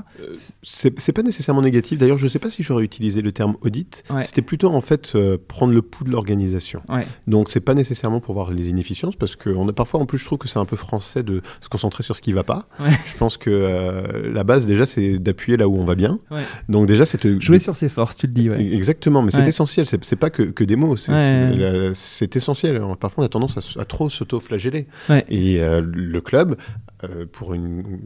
c'est 0.64 1.12
pas 1.12 1.24
nécessairement 1.24 1.62
négatif. 1.62 1.98
D'ailleurs, 1.98 2.18
je 2.18 2.26
ne 2.26 2.30
sais 2.30 2.40
pas 2.40 2.50
si 2.50 2.64
j'aurais 2.64 2.84
utilisé 2.84 3.22
le 3.22 3.32
terme 3.32 3.56
audit. 3.62 4.04
C'était 4.24 4.42
plutôt 4.42 4.70
en 4.70 4.82
fait 4.82 5.18
prendre 5.48 5.74
le 5.74 5.82
pouls 5.82 6.04
de 6.04 6.12
l'organisation. 6.12 6.82
Ouais. 6.90 7.06
Donc 7.28 7.50
c'est 7.50 7.60
pas 7.60 7.74
nécessairement 7.74 8.20
pour 8.20 8.34
voir 8.34 8.52
les 8.52 8.70
inefficiences 8.70 9.16
parce 9.16 9.36
que 9.36 9.50
on 9.50 9.68
a 9.68 9.74
parfois 9.74 10.00
en 10.00 10.06
plus 10.06 10.18
je 10.18 10.26
trouve 10.26 10.38
que 10.38 10.48
c'est 10.48 10.60
un 10.60 10.66
peu 10.66 10.76
français 10.76 11.24
de 11.24 11.42
se 11.62 11.70
concentrer 11.70 12.04
sur 12.04 12.16
ce 12.16 12.22
qui 12.22 12.34
va 12.34 12.44
pas. 12.44 12.68
Je 12.80 13.18
pense 13.18 13.38
que 13.38 14.32
la 14.32 14.44
base 14.44 14.66
déjà 14.66 14.86
c'est 14.86 15.20
d'appuyer 15.20 15.58
là 15.58 15.68
où 15.68 15.78
on 15.78 15.86
va 15.86 15.96
bien. 15.96 16.20
Donc 16.70 16.88
déjà 16.88 17.06
c'est 17.06 17.40
jouer 17.40 17.60
sur 17.60 17.76
ses 17.76 17.90
forces, 17.90 18.16
tu 18.18 18.28
le 18.28 18.34
dis. 18.34 18.50
Exactement, 18.50 19.22
mais 19.22 19.32
c'est 19.32 19.48
essentiel 19.48 19.86
c'est 20.02 20.16
pas 20.16 20.30
que, 20.30 20.44
que, 20.44 20.64
des 20.64 20.76
mots, 20.76 20.96
c'est 20.96 22.36
essentiel. 22.36 22.82
Parfois, 23.00 23.24
on 23.24 23.26
a 23.26 23.30
tendance 23.30 23.78
à, 23.78 23.86
trop 23.86 24.10
s'auto-flageller. 24.10 24.88
Et 25.30 25.62
euh, 25.62 25.82
le 25.82 26.22
club, 26.22 26.58
euh, 27.04 27.26
pour 27.32 27.54
une, 27.54 28.00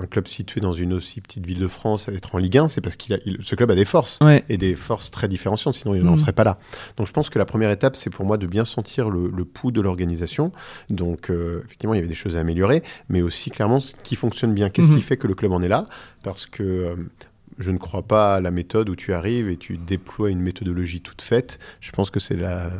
un 0.00 0.06
club 0.06 0.26
situé 0.26 0.62
dans 0.62 0.72
une 0.72 0.94
aussi 0.94 1.20
petite 1.20 1.44
ville 1.44 1.58
de 1.58 1.66
France, 1.66 2.08
être 2.08 2.34
en 2.34 2.38
Ligue 2.38 2.56
1, 2.56 2.68
c'est 2.68 2.80
parce 2.80 2.96
qu'il 2.96 3.14
a, 3.14 3.18
ce 3.40 3.54
club 3.54 3.70
a 3.70 3.74
des 3.74 3.84
forces, 3.84 4.20
et 4.48 4.56
des 4.56 4.74
forces 4.74 5.10
très 5.10 5.28
différenciantes, 5.28 5.74
sinon 5.74 5.94
il 5.94 6.02
n'en 6.02 6.14
mm. 6.14 6.18
serait 6.18 6.32
pas 6.32 6.44
là. 6.44 6.58
Donc 6.96 7.06
je 7.06 7.12
pense 7.12 7.28
que 7.28 7.38
la 7.38 7.44
première 7.44 7.70
étape, 7.70 7.94
c'est 7.94 8.08
pour 8.08 8.24
moi 8.24 8.38
de 8.38 8.46
bien 8.46 8.64
sentir 8.64 9.10
le, 9.10 9.44
pouls 9.44 9.70
de 9.70 9.82
l'organisation. 9.82 10.50
Donc 10.88 11.30
euh, 11.30 11.60
effectivement, 11.66 11.92
il 11.92 11.98
y 11.98 12.00
avait 12.00 12.08
des 12.08 12.14
choses 12.14 12.36
à 12.36 12.40
améliorer, 12.40 12.82
mais 13.10 13.20
aussi 13.20 13.50
clairement 13.50 13.80
ce 13.80 13.94
qui 13.94 14.16
fonctionne 14.16 14.54
bien. 14.54 14.70
Qu'est-ce 14.70 14.88
qui 14.88 14.94
mm-hmm. 14.94 15.00
fait 15.00 15.16
que 15.18 15.26
le 15.26 15.34
club 15.34 15.52
en 15.52 15.60
est 15.60 15.68
là? 15.68 15.86
Parce 16.22 16.46
que 16.46 16.96
je 17.58 17.70
ne 17.70 17.78
crois 17.78 18.02
pas 18.02 18.36
à 18.36 18.40
la 18.40 18.50
méthode 18.50 18.88
où 18.88 18.96
tu 18.96 19.12
arrives 19.12 19.48
et 19.48 19.56
tu 19.56 19.76
déploies 19.76 20.30
une 20.30 20.40
méthodologie 20.40 21.00
toute 21.00 21.22
faite. 21.22 21.58
Je 21.80 21.90
pense 21.90 22.10
que 22.10 22.20
c'est 22.20 22.36
la 22.36 22.70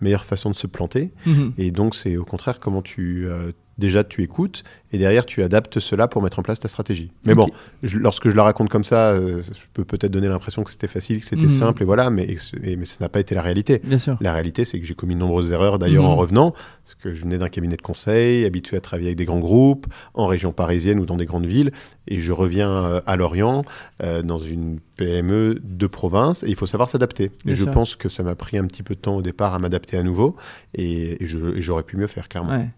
meilleure 0.00 0.24
façon 0.24 0.50
de 0.50 0.56
se 0.56 0.66
planter. 0.66 1.12
Mhm. 1.24 1.52
Et 1.58 1.70
donc, 1.70 1.94
c'est 1.94 2.16
au 2.16 2.24
contraire 2.24 2.60
comment 2.60 2.82
tu, 2.82 3.26
euh, 3.26 3.52
déjà 3.78 4.04
tu 4.04 4.22
écoutes 4.22 4.62
et 4.92 4.98
derrière 4.98 5.26
tu 5.26 5.42
adaptes 5.42 5.80
cela 5.80 6.08
pour 6.08 6.22
mettre 6.22 6.38
en 6.38 6.42
place 6.42 6.60
ta 6.60 6.68
stratégie. 6.68 7.10
Mais 7.24 7.34
bon, 7.34 7.48
lorsque 7.82 8.28
je 8.28 8.36
la 8.36 8.44
raconte 8.44 8.68
comme 8.68 8.84
ça, 8.84 9.10
euh, 9.10 9.42
je 9.42 9.64
peux 9.74 9.84
peut-être 9.84 10.12
donner 10.12 10.28
l'impression 10.28 10.62
que 10.64 10.70
c'était 10.70 10.86
facile, 10.86 11.20
que 11.20 11.26
c'était 11.26 11.42
mhm. 11.42 11.48
simple 11.48 11.82
et 11.82 11.84
voilà, 11.84 12.08
mais, 12.10 12.36
mais 12.62 12.84
ça 12.84 12.96
n'a 13.00 13.08
pas 13.08 13.20
été 13.20 13.34
la 13.34 13.42
réalité. 13.42 13.80
Bien 13.84 13.98
sûr. 13.98 14.16
La 14.20 14.32
réalité, 14.32 14.64
c'est 14.64 14.78
que 14.78 14.86
j'ai 14.86 14.94
commis 14.94 15.14
de 15.14 15.20
nombreuses 15.20 15.52
erreurs 15.52 15.78
d'ailleurs 15.78 16.04
en 16.04 16.12
mhm. 16.12 16.18
revenant, 16.18 16.50
parce 16.52 16.94
que 16.94 17.14
je 17.14 17.22
venais 17.22 17.38
d'un 17.38 17.48
cabinet 17.48 17.76
de 17.76 17.82
conseil, 17.82 18.44
habitué 18.44 18.76
à 18.76 18.80
travailler 18.80 19.08
avec 19.08 19.18
des 19.18 19.24
grands 19.24 19.40
groupes, 19.40 19.86
en 20.14 20.26
région 20.26 20.52
parisienne 20.52 21.00
ou 21.00 21.04
dans 21.06 21.16
des 21.16 21.26
grandes 21.26 21.46
villes, 21.46 21.72
et 22.06 22.20
je 22.20 22.32
reviens 22.32 22.70
euh, 22.70 23.00
à 23.06 23.16
Lorient, 23.16 23.64
euh, 24.02 24.22
dans 24.22 24.38
une 24.38 24.78
PME 24.96 25.60
de 25.62 25.86
province, 25.86 26.44
et 26.44 26.48
il 26.48 26.56
faut 26.56 26.66
savoir 26.66 26.88
s'adapter. 26.88 27.32
Et 27.44 27.54
je 27.54 27.64
pense 27.64 27.96
que 27.96 28.08
ça 28.08 28.22
m'a 28.22 28.34
pris 28.34 28.56
un 28.56 28.66
petit 28.66 28.82
peu 28.82 28.94
de 28.94 29.00
temps 29.00 29.16
au 29.16 29.22
départ 29.22 29.52
à 29.52 29.58
m'adapter 29.58 29.98
à 29.98 30.02
nouveau, 30.02 30.36
et, 30.74 31.18
j'aurais 31.20 31.82
pu 31.82 31.96
mieux 31.96 32.06
faire, 32.06 32.28
clairement. 32.28 32.56
Ouais. 32.56 32.68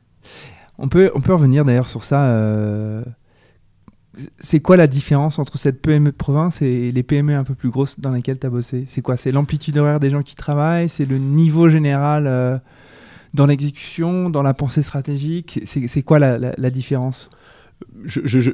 On 0.78 0.88
peut, 0.88 1.10
on 1.14 1.20
peut 1.20 1.32
revenir 1.32 1.64
d'ailleurs 1.64 1.88
sur 1.88 2.04
ça. 2.04 2.24
Euh, 2.24 3.02
c'est 4.38 4.60
quoi 4.60 4.76
la 4.76 4.86
différence 4.86 5.38
entre 5.38 5.58
cette 5.58 5.82
PME 5.82 6.10
de 6.12 6.16
province 6.16 6.62
et 6.62 6.92
les 6.92 7.02
PME 7.02 7.34
un 7.34 7.44
peu 7.44 7.54
plus 7.54 7.70
grosses 7.70 8.00
dans 8.00 8.12
lesquelles 8.12 8.38
tu 8.38 8.46
as 8.46 8.50
bossé? 8.50 8.84
C'est 8.86 9.02
quoi? 9.02 9.16
C'est 9.16 9.32
l'amplitude 9.32 9.76
horaire 9.76 10.00
des 10.00 10.10
gens 10.10 10.22
qui 10.22 10.34
travaillent? 10.34 10.88
C'est 10.88 11.04
le 11.04 11.18
niveau 11.18 11.68
général 11.68 12.26
euh, 12.26 12.58
dans 13.34 13.46
l'exécution, 13.46 14.30
dans 14.30 14.42
la 14.42 14.54
pensée 14.54 14.82
stratégique? 14.82 15.60
C'est 15.64 16.02
quoi 16.02 16.18
la, 16.18 16.70
différence? 16.70 17.30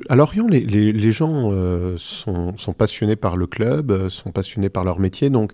À 0.08 0.16
Lorient, 0.16 0.46
les, 0.48 0.60
les, 0.60 1.12
gens 1.12 1.50
euh, 1.50 1.94
sont, 1.98 2.56
sont, 2.58 2.74
passionnés 2.74 3.16
par 3.16 3.36
le 3.36 3.46
club, 3.46 4.08
sont 4.08 4.32
passionnés 4.32 4.68
par 4.68 4.84
leur 4.84 5.00
métier, 5.00 5.30
donc 5.30 5.52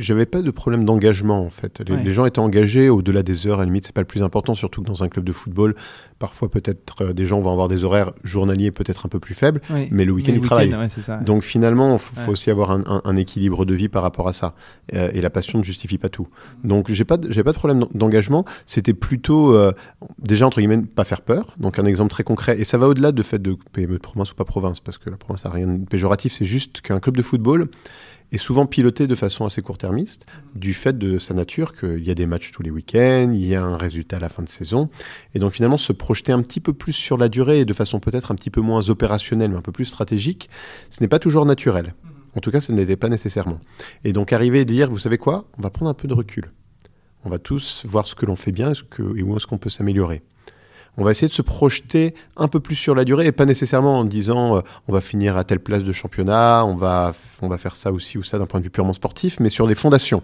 j'avais 0.00 0.26
pas 0.26 0.42
de 0.42 0.50
problème 0.50 0.84
d'engagement 0.84 1.44
en 1.44 1.50
fait. 1.50 1.82
Les, 1.88 2.12
gens 2.12 2.26
étaient 2.26 2.40
engagés 2.40 2.88
au-delà 2.88 3.22
des 3.22 3.46
heures, 3.46 3.58
à 3.58 3.62
la 3.62 3.66
limite, 3.66 3.86
c'est 3.86 3.94
pas 3.94 4.00
le 4.00 4.06
plus 4.06 4.22
important, 4.22 4.54
surtout 4.54 4.82
que 4.82 4.86
dans 4.86 5.02
un 5.02 5.08
club 5.08 5.24
de 5.24 5.32
football, 5.32 5.74
parfois 6.18 6.50
peut-être 6.50 7.02
euh, 7.02 7.12
des 7.12 7.26
gens 7.26 7.40
vont 7.40 7.50
avoir 7.50 7.68
des 7.68 7.84
horaires 7.84 8.12
journaliers 8.22 8.70
peut-être 8.70 9.06
un 9.06 9.08
peu 9.08 9.20
plus 9.20 9.34
faibles, 9.34 9.60
mais 9.90 10.04
le 10.04 10.12
week-end 10.12 10.32
ils 10.34 10.40
travaillent. 10.40 10.74
Donc 11.22 11.42
finalement, 11.44 11.94
il 11.94 11.98
faut, 11.98 12.32
aussi 12.32 12.50
avoir 12.50 12.70
un, 12.70 13.16
équilibre 13.16 13.64
de 13.64 13.74
vie 13.74 13.88
par 13.88 14.02
rapport 14.02 14.28
à 14.28 14.32
ça. 14.32 14.54
Euh, 14.94 15.10
et 15.12 15.20
la 15.20 15.30
passion 15.30 15.58
ne 15.58 15.64
justifie 15.64 15.98
pas 15.98 16.08
tout. 16.08 16.28
Donc 16.64 16.90
j'ai 16.90 17.04
pas, 17.04 17.18
j'ai 17.28 17.44
pas 17.44 17.52
de 17.52 17.56
problème 17.56 17.84
d'engagement. 17.94 18.44
C'était 18.66 18.94
plutôt 18.94 19.54
euh, 19.54 19.72
déjà 20.18 20.46
entre 20.46 20.58
guillemets 20.58 20.82
pas 20.82 21.04
faire 21.04 21.22
peur. 21.22 21.54
Donc 21.58 21.78
un 21.78 21.84
exemple 21.84 22.10
très 22.10 22.24
concret, 22.24 22.58
et 22.58 22.64
ça 22.64 22.78
va 22.78 22.88
au-delà 22.88 23.12
de 23.12 23.22
fait 23.22 23.40
de 23.40 23.56
PME 23.72 23.94
de 23.94 23.98
province 23.98 24.32
ou 24.32 24.34
pas 24.34 24.44
province, 24.44 24.80
parce 24.80 24.98
que 24.98 25.10
la 25.10 25.16
province 25.16 25.44
n'a 25.44 25.50
rien 25.50 25.66
de 25.66 25.84
péjoratif. 25.84 26.34
C'est 26.34 26.44
juste 26.44 26.80
qu'un 26.80 27.00
club 27.00 27.16
de 27.16 27.22
football 27.22 27.68
est 28.32 28.38
souvent 28.38 28.66
piloté 28.66 29.06
de 29.06 29.14
façon 29.14 29.44
assez 29.44 29.62
court-termiste, 29.62 30.26
du 30.54 30.74
fait 30.74 30.96
de 30.98 31.18
sa 31.18 31.34
nature 31.34 31.76
qu'il 31.76 32.04
y 32.04 32.10
a 32.10 32.14
des 32.14 32.26
matchs 32.26 32.52
tous 32.52 32.62
les 32.62 32.70
week-ends, 32.70 33.30
il 33.32 33.46
y 33.46 33.54
a 33.54 33.62
un 33.62 33.76
résultat 33.76 34.16
à 34.16 34.20
la 34.20 34.28
fin 34.28 34.42
de 34.42 34.48
saison, 34.48 34.90
et 35.34 35.38
donc 35.38 35.52
finalement 35.52 35.78
se 35.78 35.92
projeter 35.92 36.32
un 36.32 36.42
petit 36.42 36.60
peu 36.60 36.72
plus 36.72 36.92
sur 36.92 37.16
la 37.16 37.28
durée 37.28 37.60
et 37.60 37.64
de 37.64 37.72
façon 37.72 38.00
peut-être 38.00 38.30
un 38.30 38.34
petit 38.34 38.50
peu 38.50 38.60
moins 38.60 38.88
opérationnelle, 38.90 39.50
mais 39.50 39.56
un 39.58 39.62
peu 39.62 39.72
plus 39.72 39.84
stratégique, 39.84 40.50
ce 40.90 41.02
n'est 41.02 41.08
pas 41.08 41.18
toujours 41.18 41.46
naturel. 41.46 41.94
En 42.36 42.40
tout 42.40 42.50
cas, 42.50 42.60
ce 42.60 42.72
n'était 42.72 42.96
pas 42.96 43.08
nécessairement. 43.08 43.60
Et 44.02 44.12
donc 44.12 44.32
arriver 44.32 44.62
et 44.62 44.64
dire, 44.64 44.90
vous 44.90 44.98
savez 44.98 45.18
quoi, 45.18 45.46
on 45.56 45.62
va 45.62 45.70
prendre 45.70 45.90
un 45.90 45.94
peu 45.94 46.08
de 46.08 46.14
recul. 46.14 46.52
On 47.24 47.30
va 47.30 47.38
tous 47.38 47.84
voir 47.86 48.06
ce 48.06 48.14
que 48.14 48.26
l'on 48.26 48.36
fait 48.36 48.52
bien 48.52 48.72
et 48.72 49.22
où 49.22 49.36
est-ce 49.36 49.46
qu'on 49.46 49.58
peut 49.58 49.70
s'améliorer 49.70 50.22
on 50.96 51.04
va 51.04 51.10
essayer 51.10 51.28
de 51.28 51.32
se 51.32 51.42
projeter 51.42 52.14
un 52.36 52.48
peu 52.48 52.60
plus 52.60 52.76
sur 52.76 52.94
la 52.94 53.04
durée 53.04 53.26
et 53.26 53.32
pas 53.32 53.46
nécessairement 53.46 53.98
en 53.98 54.04
disant 54.04 54.56
euh, 54.56 54.60
on 54.88 54.92
va 54.92 55.00
finir 55.00 55.36
à 55.36 55.44
telle 55.44 55.60
place 55.60 55.84
de 55.84 55.92
championnat, 55.92 56.64
on 56.66 56.76
va, 56.76 57.12
on 57.42 57.48
va 57.48 57.58
faire 57.58 57.76
ça 57.76 57.92
aussi 57.92 58.18
ou 58.18 58.22
ça 58.22 58.38
d'un 58.38 58.46
point 58.46 58.60
de 58.60 58.64
vue 58.64 58.70
purement 58.70 58.92
sportif, 58.92 59.40
mais 59.40 59.48
sur 59.48 59.66
les 59.66 59.74
fondations. 59.74 60.22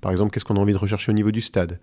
Par 0.00 0.12
exemple, 0.12 0.30
qu'est-ce 0.30 0.44
qu'on 0.44 0.56
a 0.56 0.60
envie 0.60 0.72
de 0.72 0.78
rechercher 0.78 1.10
au 1.10 1.14
niveau 1.14 1.32
du 1.32 1.40
stade? 1.40 1.80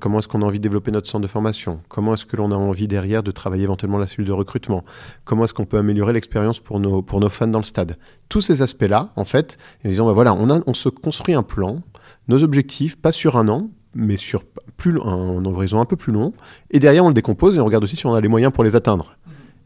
Comment 0.00 0.20
est-ce 0.20 0.28
qu'on 0.28 0.42
a 0.42 0.44
envie 0.46 0.58
de 0.58 0.62
développer 0.62 0.90
notre 0.90 1.08
centre 1.08 1.22
de 1.22 1.28
formation? 1.28 1.80
Comment 1.88 2.14
est-ce 2.14 2.24
que 2.24 2.36
l'on 2.36 2.50
a 2.50 2.54
envie 2.54 2.88
derrière 2.88 3.22
de 3.22 3.30
travailler 3.30 3.64
éventuellement 3.64 3.98
la 3.98 4.06
cellule 4.06 4.26
de 4.26 4.32
recrutement? 4.32 4.84
Comment 5.24 5.44
est-ce 5.44 5.52
qu'on 5.52 5.66
peut 5.66 5.76
améliorer 5.76 6.14
l'expérience 6.14 6.60
pour 6.60 6.80
nos, 6.80 7.02
pour 7.02 7.20
nos 7.20 7.28
fans 7.28 7.48
dans 7.48 7.58
le 7.58 7.64
stade? 7.64 7.98
Tous 8.28 8.40
ces 8.40 8.62
aspects-là, 8.62 9.10
en 9.16 9.24
fait, 9.24 9.58
en 9.84 9.88
disant, 9.88 10.06
bah 10.06 10.12
voilà, 10.12 10.32
on, 10.32 10.62
on 10.66 10.74
se 10.74 10.88
construit 10.88 11.34
un 11.34 11.42
plan, 11.42 11.82
nos 12.28 12.42
objectifs, 12.42 12.96
pas 12.96 13.12
sur 13.12 13.36
un 13.36 13.48
an, 13.48 13.68
mais 13.94 14.16
sur 14.16 14.44
plus, 14.76 15.00
un 15.00 15.44
horizon 15.44 15.80
un 15.80 15.84
peu 15.84 15.96
plus 15.96 16.12
long, 16.12 16.32
et 16.70 16.78
derrière 16.78 17.04
on 17.04 17.08
le 17.08 17.14
décompose 17.14 17.56
et 17.56 17.60
on 17.60 17.64
regarde 17.64 17.84
aussi 17.84 17.96
si 17.96 18.06
on 18.06 18.14
a 18.14 18.20
les 18.20 18.28
moyens 18.28 18.52
pour 18.52 18.64
les 18.64 18.74
atteindre. 18.74 19.16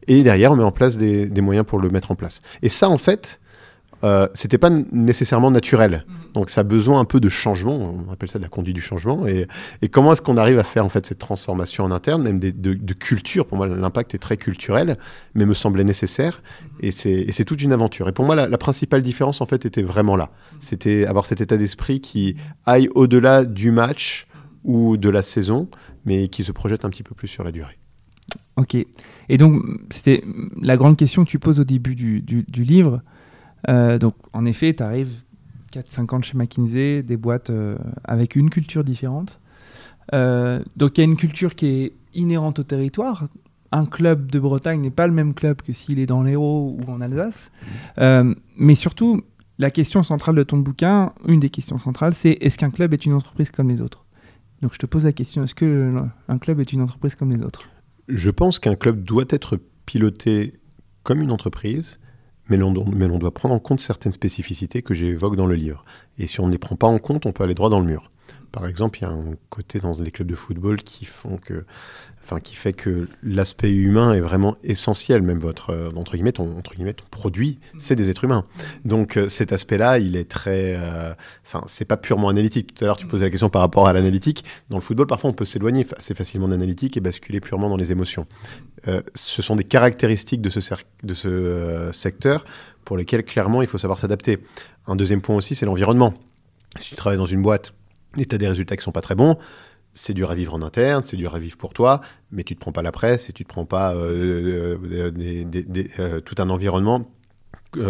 Et 0.06 0.22
derrière, 0.22 0.52
on 0.52 0.56
met 0.56 0.64
en 0.64 0.70
place 0.70 0.98
des, 0.98 1.26
des 1.26 1.40
moyens 1.40 1.66
pour 1.66 1.78
le 1.78 1.88
mettre 1.88 2.10
en 2.10 2.14
place. 2.14 2.42
Et 2.62 2.68
ça, 2.68 2.90
en 2.90 2.98
fait, 2.98 3.40
euh, 4.02 4.28
c'était 4.34 4.58
pas 4.58 4.70
nécessairement 4.70 5.50
naturel. 5.50 6.04
Mhm. 6.06 6.32
Donc 6.34 6.50
ça 6.50 6.62
a 6.62 6.64
besoin 6.64 7.00
un 7.00 7.04
peu 7.04 7.20
de 7.20 7.28
changement, 7.28 7.76
on 7.76 8.12
appelle 8.12 8.28
ça 8.28 8.38
de 8.38 8.42
la 8.42 8.48
conduite 8.48 8.74
du 8.74 8.80
changement. 8.80 9.26
Et, 9.26 9.46
et 9.82 9.88
comment 9.88 10.12
est-ce 10.12 10.22
qu'on 10.22 10.36
arrive 10.36 10.58
à 10.58 10.64
faire 10.64 10.84
en 10.84 10.88
fait 10.88 11.06
cette 11.06 11.18
transformation 11.18 11.84
en 11.84 11.90
interne, 11.90 12.22
même 12.22 12.40
de, 12.40 12.50
de, 12.50 12.94
culture? 12.94 13.46
Pour 13.46 13.56
moi, 13.56 13.66
l'impact 13.66 14.14
est 14.14 14.18
très 14.18 14.36
culturel, 14.36 14.96
mais 15.34 15.46
me 15.46 15.54
semblait 15.54 15.84
nécessaire. 15.84 16.42
Mhm. 16.42 16.78
Et 16.80 16.90
c'est 16.90 17.44
toute 17.44 17.62
une 17.62 17.72
aventure. 17.72 18.08
Et 18.08 18.12
pour 18.12 18.24
moi, 18.24 18.34
la, 18.34 18.48
la, 18.48 18.58
principale 18.58 19.02
différence 19.02 19.40
en 19.40 19.46
fait 19.46 19.64
était 19.64 19.82
vraiment 19.82 20.16
là. 20.16 20.30
Mhm. 20.32 20.58
C'était 20.60 21.06
avoir 21.06 21.26
cet 21.26 21.40
état 21.40 21.56
d'esprit 21.56 22.00
qui 22.00 22.36
aille 22.66 22.88
au-delà 22.94 23.44
du 23.44 23.70
match 23.70 24.26
ou 24.64 24.96
de 24.96 25.08
la 25.10 25.22
saison, 25.22 25.68
mais 26.04 26.28
qui 26.28 26.42
se 26.42 26.52
projette 26.52 26.84
un 26.84 26.90
petit 26.90 27.02
peu 27.02 27.14
plus 27.14 27.28
sur 27.28 27.44
la 27.44 27.52
durée. 27.52 27.78
Ok. 28.56 28.76
Et 29.28 29.36
donc, 29.36 29.62
c'était 29.90 30.22
la 30.60 30.76
grande 30.76 30.96
question 30.96 31.24
que 31.24 31.30
tu 31.30 31.38
poses 31.38 31.60
au 31.60 31.64
début 31.64 31.94
du, 31.94 32.22
du, 32.22 32.44
du 32.46 32.62
livre. 32.62 33.02
Euh, 33.68 33.98
donc, 33.98 34.14
en 34.32 34.44
effet, 34.44 34.74
tu 34.74 34.82
arrives 34.82 35.12
4-5 35.72 36.14
ans 36.14 36.22
chez 36.22 36.36
McKinsey, 36.36 37.02
des 37.02 37.16
boîtes 37.16 37.50
euh, 37.50 37.76
avec 38.04 38.36
une 38.36 38.50
culture 38.50 38.84
différente. 38.84 39.40
Euh, 40.12 40.62
donc, 40.76 40.98
il 40.98 41.00
y 41.00 41.04
a 41.04 41.04
une 41.04 41.16
culture 41.16 41.54
qui 41.54 41.66
est 41.66 41.92
inhérente 42.14 42.58
au 42.60 42.62
territoire. 42.62 43.24
Un 43.72 43.84
club 43.84 44.30
de 44.30 44.38
Bretagne 44.38 44.80
n'est 44.80 44.90
pas 44.90 45.06
le 45.06 45.12
même 45.12 45.34
club 45.34 45.62
que 45.62 45.72
s'il 45.72 45.98
est 45.98 46.06
dans 46.06 46.22
l'Hérault 46.22 46.76
ou 46.78 46.90
en 46.90 47.00
Alsace. 47.00 47.50
mais 48.56 48.74
surtout, 48.74 49.22
la 49.58 49.70
question 49.70 50.02
centrale 50.02 50.36
de 50.36 50.42
ton 50.42 50.58
bouquin, 50.58 51.12
une 51.26 51.40
des 51.40 51.50
questions 51.50 51.78
centrales, 51.78 52.14
c'est 52.14 52.38
est-ce 52.40 52.58
qu'un 52.58 52.70
club 52.70 52.92
est 52.92 53.04
une 53.06 53.14
entreprise 53.14 53.50
comme 53.50 53.68
les 53.68 53.80
autres? 53.80 54.04
Donc, 54.62 54.74
je 54.74 54.78
te 54.78 54.86
pose 54.86 55.04
la 55.04 55.12
question 55.12 55.42
est-ce 55.42 55.54
qu'un 55.54 56.38
club 56.38 56.60
est 56.60 56.72
une 56.72 56.82
entreprise 56.82 57.14
comme 57.16 57.32
les 57.32 57.42
autres? 57.42 57.68
Je 58.08 58.30
pense 58.30 58.58
qu'un 58.58 58.76
club 58.76 59.02
doit 59.02 59.24
être 59.30 59.58
piloté 59.86 60.54
comme 61.02 61.20
une 61.20 61.30
entreprise 61.30 61.98
mais 62.48 62.56
l'on 62.56 62.72
doit 62.72 63.34
prendre 63.34 63.54
en 63.54 63.58
compte 63.58 63.80
certaines 63.80 64.12
spécificités 64.12 64.82
que 64.82 64.94
j'évoque 64.94 65.36
dans 65.36 65.46
le 65.46 65.54
livre. 65.54 65.84
Et 66.18 66.26
si 66.26 66.40
on 66.40 66.46
ne 66.46 66.52
les 66.52 66.58
prend 66.58 66.76
pas 66.76 66.86
en 66.86 66.98
compte, 66.98 67.26
on 67.26 67.32
peut 67.32 67.44
aller 67.44 67.54
droit 67.54 67.70
dans 67.70 67.80
le 67.80 67.86
mur. 67.86 68.10
Par 68.52 68.66
exemple, 68.66 68.98
il 69.00 69.02
y 69.02 69.04
a 69.06 69.10
un 69.10 69.34
côté 69.50 69.80
dans 69.80 69.98
les 70.00 70.10
clubs 70.12 70.28
de 70.28 70.34
football 70.34 70.82
qui 70.82 71.04
font 71.06 71.38
que 71.38 71.64
enfin, 72.24 72.40
qui 72.40 72.56
fait 72.56 72.72
que 72.72 73.06
l'aspect 73.22 73.70
humain 73.70 74.14
est 74.14 74.20
vraiment 74.20 74.56
essentiel. 74.64 75.22
Même 75.22 75.38
votre, 75.38 75.70
euh, 75.70 75.90
entre 75.94 76.12
guillemets, 76.12 76.32
ton, 76.32 76.56
entre 76.56 76.74
guillemets, 76.74 76.94
ton 76.94 77.04
produit, 77.10 77.58
c'est 77.78 77.94
des 77.94 78.10
êtres 78.10 78.24
humains. 78.24 78.44
Donc 78.84 79.16
euh, 79.16 79.28
cet 79.28 79.52
aspect-là, 79.52 79.98
il 79.98 80.16
est 80.16 80.28
très, 80.28 80.74
euh, 80.76 81.12
enfin, 81.44 81.62
c'est 81.66 81.84
pas 81.84 81.96
purement 81.96 82.28
analytique. 82.30 82.74
Tout 82.74 82.84
à 82.84 82.86
l'heure, 82.86 82.96
tu 82.96 83.06
posais 83.06 83.24
la 83.24 83.30
question 83.30 83.50
par 83.50 83.60
rapport 83.60 83.86
à 83.86 83.92
l'analytique. 83.92 84.44
Dans 84.70 84.78
le 84.78 84.82
football, 84.82 85.06
parfois, 85.06 85.30
on 85.30 85.34
peut 85.34 85.44
s'éloigner 85.44 85.86
assez 85.96 86.14
facilement 86.14 86.48
d'analytique 86.48 86.96
et 86.96 87.00
basculer 87.00 87.40
purement 87.40 87.68
dans 87.68 87.76
les 87.76 87.92
émotions. 87.92 88.26
ce 89.14 89.42
sont 89.42 89.56
des 89.56 89.64
caractéristiques 89.64 90.40
de 90.40 90.50
ce, 90.50 90.60
de 91.02 91.14
ce 91.14 91.90
secteur 91.92 92.44
pour 92.84 92.96
lesquelles, 92.96 93.24
clairement, 93.24 93.62
il 93.62 93.68
faut 93.68 93.78
savoir 93.78 93.98
s'adapter. 93.98 94.38
Un 94.86 94.96
deuxième 94.96 95.20
point 95.20 95.36
aussi, 95.36 95.54
c'est 95.54 95.66
l'environnement. 95.66 96.14
Si 96.78 96.90
tu 96.90 96.96
travailles 96.96 97.18
dans 97.18 97.26
une 97.26 97.42
boîte 97.42 97.74
et 98.18 98.26
tu 98.26 98.34
as 98.34 98.38
des 98.38 98.48
résultats 98.48 98.76
qui 98.76 98.82
sont 98.82 98.92
pas 98.92 99.00
très 99.00 99.14
bons, 99.14 99.36
c'est 99.94 100.12
dur 100.12 100.30
à 100.30 100.34
vivre 100.34 100.54
en 100.54 100.62
interne, 100.62 101.02
c'est 101.04 101.16
dur 101.16 101.34
à 101.34 101.38
vivre 101.38 101.56
pour 101.56 101.72
toi, 101.72 102.00
mais 102.30 102.42
tu 102.44 102.54
te 102.54 102.60
prends 102.60 102.72
pas 102.72 102.82
la 102.82 102.92
presse 102.92 103.30
et 103.30 103.32
tu 103.32 103.44
te 103.44 103.48
prends 103.48 103.64
pas 103.64 103.94
euh, 103.94 104.76
euh, 104.84 105.12
euh, 105.98 106.20
tout 106.20 106.34
un 106.38 106.50
environnement 106.50 107.08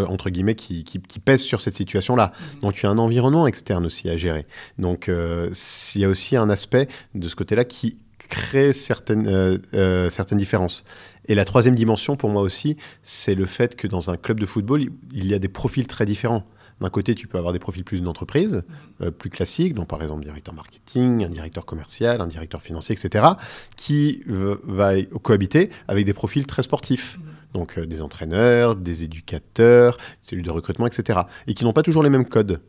entre 0.08 0.30
guillemets 0.30 0.54
qui, 0.54 0.82
pèse 1.22 1.42
sur 1.42 1.60
cette 1.60 1.76
situation-là. 1.76 2.32
Mmh. 2.32 2.60
Donc 2.60 2.72
tu 2.72 2.86
as 2.86 2.88
un 2.88 2.96
environnement 2.96 3.46
externe 3.46 3.84
aussi 3.84 4.08
à 4.08 4.16
gérer. 4.16 4.46
Donc 4.78 5.10
il 5.10 6.00
y 6.00 6.04
a 6.06 6.08
aussi 6.08 6.36
un 6.36 6.48
aspect 6.48 6.88
de 7.14 7.28
ce 7.28 7.36
côté-là 7.36 7.66
qui 7.66 7.98
crée 8.30 8.72
certaines, 8.72 9.60
certaines 10.08 10.38
différences. 10.38 10.84
Et 11.26 11.34
la 11.34 11.44
troisième 11.44 11.74
dimension 11.74 12.16
pour 12.16 12.30
moi 12.30 12.40
aussi, 12.40 12.78
c'est 13.02 13.34
le 13.34 13.44
fait 13.44 13.76
que 13.76 13.86
dans 13.86 14.08
un 14.08 14.16
club 14.16 14.40
de 14.40 14.46
football, 14.46 14.86
il 15.12 15.26
y 15.26 15.34
a 15.34 15.38
des 15.38 15.48
profils 15.48 15.86
très 15.86 16.06
différents. 16.06 16.46
D'un 16.84 16.90
côté, 16.90 17.14
tu 17.14 17.26
peux 17.26 17.38
avoir 17.38 17.54
des 17.54 17.58
profils 17.58 17.82
plus 17.82 18.02
d'entreprise, 18.02 18.62
euh, 19.00 19.10
plus 19.10 19.30
classiques, 19.30 19.72
donc 19.72 19.88
par 19.88 20.02
exemple 20.02 20.22
directeur 20.22 20.52
marketing, 20.52 21.24
un 21.24 21.30
directeur 21.30 21.64
commercial, 21.64 22.20
un 22.20 22.26
directeur 22.26 22.60
financier, 22.60 22.94
etc., 22.94 23.24
qui 23.74 24.22
va 24.26 25.02
cohabiter 25.22 25.70
avec 25.88 26.04
des 26.04 26.12
profils 26.12 26.46
très 26.46 26.62
sportifs. 26.62 27.18
Donc 27.54 27.78
euh, 27.78 27.86
des 27.86 28.02
entraîneurs, 28.02 28.76
des 28.76 29.02
éducateurs, 29.02 29.96
cellules 30.20 30.44
de 30.44 30.50
recrutement, 30.50 30.86
etc. 30.86 31.20
Et 31.46 31.54
qui 31.54 31.64
n'ont 31.64 31.72
pas 31.72 31.82
toujours 31.82 32.02
les 32.02 32.10
mêmes 32.10 32.26
codes. 32.26 32.60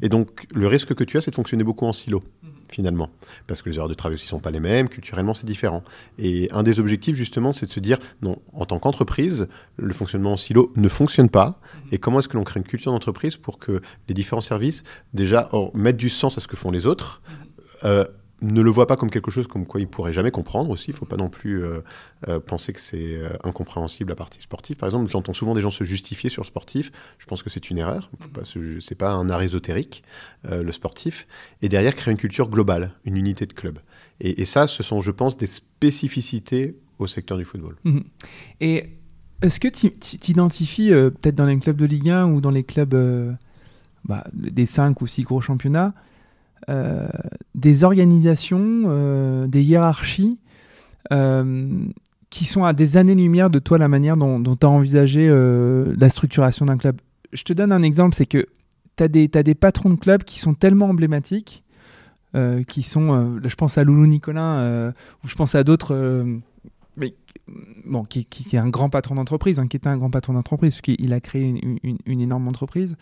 Et 0.00 0.08
donc 0.08 0.46
le 0.54 0.68
risque 0.68 0.94
que 0.94 1.02
tu 1.02 1.16
as, 1.16 1.20
c'est 1.22 1.32
de 1.32 1.36
fonctionner 1.36 1.64
beaucoup 1.64 1.86
en 1.86 1.92
silo 1.92 2.22
finalement. 2.68 3.10
Parce 3.46 3.62
que 3.62 3.70
les 3.70 3.78
heures 3.78 3.88
de 3.88 3.94
travail 3.94 4.14
aussi 4.14 4.26
ne 4.26 4.30
sont 4.30 4.40
pas 4.40 4.50
les 4.50 4.60
mêmes, 4.60 4.88
culturellement 4.88 5.34
c'est 5.34 5.46
différent. 5.46 5.82
Et 6.18 6.48
un 6.52 6.62
des 6.62 6.80
objectifs 6.80 7.16
justement, 7.16 7.52
c'est 7.52 7.66
de 7.66 7.72
se 7.72 7.80
dire, 7.80 7.98
non, 8.22 8.38
en 8.52 8.64
tant 8.64 8.78
qu'entreprise, 8.78 9.48
le 9.76 9.92
fonctionnement 9.92 10.32
en 10.32 10.36
silo 10.36 10.72
ne 10.76 10.88
fonctionne 10.88 11.28
pas. 11.28 11.60
Mhm. 11.74 11.88
Et 11.92 11.98
comment 11.98 12.18
est-ce 12.20 12.28
que 12.28 12.36
l'on 12.36 12.44
crée 12.44 12.60
une 12.60 12.66
culture 12.66 12.92
d'entreprise 12.92 13.36
pour 13.36 13.58
que 13.58 13.80
les 14.08 14.14
différents 14.14 14.40
services, 14.40 14.84
déjà, 15.14 15.48
mettent 15.74 15.96
du 15.96 16.10
sens 16.10 16.38
à 16.38 16.40
ce 16.40 16.48
que 16.48 16.56
font 16.56 16.70
les 16.70 16.86
autres, 16.86 17.22
mhm. 17.28 17.34
euh, 17.84 18.04
ne 18.42 18.60
le 18.60 18.70
voit 18.70 18.86
pas 18.86 18.96
comme 18.96 19.10
quelque 19.10 19.30
chose 19.30 19.46
comme 19.46 19.66
quoi 19.66 19.80
il 19.80 19.88
pourrait 19.88 20.12
jamais 20.12 20.30
comprendre 20.30 20.70
aussi. 20.70 20.90
Il 20.90 20.94
ne 20.94 20.98
faut 20.98 21.06
pas 21.06 21.16
non 21.16 21.30
plus 21.30 21.64
euh, 21.64 21.80
euh, 22.28 22.38
penser 22.38 22.72
que 22.72 22.80
c'est 22.80 23.16
euh, 23.16 23.30
incompréhensible 23.44 24.10
la 24.10 24.16
partie 24.16 24.42
sportive. 24.42 24.76
Par 24.76 24.88
exemple, 24.88 25.10
j'entends 25.10 25.32
souvent 25.32 25.54
des 25.54 25.62
gens 25.62 25.70
se 25.70 25.84
justifier 25.84 26.28
sur 26.28 26.44
sportif. 26.44 26.92
Je 27.18 27.26
pense 27.26 27.42
que 27.42 27.50
c'est 27.50 27.70
une 27.70 27.78
erreur. 27.78 28.10
Ce 28.44 28.58
n'est 28.58 28.96
pas 28.96 29.10
un 29.10 29.30
art 29.30 29.42
ésotérique, 29.42 30.02
le 30.44 30.70
sportif. 30.72 31.26
Et 31.62 31.68
derrière, 31.68 31.94
créer 31.94 32.12
une 32.12 32.18
culture 32.18 32.48
globale, 32.48 32.92
une 33.04 33.16
unité 33.16 33.46
de 33.46 33.52
club. 33.52 33.78
Et, 34.20 34.44
ça, 34.44 34.66
ce 34.66 34.82
sont, 34.82 35.00
je 35.00 35.10
pense, 35.10 35.36
des 35.36 35.46
spécificités 35.46 36.76
au 36.98 37.06
secteur 37.06 37.36
du 37.36 37.44
football. 37.44 37.76
Mmh. 37.84 38.00
Et 38.60 38.90
est-ce 39.42 39.60
que 39.60 39.68
tu 39.68 39.90
t'identifies 39.92 40.90
peut-être 40.90 41.34
dans 41.34 41.46
les 41.46 41.58
clubs 41.58 41.76
de 41.76 41.84
Ligue 41.84 42.10
1 42.10 42.26
ou 42.32 42.40
dans 42.40 42.50
les 42.50 42.64
clubs 42.64 43.36
bah, 44.04 44.24
des 44.32 44.66
5 44.66 45.00
ou 45.00 45.06
6 45.06 45.22
gros 45.22 45.40
championnats 45.40 45.92
des 47.54 47.84
organisations, 47.84 48.84
euh, 48.86 49.46
des 49.46 49.62
hiérarchies 49.62 50.38
euh, 51.12 51.86
qui 52.30 52.44
sont 52.44 52.64
à 52.64 52.72
des 52.72 52.96
années-lumière 52.96 53.50
de 53.50 53.58
toi 53.58 53.78
la 53.78 53.88
manière 53.88 54.16
dont 54.16 54.42
tu 54.42 54.66
as 54.66 54.68
envisagé 54.68 55.28
la 55.28 56.10
structuration 56.10 56.66
d'un 56.66 56.76
club. 56.76 57.00
Je 57.32 57.44
te 57.44 57.52
donne 57.52 57.72
un 57.72 57.82
exemple, 57.82 58.14
c'est 58.14 58.26
que 58.26 58.46
tu 58.96 59.04
as, 59.04 59.38
as, 59.38 59.42
des 59.42 59.54
patrons 59.54 59.90
de 59.90 59.96
clubs 59.96 60.24
qui 60.24 60.40
sont 60.40 60.54
tellement 60.54 60.86
emblématiques, 60.86 61.62
qui 62.66 62.82
sont, 62.82 63.38
je 63.42 63.54
pense 63.54 63.78
à 63.78 63.84
Loulou 63.84 64.06
Nicolin, 64.06 64.92
ou 65.24 65.28
je 65.28 65.34
pense 65.36 65.54
à 65.54 65.62
d'autres, 65.62 66.26
mais 66.96 67.14
bon, 67.84 68.04
qui, 68.04 68.24
qui, 68.24 68.56
est 68.56 68.58
un 68.58 68.68
grand 68.68 68.90
patron 68.90 69.14
d'entreprise, 69.14 69.58
hein, 69.58 69.68
qui 69.68 69.76
était 69.76 69.88
un 69.88 69.96
grand 69.96 70.10
patron 70.10 70.32
d'entreprise, 70.32 70.76
puisqu'il 70.76 71.12
a 71.12 71.20
créé 71.20 71.42
une, 71.42 71.78
une, 71.82 71.98
une, 72.04 72.20
énorme 72.20 72.48
entreprise 72.48 72.96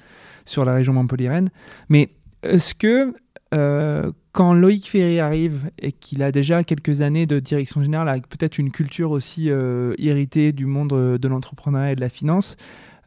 sur 0.44 0.64
la 0.64 0.74
région 0.74 0.92
Montpellier-Rennes. 0.92 1.50
Mais 1.88 2.10
est-ce 2.42 2.74
que 2.74 3.14
euh, 3.54 4.10
quand 4.32 4.52
Loïc 4.52 4.90
Ferry 4.90 5.20
arrive 5.20 5.70
et 5.78 5.92
qu'il 5.92 6.22
a 6.22 6.32
déjà 6.32 6.64
quelques 6.64 7.02
années 7.02 7.26
de 7.26 7.38
direction 7.38 7.82
générale 7.82 8.08
avec 8.08 8.28
peut-être 8.28 8.58
une 8.58 8.70
culture 8.70 9.12
aussi 9.12 9.48
euh, 9.48 9.94
héritée 9.98 10.52
du 10.52 10.66
monde 10.66 10.92
euh, 10.92 11.18
de 11.18 11.28
l'entrepreneuriat 11.28 11.92
et 11.92 11.96
de 11.96 12.00
la 12.00 12.08
finance, 12.08 12.56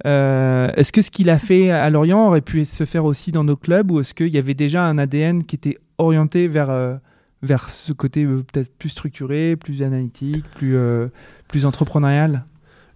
est-ce 0.05 0.91
que 0.91 1.01
ce 1.01 1.11
qu'il 1.11 1.29
a 1.29 1.39
fait 1.39 1.71
à 1.71 1.89
Lorient 1.89 2.27
aurait 2.27 2.41
pu 2.41 2.63
se 2.65 2.85
faire 2.85 3.03
aussi 3.03 3.31
dans 3.31 3.43
nos 3.43 3.57
clubs 3.57 3.91
ou 3.91 3.99
est-ce 3.99 4.13
qu'il 4.13 4.29
y 4.29 4.37
avait 4.37 4.53
déjà 4.53 4.85
un 4.85 4.97
ADN 4.97 5.43
qui 5.43 5.55
était 5.55 5.77
orienté 5.97 6.47
vers, 6.47 6.99
vers 7.41 7.69
ce 7.69 7.93
côté 7.93 8.25
peut-être 8.25 8.71
plus 8.77 8.89
structuré, 8.89 9.55
plus 9.55 9.81
analytique, 9.81 10.45
plus, 10.55 10.77
plus 11.47 11.65
entrepreneurial? 11.65 12.45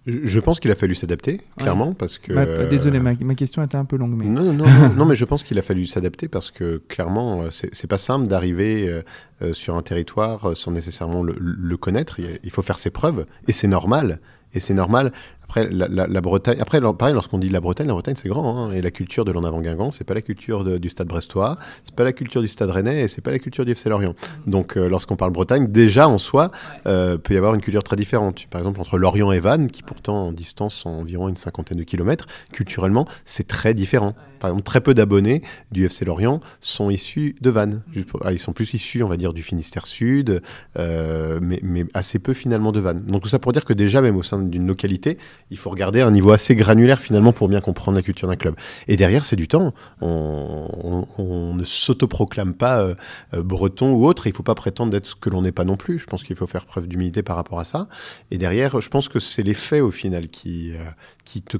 Je 0.06 0.40
pense 0.40 0.58
qu'il 0.58 0.70
a 0.70 0.74
fallu 0.74 0.94
s'adapter, 0.94 1.40
clairement, 1.56 1.94
parce 1.94 2.18
que... 2.18 2.68
désolé, 2.68 2.98
ma, 2.98 3.14
question 3.34 3.62
était 3.62 3.76
un 3.76 3.84
peu 3.84 3.96
longue. 3.96 4.14
Mais... 4.16 4.24
Non, 4.24 4.52
non, 4.52 4.66
non, 4.96 5.04
mais 5.04 5.14
je 5.14 5.24
pense 5.24 5.44
qu'il 5.44 5.58
a 5.58 5.62
fallu 5.62 5.86
s'adapter 5.86 6.28
parce 6.28 6.50
que, 6.50 6.82
clairement, 6.88 7.42
euh, 7.42 7.48
c'est 7.50 7.86
pas 7.86 7.98
simple 7.98 8.26
d'arriver 8.26 8.88
euh, 8.88 9.02
euh, 9.42 9.52
sur 9.52 9.76
un 9.76 9.82
territoire 9.82 10.56
sans 10.56 10.72
nécessairement 10.72 11.22
le, 11.22 11.76
connaître. 11.76 12.18
Il 12.42 12.50
faut 12.50 12.62
faire 12.62 12.78
ses 12.78 12.90
preuves, 12.90 13.26
et 13.46 13.52
c'est 13.52 13.68
normal. 13.68 14.20
Et 14.54 14.60
c'est 14.60 14.74
normal. 14.74 15.12
Après, 15.54 15.68
la, 15.70 15.86
la- 15.86 16.06
la 16.06 16.20
Bretagne, 16.22 16.56
après, 16.62 16.80
pareil, 16.96 17.12
lorsqu'on 17.12 17.36
dit 17.36 17.50
la 17.50 17.60
Bretagne, 17.60 17.86
la 17.86 17.92
Bretagne, 17.92 18.14
c'est 18.16 18.30
grand. 18.30 18.56
hein, 18.56 18.72
et 18.72 18.80
la 18.80 18.90
culture 18.90 19.26
de 19.26 19.32
l'en 19.32 19.44
avant 19.44 19.60
Guingamp, 19.60 19.90
c'est 19.90 20.02
pas 20.04 20.14
la 20.14 20.22
culture 20.22 20.64
de- 20.64 20.78
du 20.78 20.88
stade 20.88 21.08
brestois, 21.08 21.58
c'est 21.84 21.94
pas 21.94 22.04
la 22.04 22.14
culture 22.14 22.40
du 22.40 22.48
stade 22.48 22.70
rennais 22.70 23.02
et 23.02 23.08
c'est 23.08 23.20
pas 23.20 23.30
la 23.32 23.38
culture 23.38 23.66
du 23.66 23.72
FC 23.72 23.90
Lorient. 23.90 24.14
Donc, 24.46 24.78
euh, 24.78 24.88
lorsqu'on 24.88 25.16
parle 25.16 25.30
Bretagne, 25.32 25.66
déjà 25.70 26.08
en 26.08 26.16
soi, 26.16 26.50
euh, 26.86 27.18
peut 27.18 27.34
y 27.34 27.36
avoir 27.36 27.52
une 27.54 27.60
culture 27.60 27.82
très 27.82 27.96
différente. 27.96 28.46
Par 28.48 28.62
exemple, 28.62 28.80
entre 28.80 28.96
Lorient 28.96 29.30
et 29.30 29.40
Vannes, 29.40 29.70
qui 29.70 29.82
pourtant 29.82 30.28
en 30.28 30.32
distance 30.32 30.74
sont 30.74 30.88
environ 30.88 31.28
une 31.28 31.36
cinquantaine 31.36 31.76
de 31.76 31.84
kilomètres, 31.84 32.26
culturellement, 32.50 33.06
c'est 33.26 33.46
très 33.46 33.74
différent. 33.74 34.14
Par 34.42 34.50
exemple, 34.50 34.64
très 34.64 34.80
peu 34.80 34.92
d'abonnés 34.92 35.40
du 35.70 35.86
FC 35.86 36.04
Lorient 36.04 36.40
sont 36.60 36.90
issus 36.90 37.36
de 37.40 37.48
Vannes. 37.48 37.82
Pour- 38.08 38.20
ah, 38.26 38.32
ils 38.32 38.40
sont 38.40 38.52
plus 38.52 38.74
issus, 38.74 39.02
on 39.04 39.08
va 39.08 39.16
dire, 39.16 39.32
du 39.32 39.44
Finistère 39.44 39.86
Sud, 39.86 40.42
euh, 40.78 41.38
mais, 41.40 41.60
mais 41.62 41.84
assez 41.94 42.18
peu 42.18 42.32
finalement 42.32 42.72
de 42.72 42.80
Vannes. 42.80 43.04
Donc 43.06 43.22
tout 43.22 43.28
ça 43.28 43.38
pour 43.38 43.52
dire 43.52 43.64
que 43.64 43.72
déjà, 43.72 44.02
même 44.02 44.16
au 44.16 44.24
sein 44.24 44.40
d'une 44.42 44.66
localité, 44.66 45.16
il 45.50 45.58
faut 45.58 45.70
regarder 45.70 46.00
un 46.00 46.10
niveau 46.10 46.32
assez 46.32 46.56
granulaire 46.56 47.00
finalement 47.00 47.32
pour 47.32 47.46
bien 47.48 47.60
comprendre 47.60 47.96
la 47.96 48.02
culture 48.02 48.26
d'un 48.26 48.34
club. 48.34 48.56
Et 48.88 48.96
derrière, 48.96 49.24
c'est 49.24 49.36
du 49.36 49.46
temps. 49.46 49.72
On, 50.00 51.06
on- 51.18 51.22
on 51.22 51.54
ne 51.54 51.62
s'autoproclame 51.64 52.54
pas 52.54 52.80
euh, 52.80 52.94
euh, 53.34 53.42
breton 53.44 53.92
ou 53.92 54.06
autre. 54.06 54.26
Il 54.26 54.30
ne 54.30 54.34
faut 54.34 54.42
pas 54.42 54.56
prétendre 54.56 54.90
d'être 54.90 55.06
ce 55.06 55.14
que 55.14 55.30
l'on 55.30 55.42
n'est 55.42 55.52
pas 55.52 55.64
non 55.64 55.76
plus. 55.76 56.00
Je 56.00 56.06
pense 56.06 56.24
qu'il 56.24 56.34
faut 56.34 56.48
faire 56.48 56.66
preuve 56.66 56.88
d'humilité 56.88 57.22
par 57.22 57.36
rapport 57.36 57.60
à 57.60 57.64
ça. 57.64 57.86
Et 58.32 58.38
derrière, 58.38 58.80
je 58.80 58.88
pense 58.88 59.08
que 59.08 59.20
c'est 59.20 59.44
les 59.44 59.54
faits 59.54 59.82
au 59.82 59.92
final 59.92 60.28
qui, 60.28 60.72
euh, 60.72 60.82
qui 61.24 61.42
te 61.42 61.58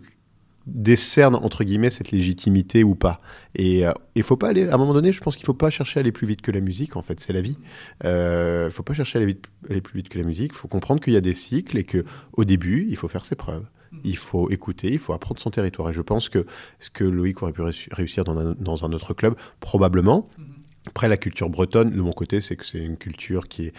décernent 0.67 1.37
entre 1.37 1.65
guillemets 1.65 1.91
cette 1.91 2.11
légitimité 2.11 2.85
ou 2.85 2.95
pas. 2.95 3.21
Et 3.55 3.87
euh, 3.87 3.93
il 4.15 4.23
faut 4.23 4.37
pas 4.37 4.49
aller, 4.49 4.69
à 4.69 4.75
un 4.75 4.79
moment 4.79 4.95
donné, 4.95 5.13
je 5.13 5.21
pense 5.21 5.37
qu'il 5.37 5.45
faut 5.45 5.55
pas 5.55 5.71
chercher 5.71 5.99
à 5.99 6.01
aller 6.01 6.13
plus 6.13 6.27
vite 6.27 6.43
que 6.43 6.51
la 6.51 6.61
musique. 6.61 6.97
En 6.97 7.03
fait, 7.03 7.21
c'est 7.21 7.33
la 7.33 7.41
vie. 7.41 7.59
Euh, 8.05 8.69
Il 8.69 8.73
faut 8.73 8.83
pas 8.83 8.95
chercher 8.95 9.19
à 9.19 9.23
aller, 9.23 9.81
plus 9.81 9.97
vite 9.97 10.09
que 10.09 10.19
la 10.19 10.25
musique. 10.25 10.53
Il 10.55 10.59
faut 10.59 10.69
comprendre 10.69 11.01
qu'il 11.01 11.13
y 11.13 11.17
a 11.17 11.21
des 11.21 11.35
cycles 11.35 11.79
et 11.79 11.85
que 11.85 12.05
au 12.35 12.45
début, 12.45 12.87
il 12.89 12.97
faut 12.97 13.09
faire 13.09 13.25
ses 13.25 13.37
preuves. 13.37 13.65
Il 14.05 14.17
faut 14.17 14.49
écouter, 14.51 14.91
il 14.91 14.99
faut 14.99 15.13
apprendre 15.13 15.39
son 15.39 15.51
territoire. 15.51 15.91
Et 15.91 15.93
je 15.93 16.01
pense 16.01 16.31
que 16.31 16.47
ce 16.81 16.89
que 16.89 17.05
Loïc 17.05 17.43
aurait 17.43 17.53
pu 17.53 17.61
réussi- 17.61 17.93
réussir 17.93 18.25
dans 18.25 18.39
un, 18.39 18.55
dans 18.55 18.87
un 18.87 18.93
autre 18.93 19.13
club, 19.13 19.35
probablement. 19.61 20.31
Après, 20.89 21.09
la 21.09 21.17
culture 21.17 21.49
bretonne, 21.49 21.91
de 21.91 22.01
mon 22.01 22.11
côté, 22.13 22.41
c'est 22.41 22.57
que 22.57 22.67
c'est 22.67 22.79
une 22.85 22.97
culture 22.97 23.47
qui 23.49 23.67
est 23.67 23.73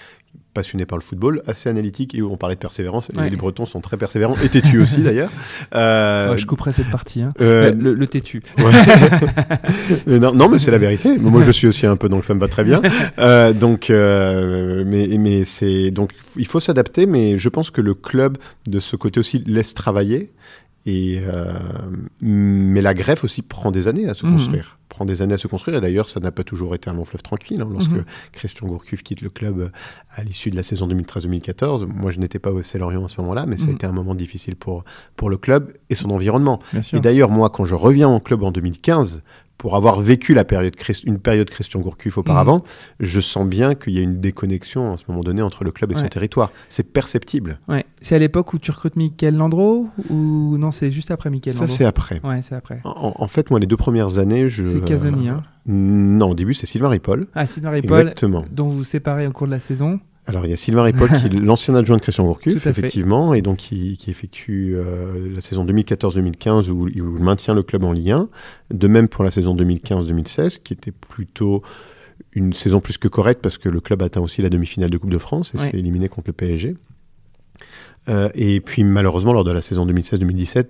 passionnée 0.55 0.85
par 0.85 0.97
le 0.97 1.03
football, 1.03 1.43
assez 1.47 1.67
analytique, 1.69 2.15
et 2.15 2.21
où 2.21 2.31
on 2.31 2.37
parlait 2.37 2.55
de 2.55 2.59
persévérance. 2.59 3.09
Ouais. 3.15 3.29
Les 3.29 3.35
Bretons 3.35 3.65
sont 3.65 3.81
très 3.81 3.97
persévérants, 3.97 4.35
et 4.43 4.49
têtus 4.49 4.79
aussi 4.79 5.01
d'ailleurs. 5.03 5.29
Euh, 5.75 6.31
Ouais, 6.31 6.37
je 6.37 6.45
couperai 6.45 6.71
cette 6.71 6.89
partie. 6.89 7.21
hein. 7.21 7.29
euh, 7.41 7.73
le, 7.73 7.93
le 7.93 8.07
têtu. 8.07 8.41
Ouais. 8.57 8.71
Mais 10.07 10.19
non, 10.19 10.33
non, 10.33 10.49
mais 10.49 10.59
c'est 10.59 10.71
la 10.71 10.77
vérité. 10.77 11.17
Moi, 11.17 11.43
je 11.45 11.51
suis 11.51 11.67
aussi 11.67 11.85
un 11.85 11.95
peu, 11.97 12.09
donc 12.09 12.23
ça 12.23 12.33
me 12.33 12.39
va 12.39 12.47
très 12.47 12.63
bien. 12.63 12.81
Euh, 13.19 13.53
donc, 13.53 13.89
euh, 13.89 14.83
mais, 14.85 15.07
mais 15.19 15.43
c'est 15.43 15.91
donc 15.91 16.11
il 16.37 16.47
faut 16.47 16.59
s'adapter. 16.59 17.05
Mais 17.05 17.37
je 17.37 17.49
pense 17.49 17.69
que 17.69 17.81
le 17.81 17.93
club 17.93 18.37
de 18.67 18.79
ce 18.79 18.95
côté 18.95 19.19
aussi 19.19 19.43
laisse 19.45 19.73
travailler. 19.73 20.31
Et 20.85 21.21
euh, 21.25 21.53
mais 22.21 22.81
la 22.81 22.93
greffe 22.93 23.23
aussi 23.23 23.41
prend 23.41 23.71
des 23.71 23.87
années 23.87 24.07
à 24.09 24.13
se 24.13 24.25
Mhm. 24.25 24.33
construire, 24.33 24.77
prend 24.89 25.05
des 25.05 25.21
années 25.21 25.35
à 25.35 25.37
se 25.37 25.47
construire. 25.47 25.77
Et 25.77 25.81
d'ailleurs, 25.81 26.09
ça 26.09 26.19
n'a 26.19 26.31
pas 26.31 26.43
toujours 26.43 26.75
été 26.75 26.89
un 26.89 26.93
long 26.93 27.05
fleuve 27.05 27.21
tranquille. 27.23 27.61
hein. 27.61 27.69
lorsque 27.71 27.91
Mhm. 27.91 28.03
Christian 28.33 28.67
Gourcuff 28.67 29.01
quitte 29.01 29.21
le 29.21 29.29
club 29.29 29.59
euh, 29.59 29.69
à 30.15 30.23
l'issue 30.23 30.49
de 30.51 30.55
la 30.57 30.63
saison 30.63 30.87
2013-2014, 30.87 31.85
moi 31.87 32.11
je 32.11 32.19
n'étais 32.19 32.39
pas 32.39 32.51
au 32.51 32.59
FC 32.59 32.77
Lorient 32.79 33.05
à 33.05 33.07
ce 33.07 33.19
moment-là, 33.21 33.45
mais 33.45 33.57
ça 33.57 33.65
a 33.65 33.67
Mhm. 33.69 33.75
été 33.75 33.85
un 33.85 33.91
moment 33.93 34.13
difficile 34.15 34.55
pour 34.57 34.83
pour 35.15 35.29
le 35.29 35.37
club 35.37 35.73
et 35.89 35.95
son 35.95 36.09
environnement. 36.09 36.59
Et 36.91 36.99
d'ailleurs, 36.99 37.29
moi, 37.29 37.49
quand 37.49 37.63
je 37.65 37.75
reviens 37.75 38.09
en 38.09 38.19
club 38.19 38.43
en 38.43 38.51
2015, 38.51 39.21
pour 39.57 39.75
avoir 39.77 40.01
vécu 40.01 40.33
la 40.33 40.43
période 40.43 40.75
une 41.05 41.19
période 41.19 41.49
Christian 41.49 41.79
Gourcuff 41.79 42.17
auparavant, 42.17 42.57
Mhm. 42.57 42.61
je 42.99 43.21
sens 43.21 43.47
bien 43.47 43.75
qu'il 43.75 43.93
y 43.93 43.99
a 43.99 44.01
une 44.01 44.19
déconnexion 44.19 44.91
à 44.91 44.97
ce 44.97 45.03
moment 45.07 45.21
donné 45.21 45.41
entre 45.41 45.63
le 45.63 45.71
club 45.71 45.91
et 45.91 45.95
son 45.95 46.07
territoire. 46.07 46.51
C'est 46.67 46.83
perceptible. 46.91 47.59
Ouais. 47.69 47.85
C'est 48.01 48.15
à 48.15 48.19
l'époque 48.19 48.53
où 48.53 48.59
tu 48.59 48.71
recrutes 48.71 48.97
Michael 48.97 49.35
Landreau 49.37 49.87
ou 50.09 50.57
non, 50.57 50.71
c'est 50.71 50.91
juste 50.91 51.11
après 51.11 51.29
Michael 51.29 51.53
Ça, 51.53 51.61
Landreau 51.61 51.75
c'est 51.75 51.85
après. 51.85 52.19
Ouais, 52.25 52.41
c'est 52.41 52.55
après. 52.55 52.81
En, 52.83 53.13
en 53.17 53.27
fait, 53.27 53.49
moi, 53.51 53.59
les 53.59 53.67
deux 53.67 53.77
premières 53.77 54.17
années, 54.17 54.49
je. 54.49 54.65
C'est 54.65 54.83
Casoni, 54.83 55.29
hein. 55.29 55.43
Non, 55.65 56.31
au 56.31 56.35
début, 56.35 56.53
c'est 56.53 56.65
Sylvain 56.65 56.89
Ripoll. 56.89 57.27
Ah, 57.33 57.45
Sylvain 57.45 57.69
Ripoll, 57.69 57.99
Exactement. 58.01 58.43
dont 58.51 58.67
vous 58.67 58.79
vous 58.79 58.83
séparez 58.83 59.27
au 59.27 59.31
cours 59.31 59.47
de 59.47 59.51
la 59.53 59.61
saison. 59.61 60.01
Alors, 60.25 60.45
il 60.45 60.49
y 60.49 60.53
a 60.53 60.57
Sylvain 60.57 60.83
Ripoll, 60.83 61.09
qui 61.09 61.25
est 61.25 61.33
l'ancien 61.39 61.75
adjoint 61.75 61.97
de 61.97 62.01
Christian 62.01 62.23
Gourcuff, 62.25 62.57
fait. 62.59 62.69
effectivement, 62.69 63.33
et 63.33 63.41
donc 63.41 63.57
qui, 63.57 63.97
qui 63.97 64.09
effectue 64.09 64.75
euh, 64.77 65.33
la 65.35 65.41
saison 65.41 65.65
2014-2015 65.65 66.69
où, 66.69 66.83
où 66.83 66.87
il 66.87 67.03
maintient 67.03 67.53
le 67.53 67.61
club 67.63 67.83
en 67.83 67.91
Ligue 67.91 68.11
1. 68.11 68.29
De 68.71 68.87
même 68.87 69.09
pour 69.09 69.23
la 69.25 69.31
saison 69.31 69.55
2015-2016, 69.55 70.59
qui 70.63 70.73
était 70.73 70.91
plutôt 70.91 71.61
une 72.33 72.53
saison 72.53 72.79
plus 72.79 72.97
que 72.97 73.07
correcte 73.07 73.41
parce 73.41 73.57
que 73.57 73.67
le 73.69 73.79
club 73.81 74.01
atteint 74.01 74.21
aussi 74.21 74.41
la 74.41 74.49
demi-finale 74.49 74.89
de 74.89 74.97
Coupe 74.97 75.09
de 75.11 75.17
France 75.17 75.53
et 75.53 75.59
Ouais. 75.59 75.71
s'est 75.71 75.77
éliminé 75.77 76.07
contre 76.09 76.29
le 76.29 76.33
PSG. 76.33 76.77
Euh, 78.09 78.29
et 78.35 78.59
puis 78.61 78.83
malheureusement, 78.83 79.33
lors 79.33 79.43
de 79.43 79.51
la 79.51 79.61
saison 79.61 79.85
2016-2017, 79.85 80.69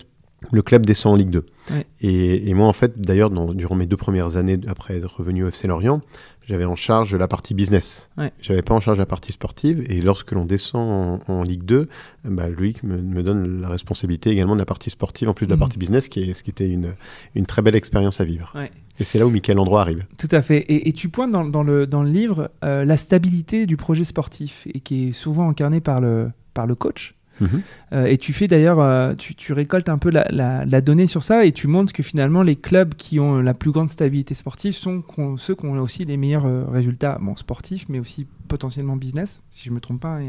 le 0.51 0.61
club 0.61 0.85
descend 0.85 1.13
en 1.13 1.15
Ligue 1.15 1.29
2. 1.29 1.45
Ouais. 1.71 1.87
Et, 2.01 2.49
et 2.49 2.53
moi, 2.53 2.67
en 2.67 2.73
fait, 2.73 2.99
d'ailleurs, 2.99 3.29
durant 3.29 3.75
mes 3.75 3.85
deux 3.85 3.95
premières 3.97 4.35
années 4.35 4.59
après 4.67 4.97
être 4.97 5.17
revenu 5.19 5.43
au 5.43 5.47
FC 5.47 5.67
Lorient, 5.67 6.01
j'avais 6.45 6.65
en 6.65 6.75
charge 6.75 7.15
la 7.15 7.27
partie 7.27 7.53
business. 7.53 8.09
Ouais. 8.17 8.31
J'avais 8.41 8.61
pas 8.61 8.73
en 8.73 8.79
charge 8.79 8.97
la 8.99 9.05
partie 9.05 9.31
sportive. 9.31 9.83
Et 9.89 10.01
lorsque 10.01 10.31
l'on 10.31 10.45
descend 10.45 11.21
en, 11.27 11.33
en 11.33 11.43
Ligue 11.43 11.63
2, 11.63 11.75
euh, 11.77 11.87
bah, 12.25 12.47
me, 12.49 12.97
me 13.01 13.23
donne 13.23 13.61
la 13.61 13.69
responsabilité 13.69 14.29
également 14.29 14.53
de 14.55 14.59
la 14.59 14.65
partie 14.65 14.89
sportive 14.89 15.29
en 15.29 15.33
plus 15.33 15.45
de 15.45 15.51
la 15.51 15.55
Mhm. 15.55 15.59
partie 15.59 15.77
business, 15.77 16.09
qui 16.09 16.21
est, 16.29 16.33
ce 16.33 16.43
qui 16.43 16.49
était 16.49 16.69
une, 16.69 16.93
une 17.35 17.45
très 17.45 17.61
belle 17.61 17.75
expérience 17.75 18.19
à 18.19 18.25
vivre. 18.25 18.51
Ouais. 18.55 18.71
Et 18.99 19.03
c'est 19.03 19.17
là 19.19 19.25
où 19.25 19.29
Michael 19.29 19.57
Androit 19.59 19.81
arrive. 19.81 20.05
Tout 20.17 20.27
à 20.31 20.41
fait. 20.41 20.59
Et, 20.59 20.89
et 20.89 20.93
tu 20.93 21.09
pointes 21.09 21.31
dans, 21.31 21.45
dans 21.45 21.63
le, 21.63 21.87
dans 21.87 22.03
le 22.03 22.09
livre 22.09 22.51
euh, 22.63 22.85
la 22.85 22.97
stabilité 22.97 23.65
du 23.65 23.77
projet 23.77 24.03
sportif 24.03 24.67
et 24.73 24.79
qui 24.81 25.09
est 25.09 25.11
souvent 25.13 25.49
incarnée 25.49 25.81
par 25.81 25.99
le, 26.01 26.29
par 26.53 26.67
le 26.67 26.75
coach. 26.75 27.15
Euh, 27.41 28.05
et 28.05 28.17
tu 28.17 28.33
fais 28.33 28.47
d'ailleurs, 28.47 28.79
euh, 28.79 29.13
tu, 29.15 29.53
récoltes 29.53 29.89
un 29.89 29.97
peu 29.97 30.09
la, 30.09 30.81
donnée 30.81 31.07
sur 31.07 31.23
ça 31.23 31.45
et 31.45 31.51
tu 31.51 31.67
montres 31.67 31.93
que 31.93 32.03
finalement 32.03 32.43
les 32.43 32.55
clubs 32.55 32.93
qui 32.95 33.19
ont 33.19 33.39
la 33.39 33.53
plus 33.53 33.71
grande 33.71 33.89
stabilité 33.89 34.33
sportive 34.33 34.73
sont 34.73 35.03
ceux 35.37 35.55
qui 35.55 35.65
ont 35.65 35.73
aussi 35.79 36.05
les 36.05 36.17
meilleurs 36.17 36.45
euh, 36.45 36.65
résultats, 36.69 37.17
bon, 37.21 37.35
sportifs, 37.35 37.87
mais 37.89 37.99
aussi 37.99 38.27
potentiellement 38.47 38.95
business, 38.95 39.41
si 39.49 39.65
je 39.65 39.71
me 39.71 39.79
trompe 39.79 40.01
pas. 40.01 40.19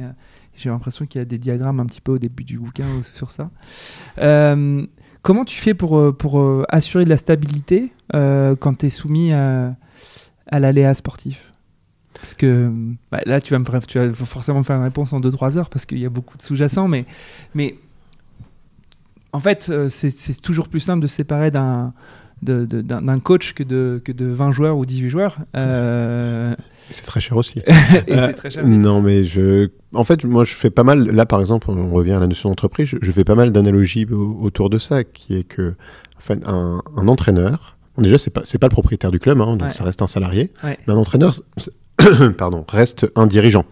J'ai 0.57 0.71
l'impression 0.71 1.07
qu'il 1.07 1.19
y 1.19 1.23
a 1.23 1.25
des 1.25 1.39
diagrammes 1.39 1.81
un 1.81 1.87
petit 1.87 2.01
peu 2.01 2.13
au 2.13 2.19
début 2.19 2.45
du 2.45 2.59
bouquin 2.59 2.87
sur 3.13 3.31
ça. 3.31 3.51
Comment 5.23 5.45
tu 5.47 5.57
fais 5.57 5.75
pour, 5.75 6.17
pour 6.17 6.65
assurer 6.69 7.05
de 7.05 7.11
la 7.11 7.17
stabilité 7.17 7.93
quand 8.13 8.79
tu 8.79 8.87
es 8.87 8.91
soumis 8.91 9.33
à, 9.33 9.75
à 10.47 10.61
l'aléa 10.61 10.95
sportif? 10.95 11.54
Parce 12.25 12.35
que 12.35 12.71
bah, 13.13 13.21
là, 13.27 13.39
tu 13.41 13.53
vas, 13.53 13.59
me, 13.59 13.65
faire- 13.67 13.87
tu 13.87 13.99
vas 13.99 14.13
forcément 14.15 14.59
me 14.61 14.65
faire 14.65 14.77
une 14.77 14.83
réponse 14.83 15.13
en 15.13 15.21
2-3 15.21 15.59
heures 15.59 15.69
parce 15.69 15.85
qu'il 15.85 15.99
y 15.99 16.07
a 16.07 16.09
beaucoup 16.09 16.37
de 16.39 16.43
sous-jacents, 16.43 16.89
mais, 16.89 17.05
mais 17.55 17.75
en 19.33 19.41
fait, 19.41 19.69
euh, 19.71 19.89
c'est 19.91 20.41
toujours 20.41 20.69
plus 20.69 20.81
simple 20.81 21.01
de 21.03 21.07
se 21.07 21.17
séparer 21.17 21.51
d'un 21.51 21.93
coach 23.23 23.53
que 23.53 23.63
de, 23.63 24.01
que 24.05 24.13
de 24.13 24.27
20 24.27 24.53
joueurs 24.53 24.77
ou 24.79 24.87
18 24.87 25.09
joueurs. 25.11 25.37
Euh, 25.57 26.55
C'est 26.91 27.05
très 27.05 27.21
cher 27.21 27.37
aussi. 27.37 27.61
Euh, 28.09 28.33
très 28.33 28.51
cher. 28.51 28.67
Non, 28.67 29.03
mais 29.03 29.25
je. 29.25 29.69
En 29.93 30.05
fait, 30.05 30.25
moi, 30.25 30.45
je 30.45 30.55
fais 30.55 30.71
pas 30.71 30.83
mal. 30.85 31.07
Là, 31.11 31.27
par 31.27 31.41
exemple, 31.41 31.71
on 31.71 31.91
revient 31.91 32.13
à 32.13 32.21
la 32.21 32.27
notion 32.27 32.49
d'entreprise. 32.49 32.87
Je, 32.89 32.97
je 33.01 33.13
fais 33.13 33.25
pas 33.25 33.35
mal 33.35 33.53
d'analogies 33.53 34.07
au- 34.11 34.39
autour 34.41 34.71
de 34.71 34.79
ça, 34.79 35.05
qui 35.05 35.35
est 35.37 35.45
que, 35.45 35.75
enfin, 36.19 36.37
un, 36.47 36.81
un 36.97 37.09
entraîneur. 37.09 37.74
Déjà, 38.03 38.19
c'est 38.19 38.31
pas 38.31 38.43
pas 38.43 38.67
le 38.67 38.71
propriétaire 38.73 39.11
du 39.11 39.19
club, 39.21 39.41
hein, 39.41 39.57
donc 39.57 39.63
Ouais. 39.69 39.73
ça 39.73 39.85
reste 39.85 40.03
un 40.03 40.07
salarié. 40.07 40.53
Ouais. 40.65 40.79
Mais 40.87 40.93
un 40.95 40.97
entraîneur, 40.97 41.33
pardon, 42.39 42.65
reste 42.69 43.11
un 43.17 43.27
dirigeant. 43.27 43.65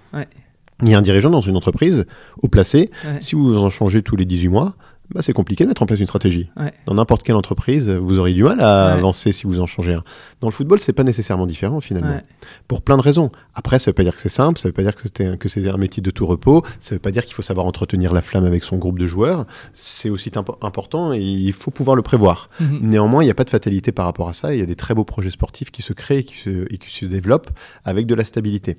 Il 0.82 0.88
y 0.88 0.94
a 0.94 0.98
un 0.98 1.02
dirigeant 1.02 1.30
dans 1.30 1.40
une 1.40 1.56
entreprise, 1.56 2.06
au 2.42 2.48
placé. 2.48 2.90
Si 3.20 3.34
vous 3.36 3.56
en 3.56 3.68
changez 3.68 4.02
tous 4.02 4.16
les 4.16 4.24
18 4.24 4.48
mois, 4.48 4.74
bah, 5.14 5.20
c'est 5.20 5.32
compliqué 5.34 5.64
de 5.64 5.68
mettre 5.68 5.82
en 5.82 5.86
place 5.86 6.00
une 6.00 6.06
stratégie. 6.06 6.48
Ouais. 6.56 6.72
Dans 6.86 6.94
n'importe 6.94 7.22
quelle 7.22 7.34
entreprise, 7.36 7.90
vous 7.90 8.18
aurez 8.18 8.32
du 8.32 8.44
mal 8.44 8.60
à 8.60 8.94
Ouais. 8.94 9.00
lancer 9.02 9.30
si 9.32 9.46
vous 9.46 9.60
en 9.60 9.66
changez 9.66 9.92
un. 9.94 10.04
Dans 10.40 10.48
le 10.48 10.52
football, 10.52 10.80
c'est 10.80 10.92
pas 10.94 11.04
nécessairement 11.04 11.46
différent 11.46 11.80
finalement 11.82 12.14
Ouais. 12.14 12.24
pour 12.66 12.80
plein 12.82 12.96
de 12.96 13.02
raisons. 13.02 13.30
Après, 13.54 13.78
ça 13.78 13.90
veut 13.90 13.94
pas 13.94 14.04
dire 14.04 14.14
que 14.14 14.22
c'est 14.22 14.28
simple, 14.30 14.58
ça 14.58 14.68
veut 14.68 14.72
pas 14.72 14.82
dire 14.82 14.94
que 14.94 15.02
c'est 15.14 15.26
un, 15.26 15.36
que 15.36 15.48
c'est 15.50 15.68
un 15.68 15.76
métier 15.76 16.02
de 16.02 16.10
tout 16.10 16.24
repos, 16.24 16.62
ça 16.80 16.94
veut 16.94 16.98
pas 16.98 17.10
dire 17.10 17.24
qu'il 17.26 17.34
faut 17.34 17.42
savoir 17.42 17.66
entretenir 17.66 18.14
la 18.14 18.22
flamme 18.22 18.44
avec 18.46 18.64
son 18.64 18.78
groupe 18.78 18.98
de 18.98 19.06
joueurs. 19.06 19.44
C'est 19.74 20.08
aussi 20.08 20.30
impo- 20.30 20.56
important 20.62 21.12
et 21.12 21.20
il 21.20 21.52
faut 21.52 21.70
pouvoir 21.70 21.94
le 21.96 22.02
prévoir. 22.02 22.48
Mhm. 22.60 22.78
Néanmoins, 22.82 23.22
il 23.22 23.26
n'y 23.26 23.30
a 23.32 23.34
pas 23.34 23.44
de 23.44 23.50
fatalité 23.50 23.92
par 23.92 24.06
rapport 24.06 24.28
à 24.28 24.32
ça. 24.32 24.54
Il 24.54 24.60
y 24.60 24.62
a 24.62 24.66
des 24.66 24.76
très 24.76 24.94
beaux 24.94 25.04
projets 25.04 25.30
sportifs 25.30 25.70
qui 25.70 25.82
se 25.82 25.92
créent 25.92 26.20
et 26.20 26.24
qui 26.24 26.36
se, 26.36 26.72
et 26.72 26.78
qui 26.78 26.90
se 26.90 27.04
développent 27.04 27.50
avec 27.84 28.06
de 28.06 28.14
la 28.14 28.24
stabilité. 28.24 28.78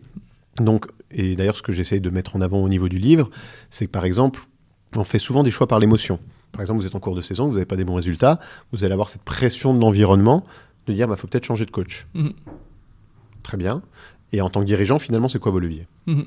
Donc, 0.57 0.85
et 1.11 1.35
d'ailleurs, 1.35 1.55
ce 1.57 1.61
que 1.63 1.71
j'essaye 1.71 1.99
de 2.01 2.09
mettre 2.09 2.35
en 2.35 2.41
avant 2.41 2.59
au 2.63 2.69
niveau 2.69 2.87
du 2.89 2.97
livre, 2.97 3.29
c'est 3.69 3.85
que 3.87 3.91
par 3.91 4.05
exemple, 4.05 4.39
on 4.97 5.03
fait 5.03 5.19
souvent 5.19 5.43
des 5.43 5.51
choix 5.51 5.67
par 5.67 5.79
l'émotion. 5.79 6.19
Par 6.51 6.61
exemple, 6.61 6.81
vous 6.81 6.87
êtes 6.87 6.95
en 6.95 6.99
cours 6.99 7.15
de 7.15 7.21
saison, 7.21 7.47
vous 7.47 7.53
n'avez 7.53 7.65
pas 7.65 7.75
des 7.75 7.83
bons 7.85 7.95
résultats, 7.95 8.39
vous 8.71 8.83
allez 8.83 8.93
avoir 8.93 9.09
cette 9.09 9.23
pression 9.23 9.73
de 9.73 9.79
l'environnement 9.79 10.43
de 10.87 10.93
dire, 10.93 11.07
bah, 11.07 11.15
faut 11.15 11.27
peut-être 11.27 11.45
changer 11.45 11.65
de 11.65 11.71
coach. 11.71 12.05
Mhm. 12.13 12.33
Très 13.41 13.57
bien. 13.57 13.81
Et 14.31 14.41
en 14.41 14.49
tant 14.49 14.61
que 14.61 14.65
dirigeant, 14.65 14.99
finalement, 14.99 15.27
c'est 15.27 15.39
quoi 15.39 15.51
vos 15.51 15.59
leviers 15.59 15.87
Mhm. 16.07 16.25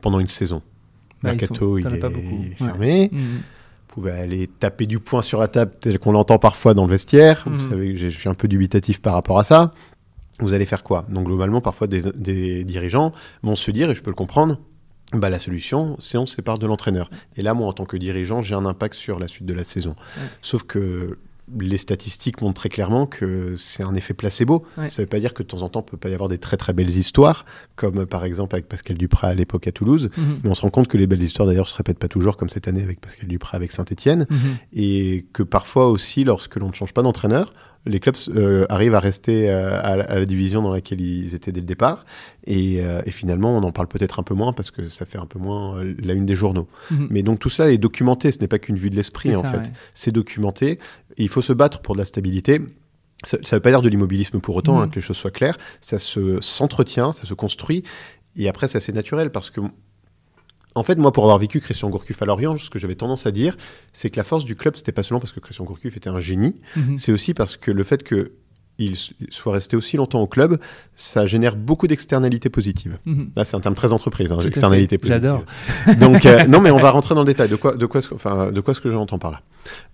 pendant 0.00 0.20
une 0.20 0.28
saison 0.28 0.62
Bah, 1.22 1.30
Mercato, 1.30 1.54
sont- 1.54 1.78
il 1.78 1.94
est 1.94 1.98
pas 1.98 2.08
beaucoup. 2.08 2.38
Ouais. 2.38 2.52
fermé. 2.56 3.08
Mhm. 3.12 3.20
Vous 3.20 3.94
pouvez 4.02 4.12
aller 4.12 4.46
taper 4.46 4.86
du 4.86 5.00
poing 5.00 5.22
sur 5.22 5.40
la 5.40 5.48
table 5.48 5.72
tel 5.80 5.98
qu'on 5.98 6.12
l'entend 6.12 6.38
parfois 6.38 6.74
dans 6.74 6.84
le 6.84 6.90
vestiaire. 6.90 7.42
Vous 7.46 7.68
savez 7.70 7.92
que 7.94 7.98
je 7.98 8.08
suis 8.08 8.28
un 8.28 8.34
peu 8.34 8.46
dubitatif 8.46 9.00
par 9.02 9.14
rapport 9.14 9.38
à 9.38 9.44
ça. 9.44 9.72
Vous 10.38 10.52
allez 10.52 10.66
faire 10.66 10.84
quoi? 10.84 11.04
Donc 11.08 11.26
globalement, 11.26 11.60
parfois 11.60 11.88
des, 11.88 12.02
des 12.14 12.62
dirigeants 12.62 13.10
vont 13.42 13.56
se 13.56 13.72
dire, 13.72 13.90
et 13.90 13.96
je 13.96 14.02
peux 14.02 14.10
le 14.10 14.14
comprendre, 14.14 14.60
bah, 15.12 15.30
la 15.30 15.38
solution, 15.38 15.96
c'est 16.00 16.18
on 16.18 16.26
se 16.26 16.36
sépare 16.36 16.58
de 16.58 16.66
l'entraîneur. 16.66 17.10
Et 17.36 17.42
là, 17.42 17.54
moi, 17.54 17.66
en 17.66 17.72
tant 17.72 17.86
que 17.86 17.96
dirigeant, 17.96 18.42
j'ai 18.42 18.54
un 18.54 18.66
impact 18.66 18.94
sur 18.94 19.18
la 19.18 19.28
suite 19.28 19.46
de 19.46 19.54
la 19.54 19.64
saison. 19.64 19.94
Sauf 20.42 20.64
que 20.64 21.18
les 21.58 21.78
statistiques 21.78 22.42
montrent 22.42 22.60
très 22.60 22.68
clairement 22.68 23.06
que 23.06 23.56
c'est 23.56 23.82
un 23.82 23.94
effet 23.94 24.12
placebo. 24.12 24.66
Ça 24.76 24.82
ne 24.82 24.90
veut 24.98 25.06
pas 25.06 25.20
dire 25.20 25.32
que 25.32 25.42
de 25.42 25.48
temps 25.48 25.62
en 25.62 25.68
temps, 25.68 25.84
il 25.86 25.90
peut 25.90 25.96
pas 25.96 26.10
y 26.10 26.14
avoir 26.14 26.28
des 26.28 26.38
très 26.38 26.56
très 26.56 26.72
belles 26.72 26.90
histoires, 26.90 27.46
comme 27.76 28.06
par 28.06 28.24
exemple 28.24 28.54
avec 28.54 28.68
Pascal 28.68 28.98
Duprat 28.98 29.28
à 29.28 29.34
l'époque 29.34 29.66
à 29.66 29.72
Toulouse. 29.72 30.10
Mhm. 30.16 30.40
Mais 30.42 30.50
on 30.50 30.54
se 30.54 30.62
rend 30.62 30.70
compte 30.70 30.88
que 30.88 30.98
les 30.98 31.06
belles 31.06 31.22
histoires, 31.22 31.48
d'ailleurs, 31.48 31.68
se 31.68 31.76
répètent 31.76 31.98
pas 31.98 32.08
toujours, 32.08 32.36
comme 32.36 32.48
cette 32.50 32.68
année 32.68 32.82
avec 32.82 33.00
Pascal 33.00 33.28
Duprat 33.28 33.56
avec 33.56 33.72
Saint-Etienne. 33.72 34.26
Mhm. 34.28 34.38
Et 34.74 35.26
que 35.32 35.42
parfois 35.42 35.88
aussi, 35.88 36.24
lorsque 36.24 36.56
l'on 36.56 36.68
ne 36.68 36.74
change 36.74 36.92
pas 36.92 37.02
d'entraîneur, 37.02 37.52
les 37.86 38.00
clubs 38.00 38.16
euh, 38.28 38.66
arrivent 38.68 38.94
à 38.94 39.00
rester 39.00 39.50
euh, 39.50 39.80
à, 39.82 39.96
la 39.96 40.24
division 40.24 40.62
dans 40.62 40.72
laquelle 40.72 41.00
ils 41.00 41.34
étaient 41.34 41.52
dès 41.52 41.60
le 41.60 41.66
départ. 41.66 42.04
Euh, 42.48 43.02
et, 43.04 43.10
finalement, 43.10 43.56
on 43.56 43.62
en 43.62 43.72
parle 43.72 43.88
peut-être 43.88 44.20
un 44.20 44.22
peu 44.22 44.34
moins 44.34 44.52
parce 44.52 44.70
que 44.70 44.86
ça 44.86 45.06
fait 45.06 45.18
un 45.18 45.26
peu 45.26 45.38
moins 45.38 45.82
la 45.98 46.12
une 46.12 46.26
des 46.26 46.34
journaux. 46.34 46.68
Mhm. 46.90 47.08
Mais 47.10 47.22
donc 47.22 47.38
tout 47.38 47.48
cela 47.48 47.70
est 47.70 47.78
documenté. 47.78 48.30
Ce 48.30 48.38
n'est 48.40 48.48
pas 48.48 48.58
qu'une 48.58 48.76
vue 48.76 48.90
de 48.90 48.96
l'esprit, 48.96 49.34
en 49.34 49.42
fait. 49.42 49.70
C'est 49.94 50.12
documenté. 50.12 50.78
il 51.16 51.28
faut 51.28 51.42
se 51.42 51.52
battre 51.52 51.80
pour 51.80 51.94
de 51.94 52.00
la 52.00 52.04
stabilité. 52.04 52.60
Ça 53.24 53.36
ne 53.36 53.56
veut 53.56 53.60
pas 53.60 53.70
dire 53.70 53.82
de 53.82 53.88
l'immobilisme 53.88 54.38
pour 54.38 54.54
autant, 54.54 54.80
hein, 54.80 54.84
mhm. 54.84 54.90
que 54.90 54.94
les 54.96 55.00
choses 55.00 55.16
soient 55.16 55.32
claires. 55.32 55.58
Ça 55.80 55.98
se 55.98 56.40
s'entretient, 56.40 57.12
ça 57.12 57.26
se 57.26 57.34
construit. 57.34 57.82
Et 58.36 58.48
après, 58.48 58.68
c'est 58.68 58.78
assez 58.78 58.92
naturel 58.92 59.30
parce 59.30 59.50
que 59.50 59.60
en 60.78 60.82
fait, 60.82 60.96
moi, 60.96 61.12
pour 61.12 61.24
avoir 61.24 61.38
vécu 61.38 61.60
Christian 61.60 61.90
Gourcuff 61.90 62.20
à 62.22 62.24
Lorient, 62.24 62.56
ce 62.58 62.70
que 62.70 62.78
j'avais 62.78 62.94
tendance 62.94 63.26
à 63.26 63.30
dire, 63.30 63.56
c'est 63.92 64.10
que 64.10 64.16
la 64.16 64.24
force 64.24 64.44
du 64.44 64.56
club, 64.56 64.76
c'était 64.76 64.92
pas 64.92 65.02
seulement 65.02 65.20
parce 65.20 65.32
que 65.32 65.40
Christian 65.40 65.64
Gourcuff 65.64 65.96
était 65.96 66.10
un 66.10 66.18
génie, 66.18 66.54
mhm. 66.76 66.98
c'est 66.98 67.12
aussi 67.12 67.34
parce 67.34 67.56
que 67.56 67.70
le 67.70 67.84
fait 67.84 68.02
que 68.02 68.32
il 68.78 68.96
soit 69.30 69.52
resté 69.52 69.76
aussi 69.76 69.96
longtemps 69.96 70.20
au 70.20 70.28
club, 70.28 70.60
ça 70.94 71.26
génère 71.26 71.56
beaucoup 71.56 71.88
d'externalités 71.88 72.48
positives. 72.48 72.98
Mhm. 73.06 73.30
Là, 73.34 73.44
c'est 73.44 73.56
un 73.56 73.60
terme 73.60 73.74
très 73.74 73.92
entreprise, 73.92 74.30
hein, 74.30 74.38
externalités 74.38 74.98
positives. 74.98 75.20
J'adore. 75.20 75.44
Donc, 75.98 76.24
euh, 76.24 76.44
non, 76.48 76.60
mais 76.60 76.70
on 76.70 76.78
va 76.78 76.90
rentrer 76.90 77.16
dans 77.16 77.22
le 77.22 77.26
détail. 77.26 77.48
De 77.48 77.56
quoi, 77.56 77.76
de 77.76 77.86
quoi, 77.86 78.00
enfin, 78.12 78.52
de 78.52 78.60
quoi 78.60 78.74
ce 78.74 78.80
que 78.80 78.90
j'entends 78.90 79.18
par 79.18 79.32
là? 79.32 79.42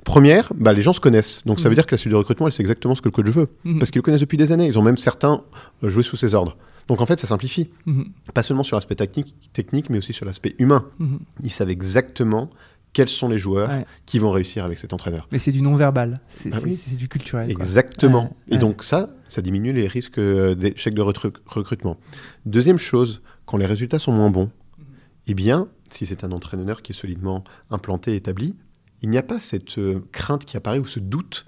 Première, 0.04 0.52
bah, 0.54 0.74
les 0.74 0.82
gens 0.82 0.92
se 0.92 1.00
connaissent. 1.00 1.46
Donc, 1.46 1.60
ça 1.60 1.64
veut 1.64 1.70
mhm. 1.70 1.76
dire 1.76 1.86
que 1.86 1.94
la 1.94 1.98
suite 1.98 2.10
de 2.10 2.16
recrutement, 2.16 2.46
elle 2.46 2.52
sait 2.52 2.62
exactement 2.62 2.94
ce 2.94 3.00
que 3.00 3.08
le 3.08 3.12
coach 3.12 3.26
veut. 3.26 3.48
Parce 3.78 3.90
qu'ils 3.90 4.00
le 4.00 4.02
connaissent 4.02 4.20
depuis 4.20 4.36
des 4.36 4.52
années. 4.52 4.66
Ils 4.66 4.78
ont 4.78 4.82
même 4.82 4.98
certains 4.98 5.42
euh, 5.82 5.88
joué 5.88 6.02
sous 6.02 6.16
ses 6.16 6.34
ordres. 6.34 6.56
Donc 6.88 7.00
en 7.00 7.06
fait, 7.06 7.20
ça 7.20 7.26
simplifie. 7.26 7.70
Mhm. 7.86 8.12
Pas 8.32 8.42
seulement 8.42 8.62
sur 8.62 8.76
l'aspect 8.76 8.94
technique, 8.94 9.50
technique, 9.52 9.90
mais 9.90 9.98
aussi 9.98 10.12
sur 10.12 10.26
l'aspect 10.26 10.54
humain. 10.58 10.86
Mhm. 10.98 11.20
Ils 11.42 11.50
savent 11.50 11.70
exactement 11.70 12.50
quels 12.92 13.08
sont 13.08 13.28
les 13.28 13.38
joueurs 13.38 13.70
qui 14.06 14.18
vont 14.20 14.30
réussir 14.30 14.64
avec 14.64 14.78
cet 14.78 14.92
entraîneur. 14.92 15.26
Mais 15.32 15.40
c'est 15.40 15.50
du 15.50 15.62
non-verbal, 15.62 16.20
c'est 16.28 16.50
ah 16.52 16.60
du 16.96 17.08
culturel. 17.08 17.50
Exactement. 17.50 18.36
Et 18.48 18.56
donc 18.56 18.84
ça, 18.84 19.10
ça 19.28 19.42
diminue 19.42 19.72
les 19.72 19.88
risques 19.88 20.18
euh, 20.18 20.54
d'échec 20.54 20.94
de 20.94 21.02
recrutement. 21.02 21.98
Deuxième 22.46 22.78
chose, 22.78 23.20
quand 23.46 23.56
les 23.56 23.66
résultats 23.66 23.98
sont 23.98 24.12
moins 24.12 24.30
bons, 24.30 24.50
mhm. 24.78 24.84
eh 25.26 25.34
bien, 25.34 25.68
si 25.90 26.06
c'est 26.06 26.24
un 26.24 26.32
entraîneur 26.32 26.82
qui 26.82 26.92
est 26.92 26.94
solidement 26.94 27.42
implanté, 27.70 28.14
établi, 28.14 28.54
il 29.02 29.10
n'y 29.10 29.18
a 29.18 29.22
pas 29.22 29.38
cette 29.38 29.76
euh, 29.78 30.00
crainte 30.12 30.44
qui 30.44 30.56
apparaît 30.56 30.78
ou 30.78 30.86
ce 30.86 31.00
doute. 31.00 31.46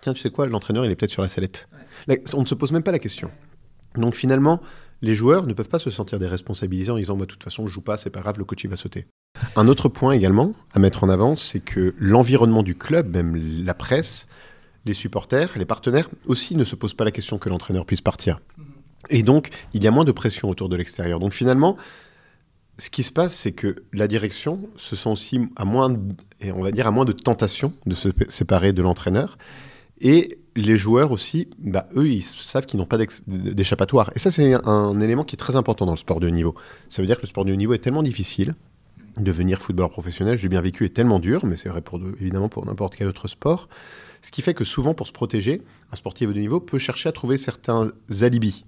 Tiens, 0.00 0.12
tu 0.12 0.20
sais 0.20 0.30
quoi, 0.30 0.46
l'entraîneur, 0.46 0.84
il 0.84 0.90
est 0.90 0.96
peut-être 0.96 1.10
sur 1.10 1.22
la 1.22 1.28
sellette. 1.28 1.68
on 2.34 2.42
ne 2.42 2.46
se 2.46 2.54
pose 2.54 2.72
même 2.72 2.82
pas 2.82 2.92
la 2.92 2.98
question. 2.98 3.30
Donc 3.96 4.14
finalement, 4.14 4.60
les 5.02 5.14
joueurs 5.14 5.46
ne 5.46 5.52
peuvent 5.52 5.68
pas 5.68 5.78
se 5.78 5.90
sentir 5.90 6.18
déresponsabilisés 6.18 6.90
en 6.90 6.96
disant, 6.96 7.16
moi, 7.16 7.26
de 7.26 7.30
toute 7.30 7.44
façon, 7.44 7.66
je 7.66 7.72
joue 7.72 7.82
pas, 7.82 7.96
c'est 7.96 8.10
pas 8.10 8.20
grave, 8.20 8.38
le 8.38 8.44
coach, 8.44 8.64
il 8.64 8.70
va 8.70 8.76
sauter. 8.76 9.06
Un 9.56 9.68
autre 9.68 9.88
point 9.88 10.12
également 10.12 10.54
à 10.72 10.78
mettre 10.78 11.04
en 11.04 11.08
avant, 11.08 11.36
c'est 11.36 11.60
que 11.60 11.94
l'environnement 11.98 12.62
du 12.62 12.74
club, 12.74 13.14
même 13.14 13.36
la 13.64 13.74
presse, 13.74 14.28
les 14.86 14.94
supporters, 14.94 15.50
les 15.56 15.64
partenaires, 15.64 16.08
aussi 16.26 16.56
ne 16.56 16.64
se 16.64 16.74
posent 16.74 16.94
pas 16.94 17.04
la 17.04 17.10
question 17.10 17.38
que 17.38 17.48
l'entraîneur 17.48 17.84
puisse 17.86 18.00
partir. 18.00 18.40
Et 19.10 19.22
donc, 19.22 19.50
il 19.74 19.82
y 19.82 19.86
a 19.86 19.90
moins 19.90 20.04
de 20.04 20.12
pression 20.12 20.48
autour 20.48 20.68
de 20.68 20.76
l'extérieur. 20.76 21.20
Donc 21.20 21.32
finalement, 21.32 21.76
ce 22.78 22.90
qui 22.90 23.02
se 23.02 23.12
passe, 23.12 23.34
c'est 23.34 23.52
que 23.52 23.84
la 23.92 24.08
direction 24.08 24.68
se 24.76 24.96
sent 24.96 25.08
aussi 25.08 25.40
à 25.56 25.64
moins, 25.64 25.94
et 26.40 26.50
on 26.52 26.60
va 26.60 26.72
dire 26.72 26.86
à 26.86 26.90
moins 26.90 27.04
de 27.04 27.12
tentation 27.12 27.72
de 27.86 27.94
se 27.94 28.08
séparer 28.28 28.72
de 28.72 28.82
l'entraîneur. 28.82 29.38
Et 30.00 30.38
les 30.56 30.76
joueurs 30.76 31.12
aussi, 31.12 31.48
bah, 31.58 31.88
eux, 31.96 32.08
ils 32.08 32.22
savent 32.22 32.66
qu'ils 32.66 32.78
n'ont 32.78 32.86
pas 32.86 32.98
d'échappatoire. 33.26 34.10
Et 34.14 34.18
ça, 34.18 34.30
c'est 34.30 34.54
un, 34.64 35.00
élément 35.00 35.24
qui 35.24 35.34
est 35.34 35.38
très 35.38 35.56
important 35.56 35.86
dans 35.86 35.92
le 35.92 35.98
sport 35.98 36.20
de 36.20 36.28
haut 36.28 36.30
niveau. 36.30 36.54
Ça 36.88 37.02
veut 37.02 37.06
dire 37.06 37.16
que 37.16 37.22
le 37.22 37.28
sport 37.28 37.44
de 37.44 37.52
haut 37.52 37.56
niveau 37.56 37.74
est 37.74 37.78
tellement 37.78 38.02
difficile. 38.02 38.54
Devenir 39.18 39.60
footballeur 39.60 39.90
professionnel, 39.90 40.38
j'ai 40.38 40.48
bien 40.48 40.60
vécu, 40.60 40.84
est 40.84 40.90
tellement 40.94 41.18
dur, 41.18 41.44
mais 41.46 41.56
c'est 41.56 41.68
vrai 41.68 41.80
pour 41.80 42.00
évidemment 42.20 42.48
pour 42.48 42.66
n'importe 42.66 42.96
quel 42.96 43.06
autre 43.06 43.28
sport. 43.28 43.68
Ce 44.22 44.30
qui 44.30 44.42
fait 44.42 44.54
que 44.54 44.64
souvent, 44.64 44.94
pour 44.94 45.06
se 45.06 45.12
protéger, 45.12 45.62
un 45.92 45.96
sportif 45.96 46.32
de 46.32 46.40
niveau 46.40 46.60
peut 46.60 46.78
chercher 46.78 47.08
à 47.08 47.12
trouver 47.12 47.36
certains 47.36 47.92
alibis. 48.22 48.64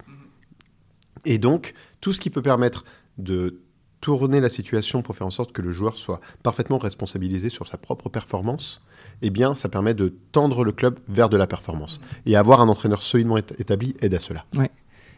Et 1.24 1.38
donc, 1.38 1.74
tout 2.00 2.12
ce 2.12 2.20
qui 2.20 2.30
peut 2.30 2.42
permettre 2.42 2.84
de 3.18 3.60
tourner 4.06 4.40
la 4.40 4.48
situation 4.48 5.02
pour 5.02 5.16
faire 5.16 5.26
en 5.26 5.30
sorte 5.30 5.50
que 5.50 5.60
le 5.60 5.72
joueur 5.72 5.98
soit 5.98 6.20
parfaitement 6.44 6.78
responsabilisé 6.78 7.48
sur 7.48 7.66
sa 7.66 7.76
propre 7.76 8.08
performance, 8.08 8.80
eh 9.20 9.30
bien, 9.30 9.56
ça 9.56 9.68
permet 9.68 9.94
de 9.94 10.14
tendre 10.30 10.62
le 10.62 10.70
club 10.70 11.00
vers 11.08 11.28
de 11.28 11.36
la 11.36 11.48
performance. 11.48 12.00
Et 12.24 12.36
avoir 12.36 12.60
un 12.60 12.68
entraîneur 12.68 13.02
solidement 13.02 13.36
établi 13.36 13.96
aide 14.00 14.14
à 14.14 14.20
cela. 14.20 14.44
Ouais. 14.56 14.70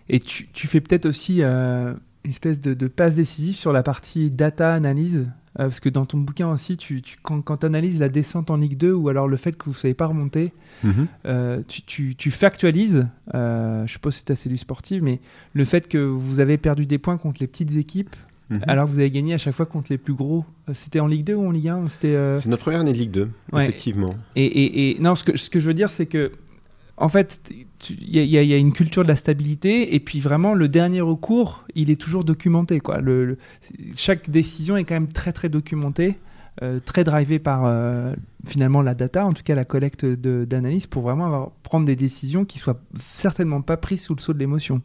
Et 0.09 0.21
tu, 0.21 0.49
fais 0.55 0.81
peut-être 0.81 1.05
aussi 1.05 1.43
euh, 1.43 1.93
une 2.25 2.31
espèce 2.31 2.63
de, 2.63 2.89
passe 2.89 3.15
décisive 3.15 3.57
sur 3.57 3.75
la 3.75 3.83
partie 3.83 4.31
data 4.31 4.73
analyse, 4.73 5.19
euh, 5.59 5.65
parce 5.65 5.81
que 5.81 5.91
dans 5.91 6.07
ton 6.07 6.17
bouquin 6.17 6.51
aussi, 6.51 6.79
tu, 6.79 7.03
quand, 7.23 7.59
tu 7.59 7.67
analyses 7.67 8.01
la 8.01 8.09
descente 8.09 8.51
en 8.51 8.57
Ligue 8.57 8.79
2 8.79 8.91
ou 8.95 9.11
alors 9.11 9.29
le 9.29 9.37
fait 9.37 9.53
que 9.53 9.67
vous 9.67 9.73
ne 9.73 9.77
savez 9.77 9.93
pas 9.93 10.07
remonter, 10.07 10.55
mhm. 10.83 11.09
euh, 11.27 11.61
tu, 11.69 12.17
tu, 12.17 12.31
factualises, 12.31 13.07
je 13.35 13.85
suppose 13.87 14.15
que 14.15 14.19
c'est 14.21 14.31
assez 14.31 14.49
du 14.49 14.57
sportif, 14.57 15.03
mais 15.03 15.21
le 15.53 15.67
fait 15.67 15.89
que 15.89 15.99
vous 15.99 16.41
avez 16.41 16.57
perdu 16.57 16.87
des 16.87 16.97
points 16.97 17.19
contre 17.19 17.41
les 17.41 17.47
petites 17.47 17.77
équipes, 17.77 18.17
Mhm. 18.51 18.63
Alors 18.67 18.87
vous 18.87 18.99
avez 18.99 19.11
gagné 19.11 19.35
à 19.35 19.39
chaque 19.39 19.55
fois 19.55 19.67
contre 19.67 19.89
les 19.91 19.99
plus 19.99 20.15
gros. 20.15 20.45
Euh, 20.69 20.73
c'était 20.75 21.01
en 21.01 21.07
Ligue 21.07 21.25
2 21.25 21.35
ou 21.35 21.47
en 21.49 21.51
Ligue 21.51 21.69
1 21.69 21.89
C'était. 21.89 22.09
Euh, 22.09 22.37
c'est 22.37 22.49
notre 22.49 22.63
première 22.63 22.81
année 22.81 22.93
de 22.93 22.99
Ligue 22.99 23.11
2, 23.11 23.31
effectivement. 23.59 24.15
Et, 24.37 24.91
et, 24.91 25.01
non, 25.01 25.15
ce 25.15 25.25
que, 25.25 25.37
ce 25.37 25.51
que 25.51 25.61
je 25.61 25.67
veux 25.67 25.75
dire, 25.75 25.91
c'est 25.91 26.07
que 26.07 26.33
en 26.97 27.09
fait, 27.09 27.41
il 27.91 28.17
y, 28.17 28.27
y, 28.27 28.55
a 28.55 28.57
une 28.57 28.73
culture 28.73 29.05
de 29.05 29.09
la 29.09 29.15
stabilité, 29.15 29.95
et 29.95 30.01
puis 30.01 30.19
vraiment, 30.19 30.53
le 30.55 30.67
dernier 30.67 31.01
recours, 31.01 31.65
il 31.77 31.91
est 31.91 32.01
toujours 32.01 32.25
documenté. 32.25 32.81
Quoi. 32.81 33.01
Le, 33.01 33.39
chaque 33.95 34.29
décision 34.29 34.77
est 34.77 34.83
quand 34.83 34.97
même 34.97 35.13
très, 35.13 35.33
très 35.33 35.49
documentée, 35.49 36.19
euh, 36.61 36.81
très 36.85 37.05
drivée 37.05 37.39
par 37.39 37.73
finalement 38.49 38.83
la 38.83 38.95
data, 38.95 39.25
en 39.25 39.33
tout 39.33 39.45
cas 39.45 39.55
la 39.55 39.65
collecte 39.65 40.05
d'analyse, 40.05 40.89
pour 40.89 41.03
vraiment 41.03 41.27
avoir, 41.27 41.51
prendre 41.63 41.87
des 41.87 41.95
décisions 41.95 42.45
qui 42.45 42.59
soient 42.59 42.81
certainement 43.15 43.63
pas 43.63 43.77
prises 43.77 44.03
sous 44.03 44.17
le 44.17 44.21
saut 44.21 44.33
de 44.33 44.41
l'émotion. 44.41 44.83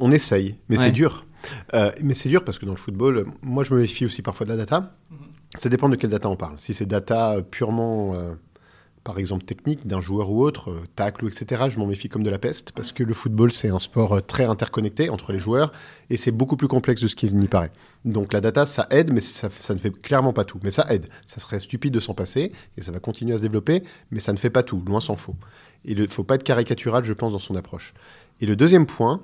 On 0.00 0.10
essaye, 0.10 0.56
mais 0.68 0.76
c'est 0.76 0.90
dur. 0.90 1.24
Euh, 1.74 1.92
mais 2.02 2.14
c'est 2.14 2.28
dur 2.28 2.44
parce 2.44 2.58
que 2.58 2.66
dans 2.66 2.72
le 2.72 2.78
football, 2.78 3.26
moi 3.42 3.64
je 3.64 3.74
me 3.74 3.80
méfie 3.80 4.04
aussi 4.04 4.22
parfois 4.22 4.46
de 4.46 4.50
la 4.50 4.56
data. 4.56 4.92
Mhm. 5.10 5.18
Ça 5.56 5.68
dépend 5.68 5.88
de 5.88 5.96
quelle 5.96 6.10
data 6.10 6.28
on 6.28 6.36
parle. 6.36 6.56
Si 6.58 6.74
c'est 6.74 6.86
data 6.86 7.36
purement, 7.50 8.14
euh, 8.14 8.34
par 9.04 9.18
exemple, 9.18 9.44
technique 9.44 9.86
d'un 9.86 10.00
joueur 10.00 10.30
ou 10.30 10.42
autre, 10.42 10.70
euh, 10.70 10.84
tacle 10.96 11.24
ou 11.24 11.28
etc., 11.28 11.66
je 11.70 11.78
m'en 11.78 11.86
méfie 11.86 12.08
comme 12.08 12.22
de 12.22 12.30
la 12.30 12.38
peste 12.38 12.72
parce 12.72 12.92
que 12.92 13.02
le 13.02 13.14
football 13.14 13.52
c'est 13.52 13.68
un 13.68 13.78
sport 13.78 14.24
très 14.26 14.44
interconnecté 14.44 15.08
entre 15.10 15.32
les 15.32 15.38
joueurs 15.38 15.72
et 16.10 16.16
c'est 16.16 16.32
beaucoup 16.32 16.56
plus 16.56 16.68
complexe 16.68 17.00
de 17.00 17.08
ce 17.08 17.14
qu'il 17.14 17.36
n'y 17.38 17.48
paraît. 17.48 17.72
Donc 18.04 18.32
la 18.32 18.40
data 18.40 18.66
ça 18.66 18.86
aide, 18.90 19.12
mais 19.12 19.20
ça, 19.20 19.48
ça, 19.50 19.74
ne 19.74 19.78
fait 19.78 19.90
clairement 19.90 20.32
pas 20.32 20.44
tout. 20.44 20.60
Mais 20.62 20.70
ça 20.70 20.86
aide. 20.90 21.06
Ça 21.26 21.40
serait 21.40 21.58
stupide 21.58 21.94
de 21.94 22.00
s'en 22.00 22.14
passer 22.14 22.52
et 22.76 22.82
ça 22.82 22.92
va 22.92 22.98
continuer 22.98 23.34
à 23.34 23.38
se 23.38 23.42
développer, 23.42 23.82
mais 24.10 24.20
ça 24.20 24.32
ne 24.32 24.38
fait 24.38 24.50
pas 24.50 24.62
tout, 24.62 24.82
loin 24.86 25.00
s'en 25.00 25.16
faut. 25.16 25.36
Il 25.84 26.00
ne 26.00 26.06
faut 26.08 26.24
pas 26.24 26.34
être 26.34 26.42
caricatural, 26.42 27.04
je 27.04 27.12
pense, 27.12 27.32
dans 27.32 27.38
son 27.38 27.54
approche. 27.54 27.94
Et 28.40 28.46
le 28.46 28.56
deuxième 28.56 28.86
point, 28.86 29.22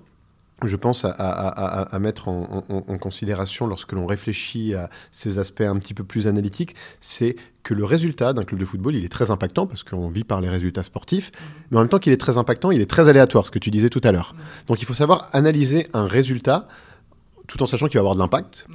je 0.68 0.76
pense, 0.76 1.04
à, 1.04 1.98
mettre 2.00 2.28
en, 2.28 2.98
considération 2.98 3.66
lorsque 3.66 3.92
l'on 3.92 4.06
réfléchit 4.06 4.74
à 4.74 4.90
ces 5.10 5.38
aspects 5.38 5.62
un 5.62 5.78
petit 5.78 5.94
peu 5.94 6.04
plus 6.04 6.26
analytiques, 6.26 6.74
c'est 7.00 7.36
que 7.62 7.74
le 7.74 7.84
résultat 7.84 8.32
d'un 8.32 8.44
club 8.44 8.60
de 8.60 8.64
football, 8.64 8.94
il 8.94 9.04
est 9.04 9.08
très 9.08 9.30
impactant 9.30 9.66
parce 9.66 9.84
qu'on 9.84 10.08
vit 10.08 10.24
par 10.24 10.40
les 10.40 10.48
résultats 10.48 10.82
sportifs, 10.82 11.32
mais 11.70 11.78
en 11.78 11.80
même 11.80 11.88
temps 11.88 11.98
qu'il 11.98 12.12
est 12.12 12.20
très 12.20 12.36
impactant, 12.36 12.70
il 12.70 12.80
est 12.80 12.90
très 12.90 13.08
aléatoire, 13.08 13.46
ce 13.46 13.50
que 13.50 13.58
tu 13.58 13.70
disais 13.70 13.88
tout 13.88 14.00
à 14.04 14.12
l'heure. 14.12 14.34
Donc 14.66 14.82
il 14.82 14.84
faut 14.84 14.94
savoir 14.94 15.28
analyser 15.32 15.88
un 15.92 16.06
résultat 16.06 16.66
tout 17.46 17.62
en 17.62 17.66
sachant 17.66 17.86
qu'il 17.86 17.96
va 17.96 18.00
avoir 18.00 18.14
de 18.14 18.20
l'impact 18.20 18.66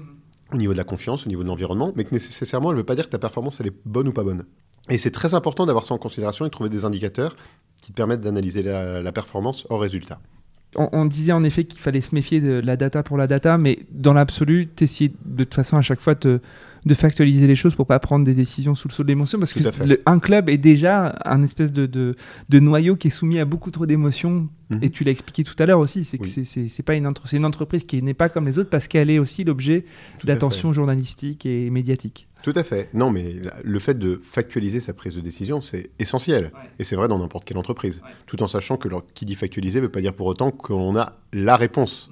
au 0.54 0.58
niveau 0.58 0.72
de 0.72 0.78
la 0.78 0.84
confiance, 0.84 1.26
au 1.26 1.30
niveau 1.30 1.44
de 1.44 1.48
l'environnement, 1.48 1.92
mais 1.96 2.06
que 2.06 2.14
nécessairement, 2.14 2.70
elle 2.70 2.76
ne 2.76 2.82
veut 2.82 2.86
pas 2.86 2.96
dire 2.96 3.06
que 3.06 3.12
ta 3.12 3.20
performance, 3.20 3.60
elle 3.60 3.68
est 3.68 3.76
bonne 3.86 4.08
ou 4.08 4.14
pas 4.14 4.24
bonne. 4.24 4.46
Et 4.90 4.98
c'est 4.98 5.12
très 5.12 5.34
important 5.34 5.66
d'avoir 5.66 5.84
ça 5.84 5.94
en 5.94 5.98
considération 5.98 6.46
et 6.46 6.48
de 6.48 6.52
trouver 6.52 6.70
des 6.70 6.86
indicateurs 6.86 7.36
qui 7.82 7.92
te 7.92 7.98
permettent 7.98 8.22
d'analyser 8.22 8.64
la, 8.64 9.02
la 9.02 9.12
performance 9.12 9.66
hors 9.70 9.82
résultat 9.82 10.20
on, 10.76 11.05
disait 11.05 11.32
en 11.32 11.43
effet 11.43 11.63
qu'il 11.63 11.80
fallait 11.80 12.01
se 12.01 12.13
méfier 12.13 12.41
de 12.41 12.59
la 12.59 12.76
data 12.76 13.01
pour 13.01 13.18
la 13.18 13.28
data, 13.28 13.57
mais 13.57 13.80
dans 13.91 14.13
l'absolu, 14.13 14.68
t'essayes 14.68 15.13
de 15.26 15.43
toute 15.43 15.55
façon 15.55 15.78
à 15.78 15.82
chaque 15.82 16.01
fois 16.01 16.15
de 16.86 16.94
factualiser 16.94 17.48
les 17.48 17.56
choses 17.56 17.76
pour 17.76 17.88
pas 17.88 18.00
prendre 18.00 18.26
des 18.26 18.34
décisions 18.34 18.76
sous 18.76 18.88
le 18.88 18.94
saut 18.94 19.04
de 19.04 19.08
l'émotion, 19.08 19.40
parce 19.40 19.54
que 19.54 19.60
un 20.06 20.20
club 20.20 20.50
est 20.50 20.58
déjà 20.58 21.18
un 21.26 21.44
espèce 21.44 21.72
de, 21.72 21.86
de, 21.86 22.60
noyau 22.60 22.96
qui 22.96 23.08
est 23.08 23.12
soumis 23.12 23.40
à 23.40 23.46
beaucoup 23.46 23.72
trop 23.72 23.86
d'émotions. 23.86 24.50
Mhm. 24.70 24.80
Et 24.82 24.90
tu 24.90 25.06
l'as 25.06 25.12
expliqué 25.12 25.46
tout 25.46 25.56
à 25.60 25.66
l'heure 25.66 25.80
aussi, 25.80 26.04
c'est 26.04 26.18
que 26.18 26.28
c'est 26.28 26.84
pas 26.84 26.96
une, 26.96 27.10
une 27.34 27.46
entreprise 27.46 27.86
qui 27.86 28.02
n'est 28.02 28.14
pas 28.14 28.30
comme 28.30 28.46
les 28.46 28.60
autres 28.60 28.70
parce 28.70 28.88
qu'elle 28.88 29.10
est 29.10 29.20
aussi 29.20 29.44
l'objet 29.44 29.86
d'attention 30.24 30.74
journalistique 30.74 31.46
et 31.46 31.70
médiatique. 31.70 32.28
Tout 32.44 32.54
à 32.56 32.64
fait. 32.64 32.90
Non, 32.94 33.10
mais 33.10 33.36
le 33.64 33.80
fait 33.80 33.98
de 33.98 34.20
factualiser 34.24 34.80
sa 34.80 34.94
prise 34.94 35.16
de 35.16 35.22
décision, 35.22 35.62
c'est 35.62 35.90
essentiel. 36.00 36.52
Et 36.80 36.84
c'est 36.84 36.96
vrai 36.96 37.08
dans 37.08 37.20
n'importe 37.20 37.46
quelle 37.46 37.58
entreprise. 37.58 38.02
Tout 38.26 38.44
en 38.44 38.48
sachant 38.48 38.78
que 38.78 38.88
qui 39.14 39.26
dit 39.26 39.36
factualiser 39.36 39.80
ne 39.80 39.86
veut 39.86 39.92
pas 39.92 40.02
dire 40.02 40.14
pour 40.14 40.28
autant 40.28 40.52
qu'on 40.52 40.96
a 40.96 41.14
la 41.34 41.58
réponse. 41.58 42.12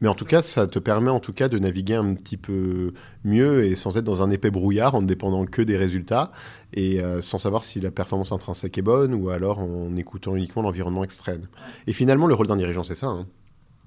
Mais 0.00 0.08
en 0.08 0.14
tout 0.14 0.24
cas, 0.24 0.40
ça 0.42 0.66
te 0.66 0.78
permet 0.78 1.10
en 1.10 1.20
tout 1.20 1.32
cas 1.34 1.48
de 1.48 1.58
naviguer 1.58 1.94
un 1.94 2.14
petit 2.14 2.36
peu 2.38 2.92
mieux 3.24 3.64
et 3.64 3.74
sans 3.74 3.96
être 3.98 4.04
dans 4.04 4.22
un 4.22 4.30
épais 4.30 4.50
brouillard 4.50 4.94
en 4.94 5.02
ne 5.02 5.06
dépendant 5.06 5.44
que 5.44 5.60
des 5.62 5.76
résultats 5.76 6.32
et 6.72 7.02
euh, 7.02 7.20
sans 7.20 7.38
savoir 7.38 7.64
si 7.64 7.80
la 7.80 7.90
performance 7.90 8.32
intrinsèque 8.32 8.78
est 8.78 8.82
bonne 8.82 9.12
ou 9.12 9.28
alors 9.28 9.58
en 9.58 9.94
écoutant 9.96 10.34
uniquement 10.36 10.62
l'environnement 10.62 11.04
extrême. 11.04 11.42
Et 11.86 11.92
finalement, 11.92 12.26
le 12.26 12.34
rôle 12.34 12.46
d'un 12.46 12.56
dirigeant, 12.56 12.82
c'est 12.84 12.94
ça. 12.94 13.08
hein. 13.08 13.26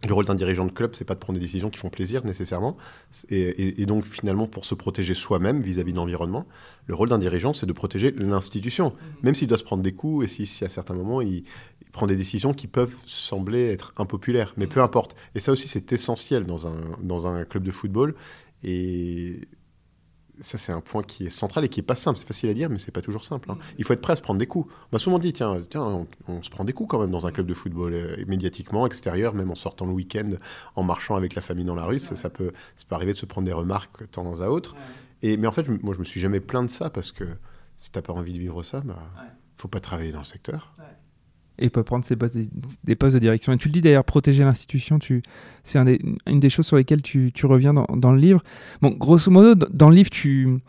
Le 0.05 0.13
rôle 0.13 0.25
d'un 0.25 0.35
dirigeant 0.35 0.65
de 0.65 0.71
club, 0.73 0.95
c'est 0.95 1.05
pas 1.05 1.13
de 1.13 1.19
prendre 1.19 1.39
des 1.39 1.45
décisions 1.45 1.69
qui 1.69 1.79
font 1.79 1.89
plaisir 1.89 2.25
nécessairement. 2.25 2.75
Et, 3.29 3.39
et- 3.39 3.81
et 3.81 3.85
donc 3.85 4.03
finalement, 4.03 4.47
pour 4.47 4.65
se 4.65 4.75
protéger 4.75 5.13
soi-même 5.13 5.61
vis-à-vis 5.61 5.93
de 5.93 5.97
l'environnement, 5.97 6.45
le 6.87 6.93
rôle 6.93 7.07
d'un 7.07 7.19
dirigeant, 7.19 7.53
c'est 7.53 7.65
de 7.65 7.71
protéger 7.71 8.11
l'institution, 8.11 8.91
même 9.21 9.33
s'il 9.33 9.47
doit 9.47 9.57
se 9.57 9.63
prendre 9.63 9.81
des 9.81 9.93
coups 9.93 10.25
et 10.25 10.27
si, 10.27 10.45
si 10.45 10.65
à 10.65 10.67
certains 10.69 10.93
moments 10.93 11.21
il, 11.21 11.37
il 11.37 11.45
prend 11.93 12.05
des 12.07 12.15
décisions 12.17 12.53
qui 12.53 12.67
peuvent 12.67 12.95
sembler 13.05 13.69
être 13.71 13.93
impopulaires. 13.97 14.53
Mais 14.57 14.67
peu 14.67 14.81
importe. 14.81 15.15
Et 15.35 15.39
ça 15.39 15.51
aussi, 15.53 15.67
c'est 15.69 15.93
essentiel 15.93 16.45
dans 16.45 16.67
un, 16.67 16.81
dans 17.01 17.27
un 17.27 17.45
club 17.45 17.63
de 17.63 17.71
football. 17.71 18.15
Et 18.63 19.47
ça, 20.39 20.57
c'est 20.57 20.71
un 20.71 20.81
point 20.81 21.03
qui 21.03 21.27
est 21.27 21.29
central 21.29 21.63
et 21.63 21.69
qui 21.69 21.79
est 21.79 21.83
pas 21.83 21.93
simple. 21.95 22.17
C'est 22.17 22.27
facile 22.27 22.49
à 22.49 22.55
dire, 22.55 22.69
mais 22.71 22.79
c'est 22.79 22.91
pas 22.91 23.03
toujours 23.03 23.23
simple. 23.23 23.51
hein. 23.51 23.57
Il 23.77 23.85
faut 23.85 23.93
être 23.93 24.01
prêt 24.01 24.13
à 24.13 24.15
se 24.15 24.21
prendre 24.21 24.39
des 24.39 24.47
coups. 24.47 24.67
On 24.91 24.95
m'a 24.95 24.99
souvent 24.99 25.19
dit, 25.19 25.31
tiens, 25.33 25.61
tiens 25.69 25.83
on, 25.83 26.07
on 26.27 26.41
se 26.41 26.49
prend 26.49 26.63
des 26.65 26.73
coups 26.73 26.89
quand 26.89 26.99
même 26.99 27.11
dans 27.11 27.27
un 27.27 27.31
club 27.31 27.45
de 27.45 27.53
football, 27.53 27.93
euh, 27.93 28.25
médiatiquement, 28.27 28.87
extérieur, 28.87 29.35
même 29.35 29.51
en 29.51 29.55
sortant 29.55 29.85
le 29.85 29.91
week-end, 29.93 30.31
en 30.75 30.81
marchant 30.83 31.15
avec 31.15 31.35
la 31.35 31.41
famille 31.41 31.65
dans 31.65 31.75
la 31.75 31.85
rue. 31.85 31.99
Ça, 31.99 32.15
ça 32.15 32.31
peut, 32.31 32.51
ça 32.75 32.85
peut 32.89 32.95
arriver 32.95 33.13
de 33.13 33.17
se 33.19 33.27
prendre 33.27 33.45
des 33.45 33.53
remarques 33.53 34.01
de 34.01 34.05
temps 34.07 34.41
à 34.41 34.47
autre. 34.49 34.75
Et, 35.21 35.37
mais 35.37 35.45
en 35.47 35.51
fait, 35.51 35.63
je- 35.65 35.71
moi, 35.83 35.93
je 35.93 35.99
me 35.99 36.03
suis 36.05 36.19
jamais 36.19 36.39
plaint 36.39 36.65
de 36.65 36.71
ça 36.71 36.89
parce 36.89 37.11
que 37.11 37.25
si 37.77 37.91
t'as 37.91 38.01
pas 38.01 38.13
envie 38.13 38.33
de 38.33 38.39
vivre 38.39 38.63
ça, 38.63 38.81
bah, 38.81 38.97
faut 39.57 39.67
pas 39.67 39.79
travailler 39.79 40.11
dans 40.11 40.19
le 40.19 40.25
secteur. 40.25 40.73
Et 41.59 41.69
peut 41.69 41.83
prendre 41.83 42.03
des 42.83 42.95
postes 42.95 43.13
de 43.15 43.19
direction. 43.19 43.53
Et 43.53 43.57
tu 43.57 43.67
le 43.67 43.73
dis 43.73 43.81
d'ailleurs, 43.81 44.03
protéger 44.03 44.43
l'institution, 44.43 44.97
tu, 44.97 45.21
c'est 45.63 45.79
une 45.79 46.39
des 46.39 46.49
choses 46.49 46.65
sur 46.65 46.77
lesquelles 46.77 47.01
tu, 47.01 47.31
reviens 47.43 47.73
dans, 47.73 48.11
le 48.11 48.19
livre. 48.19 48.43
Bon, 48.81 48.89
grosso 48.89 49.29
modo, 49.29 49.53
dans 49.71 49.89
le 49.89 49.95
livre, 49.95 50.09
tu, 50.09 50.59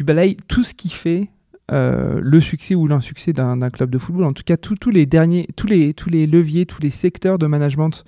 balayes 0.00 0.36
tout 0.46 0.62
ce 0.62 0.74
qui 0.74 0.90
fait 0.90 1.28
euh, 1.72 2.20
le 2.22 2.40
succès 2.40 2.74
ou 2.74 2.86
l'insuccès 2.86 3.32
d'un 3.32 3.70
club 3.70 3.90
de 3.90 3.98
football. 3.98 4.24
En 4.24 4.32
tout 4.32 4.44
cas, 4.44 4.56
tous 4.56 4.90
les 4.90 5.06
derniers, 5.06 5.48
tous 5.56 5.66
les 5.66 6.26
leviers, 6.26 6.66
tous 6.66 6.80
les 6.80 6.90
secteurs 6.90 7.38
de 7.38 7.46
management 7.46 8.04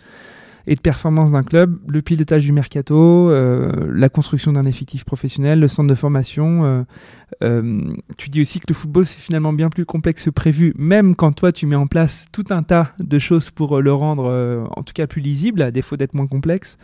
et 0.66 0.74
de 0.74 0.80
performance 0.80 1.32
d'un 1.32 1.42
club, 1.42 1.78
le 1.88 2.02
pilotage 2.02 2.44
du 2.44 2.52
mercato, 2.52 3.30
euh, 3.30 3.90
la 3.92 4.08
construction 4.08 4.52
d'un 4.52 4.66
effectif 4.66 5.04
professionnel, 5.04 5.60
le 5.60 5.68
centre 5.68 5.88
de 5.88 5.94
formation. 5.94 6.64
euh, 6.64 6.82
euh, 7.42 7.94
tu 8.16 8.28
dis 8.28 8.40
aussi 8.40 8.60
que 8.60 8.66
le 8.68 8.74
football, 8.74 9.06
c'est 9.06 9.20
finalement 9.20 9.52
bien 9.52 9.68
plus 9.68 9.86
complexe 9.86 10.24
que 10.24 10.30
prévu, 10.30 10.74
même 10.76 11.14
quand 11.14 11.32
toi, 11.32 11.52
tu 11.52 11.66
mets 11.66 11.76
en 11.76 11.86
place 11.86 12.26
tout 12.32 12.44
un 12.50 12.62
tas 12.62 12.92
de 12.98 13.18
choses 13.18 13.50
pour 13.50 13.80
le 13.80 13.92
rendre, 13.92 14.68
en 14.76 14.82
tout 14.82 14.92
cas, 14.92 15.06
plus 15.06 15.20
lisible, 15.20 15.62
à 15.62 15.70
défaut 15.70 15.96
d'être 15.96 16.14
moins 16.14 16.26
complexe. 16.26 16.76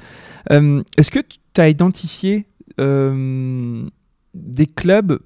Est-ce 0.51 1.11
que 1.11 1.21
tu 1.21 1.61
as 1.61 1.69
identifié 1.69 2.47
des 2.79 4.67
clubs 4.67 5.19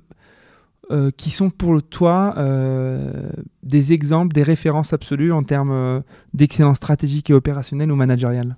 euh, 0.91 1.11
qui 1.11 1.31
sont 1.31 1.51
pour 1.51 1.83
toi 1.83 2.35
euh, 2.37 3.31
des 3.63 3.93
exemples, 3.93 4.35
des 4.35 4.43
références 4.43 4.93
absolues 4.93 5.33
en 5.33 5.43
termes 5.43 5.73
euh, 5.73 6.01
d'excellence 6.35 6.77
stratégique 6.77 7.31
et 7.31 7.35
opérationnelle 7.35 7.91
ou 7.93 7.97
managériale? 7.97 8.57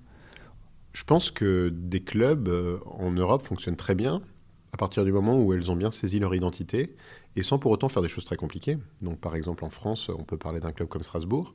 Je 0.92 1.04
pense 1.04 1.30
que 1.30 1.70
des 1.70 2.00
clubs 2.00 2.48
euh, 2.48 2.78
en 2.86 3.12
Europe 3.12 3.42
fonctionnent 3.42 3.76
très 3.76 3.94
bien 3.94 4.20
à 4.72 4.76
partir 4.76 5.04
du 5.04 5.12
moment 5.12 5.38
où 5.42 5.52
elles 5.52 5.70
ont 5.70 5.76
bien 5.76 5.90
saisi 5.90 6.18
leur 6.18 6.34
identité 6.34 6.94
et 7.36 7.42
sans 7.42 7.58
pour 7.58 7.70
autant 7.70 7.88
faire 7.88 8.02
des 8.02 8.08
choses 8.08 8.24
très 8.24 8.36
compliquées. 8.36 8.78
Donc, 9.00 9.18
par 9.18 9.36
exemple, 9.36 9.64
en 9.64 9.70
France, 9.70 10.10
on 10.10 10.24
peut 10.24 10.36
parler 10.36 10.60
d'un 10.60 10.72
club 10.72 10.88
comme 10.88 11.02
Strasbourg, 11.02 11.54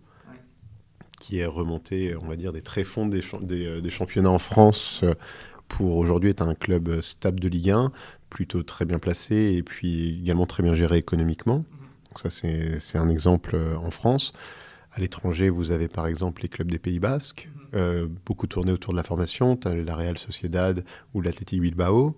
qui 1.20 1.40
est 1.40 1.46
remonté, 1.48 2.16
on 2.16 2.28
va 2.28 2.36
dire, 2.36 2.54
des 2.54 2.62
tréfonds 2.62 3.08
des, 3.08 3.22
cha- 3.22 3.40
des, 3.42 3.82
des 3.82 3.90
championnats 3.90 4.30
en 4.30 4.38
France 4.38 5.02
euh, 5.04 5.14
pour 5.68 5.98
aujourd'hui 5.98 6.30
être 6.30 6.42
un 6.42 6.56
club 6.56 7.02
stable 7.02 7.40
de 7.40 7.48
Ligue 7.48 7.72
1, 7.72 7.92
plutôt 8.30 8.64
très 8.64 8.86
bien 8.86 9.00
placé 9.00 9.54
et 9.58 9.64
puis 9.64 10.20
également 10.22 10.46
très 10.46 10.64
bien 10.64 10.74
géré 10.74 10.98
économiquement. 10.98 11.66
Donc, 12.10 12.20
ça, 12.20 12.30
c'est 12.30 12.98
un 12.98 13.10
exemple 13.10 13.52
euh, 13.56 13.76
en 13.78 13.92
France. 13.92 14.34
À 14.92 15.00
l'étranger, 15.00 15.50
vous 15.50 15.72
avez 15.72 15.88
par 15.88 16.08
exemple 16.08 16.42
les 16.42 16.50
clubs 16.50 16.72
des 16.72 16.80
Pays 16.80 17.00
Basques, 17.00 17.50
euh, 17.76 18.08
beaucoup 18.26 18.48
tourné 18.48 18.72
autour 18.72 18.94
de 18.94 18.98
la 18.98 19.04
formation. 19.04 19.56
Tu 19.56 19.68
as 19.68 19.76
la 19.76 19.96
Real 19.96 20.18
Sociedad 20.18 20.84
ou 21.14 21.22
l'Athletic 21.22 21.62
Bilbao. 21.62 22.16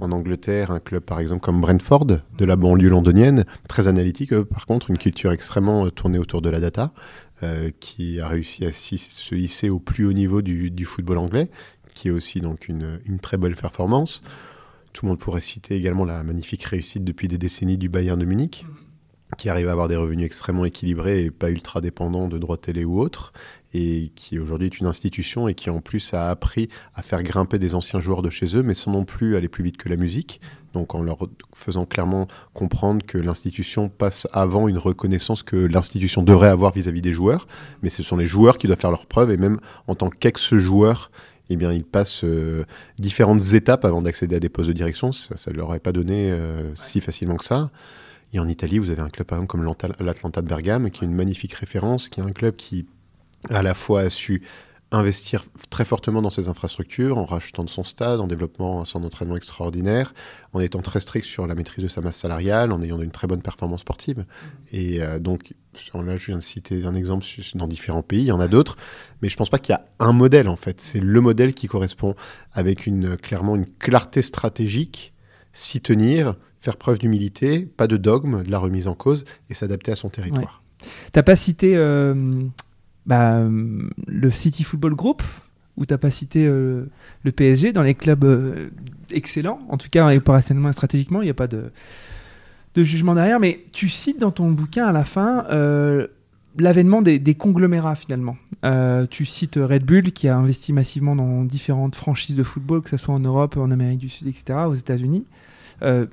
En 0.00 0.10
Angleterre, 0.10 0.70
un 0.70 0.80
club 0.80 1.02
par 1.02 1.20
exemple 1.20 1.42
comme 1.42 1.60
Brentford, 1.60 2.06
de 2.06 2.44
la 2.44 2.56
banlieue 2.56 2.88
londonienne, 2.88 3.44
très 3.68 3.88
analytique, 3.88 4.32
eux, 4.32 4.44
par 4.44 4.66
contre, 4.66 4.90
une 4.90 4.98
culture 4.98 5.32
extrêmement 5.32 5.86
euh, 5.86 5.90
tournée 5.90 6.18
autour 6.18 6.42
de 6.42 6.50
la 6.50 6.60
data, 6.60 6.92
euh, 7.42 7.70
qui 7.78 8.20
a 8.20 8.28
réussi 8.28 8.64
à 8.64 8.72
se 8.72 9.34
hisser 9.34 9.68
au 9.68 9.78
plus 9.78 10.06
haut 10.06 10.12
niveau 10.12 10.42
du, 10.42 10.70
du 10.70 10.84
football 10.84 11.18
anglais, 11.18 11.50
qui 11.94 12.08
est 12.08 12.10
aussi 12.10 12.40
donc 12.40 12.68
une, 12.68 13.00
une 13.06 13.18
très 13.18 13.36
belle 13.36 13.56
performance. 13.56 14.22
Tout 14.92 15.06
le 15.06 15.10
monde 15.10 15.18
pourrait 15.18 15.40
citer 15.40 15.74
également 15.74 16.04
la 16.04 16.22
magnifique 16.22 16.64
réussite 16.64 17.04
depuis 17.04 17.28
des 17.28 17.38
décennies 17.38 17.78
du 17.78 17.88
Bayern 17.88 18.18
de 18.18 18.24
Munich, 18.24 18.66
qui 19.38 19.48
arrive 19.48 19.68
à 19.68 19.72
avoir 19.72 19.88
des 19.88 19.96
revenus 19.96 20.26
extrêmement 20.26 20.66
équilibrés 20.66 21.24
et 21.24 21.30
pas 21.30 21.50
ultra 21.50 21.80
dépendants 21.80 22.28
de 22.28 22.38
droits 22.38 22.58
télé 22.58 22.84
ou 22.84 23.00
autres, 23.00 23.32
et 23.74 24.12
qui 24.14 24.38
aujourd'hui 24.38 24.66
est 24.66 24.78
une 24.78 24.86
institution 24.86 25.48
et 25.48 25.54
qui 25.54 25.70
en 25.70 25.80
plus 25.80 26.12
a 26.12 26.28
appris 26.28 26.68
à 26.94 27.00
faire 27.00 27.22
grimper 27.22 27.58
des 27.58 27.74
anciens 27.74 28.00
joueurs 28.00 28.20
de 28.20 28.28
chez 28.28 28.54
eux, 28.54 28.62
mais 28.62 28.74
sans 28.74 28.92
non 28.92 29.06
plus 29.06 29.34
aller 29.36 29.48
plus 29.48 29.64
vite 29.64 29.78
que 29.78 29.88
la 29.88 29.96
musique. 29.96 30.42
Donc 30.74 30.94
en 30.94 31.02
leur 31.02 31.18
faisant 31.54 31.86
clairement 31.86 32.28
comprendre 32.52 33.04
que 33.06 33.16
l'institution 33.16 33.88
passe 33.88 34.28
avant 34.32 34.68
une 34.68 34.78
reconnaissance 34.78 35.42
que 35.42 35.56
l'institution 35.56 36.22
devrait 36.22 36.48
avoir 36.48 36.72
vis-à-vis 36.72 37.00
des 37.00 37.12
joueurs, 37.12 37.46
mais 37.82 37.88
ce 37.88 38.02
sont 38.02 38.16
les 38.16 38.26
joueurs 38.26 38.58
qui 38.58 38.66
doivent 38.66 38.80
faire 38.80 38.90
leurs 38.90 39.06
preuves, 39.06 39.30
et 39.30 39.38
même 39.38 39.58
en 39.86 39.94
tant 39.94 40.10
qu'ex-joueur, 40.10 41.10
eh 41.52 41.56
bien, 41.56 41.72
ils 41.72 41.84
passent 41.84 42.24
euh, 42.24 42.64
différentes 42.98 43.52
étapes 43.52 43.84
avant 43.84 44.02
d'accéder 44.02 44.36
à 44.36 44.40
des 44.40 44.48
postes 44.48 44.68
de 44.68 44.74
direction. 44.74 45.12
Ça 45.12 45.50
ne 45.50 45.56
leur 45.56 45.68
aurait 45.68 45.80
pas 45.80 45.92
donné 45.92 46.30
euh, 46.30 46.74
si 46.74 47.00
facilement 47.00 47.36
que 47.36 47.44
ça. 47.44 47.70
Et 48.32 48.38
en 48.38 48.48
Italie, 48.48 48.78
vous 48.78 48.90
avez 48.90 49.02
un 49.02 49.10
club 49.10 49.26
par 49.26 49.38
exemple 49.38 49.50
comme 49.50 49.62
l'Anta- 49.62 49.94
l'Atlanta 50.00 50.40
de 50.42 50.48
Bergame, 50.48 50.90
qui 50.90 51.04
est 51.04 51.06
une 51.06 51.14
magnifique 51.14 51.54
référence, 51.54 52.08
qui 52.08 52.20
est 52.20 52.22
un 52.24 52.32
club 52.32 52.56
qui 52.56 52.86
à 53.50 53.62
la 53.62 53.74
fois 53.74 54.02
a 54.02 54.10
su 54.10 54.42
investir 54.92 55.44
très 55.70 55.84
fortement 55.84 56.22
dans 56.22 56.30
ses 56.30 56.48
infrastructures, 56.48 57.18
en 57.18 57.24
rachetant 57.24 57.64
de 57.64 57.70
son 57.70 57.84
stade, 57.84 58.20
en 58.20 58.26
développant 58.26 58.80
un 58.80 58.84
centre 58.84 59.04
d'entraînement 59.04 59.36
extraordinaire, 59.36 60.14
en 60.52 60.60
étant 60.60 60.80
très 60.80 61.00
strict 61.00 61.24
sur 61.24 61.46
la 61.46 61.54
maîtrise 61.54 61.82
de 61.82 61.88
sa 61.88 62.00
masse 62.00 62.16
salariale, 62.16 62.72
en 62.72 62.82
ayant 62.82 63.00
une 63.00 63.10
très 63.10 63.26
bonne 63.26 63.42
performance 63.42 63.80
sportive. 63.80 64.24
Et 64.70 65.02
euh, 65.02 65.18
donc, 65.18 65.54
là, 65.94 66.16
je 66.16 66.26
viens 66.26 66.36
de 66.36 66.42
citer 66.42 66.84
un 66.84 66.94
exemple 66.94 67.24
dans 67.54 67.66
différents 67.66 68.02
pays, 68.02 68.22
il 68.22 68.26
y 68.26 68.32
en 68.32 68.40
a 68.40 68.48
d'autres, 68.48 68.76
mais 69.22 69.28
je 69.28 69.36
pense 69.36 69.50
pas 69.50 69.58
qu'il 69.58 69.72
y 69.72 69.76
a 69.76 69.84
un 69.98 70.12
modèle 70.12 70.48
en 70.48 70.56
fait. 70.56 70.80
C'est 70.80 71.00
le 71.00 71.20
modèle 71.20 71.54
qui 71.54 71.66
correspond 71.66 72.14
avec 72.52 72.86
une, 72.86 73.16
clairement 73.16 73.56
une 73.56 73.66
clarté 73.66 74.22
stratégique, 74.22 75.14
s'y 75.52 75.80
tenir, 75.80 76.36
faire 76.60 76.76
preuve 76.76 76.98
d'humilité, 76.98 77.66
pas 77.66 77.86
de 77.86 77.96
dogme, 77.96 78.42
de 78.42 78.50
la 78.50 78.58
remise 78.58 78.88
en 78.88 78.94
cause 78.94 79.24
et 79.50 79.54
s'adapter 79.54 79.92
à 79.92 79.96
son 79.96 80.08
territoire. 80.08 80.62
T'as 81.12 81.22
pas 81.22 81.36
cité 81.36 81.76
euh, 81.76 82.14
bah, 83.06 83.42
le 84.06 84.30
City 84.30 84.64
Football 84.64 84.94
Group 84.94 85.22
ou 85.76 85.86
t'as 85.86 85.98
pas 85.98 86.10
cité 86.10 86.46
euh, 86.46 86.86
le 87.24 87.32
PSG 87.32 87.72
dans 87.72 87.82
les 87.82 87.94
clubs 87.94 88.24
euh, 88.24 88.68
excellents, 89.10 89.60
en 89.68 89.76
tout 89.76 89.88
cas 89.90 90.14
opérationnellement 90.14 90.68
et 90.68 90.72
stratégiquement, 90.72 91.22
il 91.22 91.24
n'y 91.24 91.30
a 91.30 91.34
pas 91.34 91.46
de, 91.46 91.70
de 92.74 92.82
jugement 92.82 93.14
derrière, 93.14 93.40
mais 93.40 93.64
tu 93.72 93.88
cites 93.88 94.18
dans 94.18 94.30
ton 94.30 94.50
bouquin 94.50 94.86
à 94.86 94.92
la 94.92 95.04
fin 95.04 95.46
euh, 95.50 96.08
l'avènement 96.58 97.00
des, 97.00 97.18
des 97.18 97.34
conglomérats 97.34 97.94
finalement. 97.94 98.36
Tu 99.10 99.24
cites 99.24 99.58
Red 99.60 99.84
Bull 99.84 100.12
qui 100.12 100.28
a 100.28 100.36
investi 100.36 100.72
massivement 100.72 101.16
dans 101.16 101.44
différentes 101.44 101.96
franchises 101.96 102.36
de 102.36 102.42
football, 102.42 102.82
que 102.82 102.90
ce 102.90 102.96
soit 102.96 103.14
en 103.14 103.20
Europe, 103.20 103.56
en 103.56 103.70
Amérique 103.70 103.98
du 103.98 104.08
Sud, 104.08 104.28
etc., 104.28 104.60
aux 104.68 104.74
États-Unis. 104.74 105.24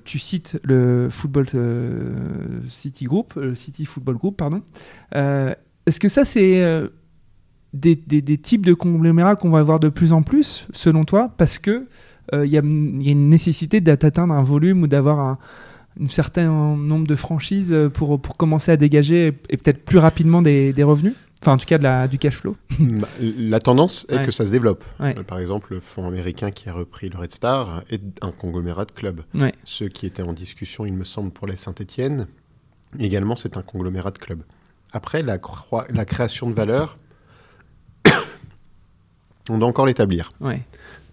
Tu 0.06 0.18
cites 0.18 0.58
le 0.64 1.10
Football 1.12 1.46
City 2.70 3.06
Group, 3.06 3.34
le 3.36 3.54
City 3.54 3.86
Football 3.86 4.16
Group, 4.16 4.38
pardon. 4.38 4.64
Euh, 5.80 5.90
Est-ce 5.90 6.00
que 6.00 6.08
ça, 6.10 6.26
c'est 6.26 6.62
euh, 6.62 6.88
des, 7.74 7.96
des- 7.96 8.22
des 8.22 8.38
types 8.38 8.66
de 8.66 8.74
conglomérats 8.74 9.36
qu'on 9.36 9.50
va 9.50 9.60
avoir 9.60 9.80
de 9.80 9.90
plus 9.90 10.14
en 10.14 10.22
plus, 10.24 10.68
selon 10.74 11.04
toi, 11.06 11.32
parce 11.38 11.60
que 11.60 11.88
euh, 12.34 12.46
il 12.46 12.52
y, 12.52 12.58
a, 12.58 12.62
il 12.64 13.04
y 13.04 13.10
a 13.10 13.12
une 13.12 13.30
nécessité 13.30 13.82
d'atteindre 13.82 14.34
un 14.34 14.44
volume 14.44 14.84
ou 14.84 14.88
d'avoir 14.88 15.20
un, 15.20 15.38
un 16.02 16.08
certain 16.08 16.48
nombre 16.76 17.08
de 17.08 17.16
franchises 17.16 17.76
pour, 17.94 18.22
pour 18.22 18.38
commencer 18.38 18.72
à 18.72 18.78
dégager 18.78 19.28
et, 19.28 19.34
et 19.54 19.58
peut-être 19.58 19.84
plus 19.84 19.98
rapidement 19.98 20.42
des, 20.42 20.72
des 20.74 20.84
revenus? 20.84 21.14
Enfin, 21.42 21.54
en 21.54 21.58
tout 21.58 21.66
cas, 21.66 21.78
de 21.78 21.84
la, 21.84 22.08
du 22.10 22.18
cash 22.18 22.36
flow. 22.36 22.58
Bah, 22.80 23.08
La 23.22 23.60
tendance 23.62 24.06
est 24.10 24.18
Ouais. 24.18 24.26
que 24.26 24.32
ça 24.32 24.46
se 24.46 24.52
développe. 24.52 24.84
Ouais. 25.00 25.16
Euh, 25.18 25.24
Par 25.24 25.40
exemple, 25.40 25.74
le 25.74 25.80
fonds 25.80 26.06
américain 26.06 26.52
qui 26.52 26.68
a 26.68 26.74
repris 26.74 27.08
le 27.08 27.18
Red 27.18 27.32
Star 27.32 27.82
est 27.90 28.02
un 28.22 28.32
conglomérat 28.32 28.84
de 28.84 28.92
clubs. 28.92 29.22
Ouais. 29.34 29.54
Ceux 29.64 29.88
qui 29.88 30.06
étaient 30.06 30.22
en 30.22 30.34
discussion, 30.34 30.86
il 30.86 30.94
me 30.94 31.06
semble, 31.06 31.32
pour 31.32 31.48
la 31.48 31.56
Saint-Etienne, 31.56 32.28
également, 33.00 33.38
c'est 33.38 33.56
un 33.56 33.62
conglomérat 33.62 34.12
de 34.12 34.18
clubs. 34.18 34.44
Après, 34.92 35.22
la, 35.24 35.38
croi- 35.38 35.86
la 35.90 36.06
création 36.06 36.50
de 36.50 36.56
valeur, 36.56 36.98
on 39.50 39.58
doit 39.58 39.68
encore 39.68 39.86
l'établir. 39.86 40.32
Ouais. 40.42 40.62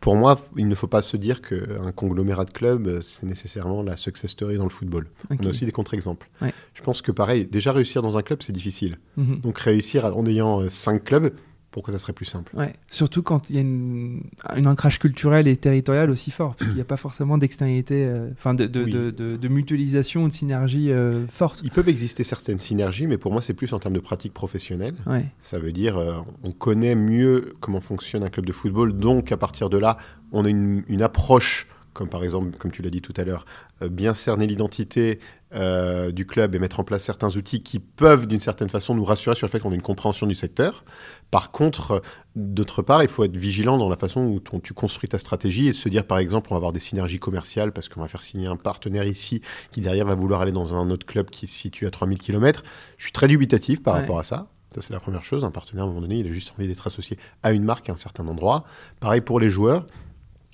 Pour 0.01 0.15
moi, 0.15 0.39
il 0.57 0.69
ne 0.69 0.75
faut 0.75 0.87
pas 0.87 1.03
se 1.03 1.17
dire 1.17 1.41
qu'un 1.43 1.91
conglomérat 1.93 2.45
de 2.45 2.51
clubs, 2.53 3.01
c'est 3.01 3.25
nécessairement 3.25 3.83
la 3.83 3.97
success 3.97 4.31
story 4.31 4.57
dans 4.57 4.65
le 4.65 4.71
football. 4.71 5.09
ok. 5.31 5.39
On 5.43 5.47
a 5.47 5.49
aussi 5.49 5.65
des 5.65 5.73
contre-exemples. 5.73 6.29
Ouais. 6.41 6.53
Je 6.75 6.83
pense 6.83 7.03
que 7.03 7.11
pareil, 7.13 7.47
déjà 7.47 7.73
réussir 7.73 8.03
dans 8.03 8.17
un 8.19 8.23
club, 8.23 8.43
c'est 8.43 8.53
difficile. 8.53 8.99
Mhm. 9.17 9.41
Donc 9.41 9.59
réussir 9.59 10.05
en 10.17 10.25
ayant 10.27 10.61
euh, 10.61 10.69
cinq 10.69 11.05
clubs, 11.05 11.33
pourquoi 11.77 11.93
ça 11.93 11.99
serait 11.99 12.15
plus 12.15 12.25
simple. 12.25 12.57
Ouais. 12.57 12.73
Surtout 12.89 13.23
quand 13.23 13.51
il 13.51 13.57
y 13.57 13.59
a 13.59 13.61
une, 13.61 14.23
une 14.57 14.67
ancrage 14.67 14.99
culturel 14.99 15.47
et 15.47 15.59
territorial 15.59 16.09
aussi 16.09 16.31
fort, 16.31 16.55
parce 16.57 16.69
qu'il 16.71 16.75
n'y 16.75 16.81
a 16.81 16.87
pas 16.87 16.97
forcément 16.97 17.37
d'externalité, 17.37 18.07
euh, 18.07 18.31
enfin 18.33 18.55
de, 18.55 18.65
de, 18.67 18.85
Oui. 18.85 18.91
de, 18.91 19.11
de- 19.11 19.37
de 19.37 19.49
mutualisation 19.49 20.25
ou 20.25 20.29
de 20.29 20.33
synergie 20.33 20.91
euh, 20.91 21.27
forte. 21.27 21.61
Il 21.65 21.71
peut 21.71 21.85
exister 21.87 22.25
certaines 22.25 22.57
synergies, 22.57 23.07
mais 23.07 23.19
pour 23.19 23.31
moi, 23.31 23.43
c'est 23.43 23.53
plus 23.53 23.75
en 23.75 23.79
termes 23.79 23.93
de 23.93 24.01
pratique 24.01 24.33
professionnelle. 24.33 24.95
Ouais. 25.07 25.27
Ça 25.39 25.59
veut 25.59 25.73
dire, 25.73 25.99
euh, 25.99 26.15
on 26.43 26.51
connaît 26.53 26.95
mieux 26.95 27.55
comment 27.61 27.83
fonctionne 27.83 28.23
un 28.25 28.31
club 28.31 28.47
de 28.47 28.53
football, 28.53 28.95
donc 28.97 29.31
à 29.31 29.37
partir 29.37 29.69
de 29.69 29.77
là, 29.77 29.99
on 30.33 30.47
a 30.47 30.49
une, 30.49 30.83
une 30.89 31.03
approche, 31.03 31.67
comme 31.97 32.09
par 32.09 32.23
exemple, 32.23 32.57
comme 32.59 32.71
tu 32.71 32.83
l'as 32.83 32.91
dit 32.91 33.01
tout 33.03 33.15
à 33.17 33.25
l'heure, 33.25 33.45
euh, 33.83 33.89
bien 33.89 34.15
cerner 34.15 34.47
l'identité 34.47 35.19
euh, 35.55 36.11
du 36.13 36.27
club 36.27 36.55
et 36.55 36.59
mettre 36.59 36.81
en 36.81 36.85
place 36.85 37.03
certains 37.05 37.35
outils 37.37 37.63
qui 37.63 37.79
peuvent, 37.79 38.27
d'une 38.27 38.41
certaine 38.41 38.69
façon, 38.69 38.95
nous 38.95 39.05
rassurer 39.05 39.35
sur 39.37 39.47
le 39.47 39.51
fait 39.51 39.61
qu'on 39.61 39.73
a 39.73 39.75
une 39.75 39.83
compréhension 39.83 40.27
du 40.27 40.35
secteur. 40.35 40.85
Par 41.31 41.51
contre, 41.53 42.03
d'autre 42.35 42.83
part, 42.83 43.03
il 43.03 43.09
faut 43.09 43.25
être 43.25 43.37
vigilant 43.37 43.79
dans 43.79 43.89
la 43.89 43.97
façon 43.97 44.23
où 44.27 44.41
ton- 44.41 44.61
tu 44.61 44.75
construis 44.75 45.09
ta 45.09 45.19
stratégie 45.19 45.69
et 45.69 45.73
se 45.73 45.89
dire, 45.89 46.05
par 46.07 46.19
exemple, 46.19 46.49
on 46.51 46.55
va 46.55 46.59
avoir 46.59 46.73
des 46.73 46.81
synergies 46.81 47.19
commerciales 47.21 47.73
parce 47.73 47.89
qu'on 47.89 48.01
va 48.01 48.09
faire 48.09 48.23
signer 48.23 48.47
un 48.49 48.57
partenaire 48.57 49.07
ici 49.07 49.41
qui 49.71 49.81
derrière 49.81 50.05
va 50.07 50.15
vouloir 50.15 50.41
aller 50.43 50.53
dans 50.53 50.75
un 50.75 50.91
autre 50.91 51.07
club 51.07 51.31
qui 51.31 51.47
se 51.47 51.55
situe 51.59 51.87
à 51.87 51.91
3000 51.91 52.19
km. 52.19 52.63
Je 52.99 53.05
suis 53.05 53.13
très 53.13 53.29
dubitatif 53.29 53.83
par 53.83 53.95
Ouais. 53.95 54.01
rapport 54.01 54.19
à 54.19 54.25
ça. 54.25 54.49
Ça, 54.73 54.83
c'est 54.83 54.93
la 54.93 55.01
première 55.01 55.25
chose. 55.25 55.43
Un 55.45 55.51
partenaire, 55.53 55.85
à 55.85 55.87
un 55.87 55.89
moment 55.91 56.03
donné, 56.03 56.19
il 56.19 56.27
a 56.27 56.33
juste 56.33 56.53
envie 56.59 56.67
d'être 56.69 56.87
associé 56.87 57.17
à 57.43 57.53
une 57.53 57.63
marque 57.63 57.89
à 57.89 57.93
un 57.93 57.97
certain 57.97 58.27
endroit. 58.27 58.65
Pareil 59.01 59.21
pour 59.23 59.41
les 59.41 59.49
joueurs. 59.49 59.87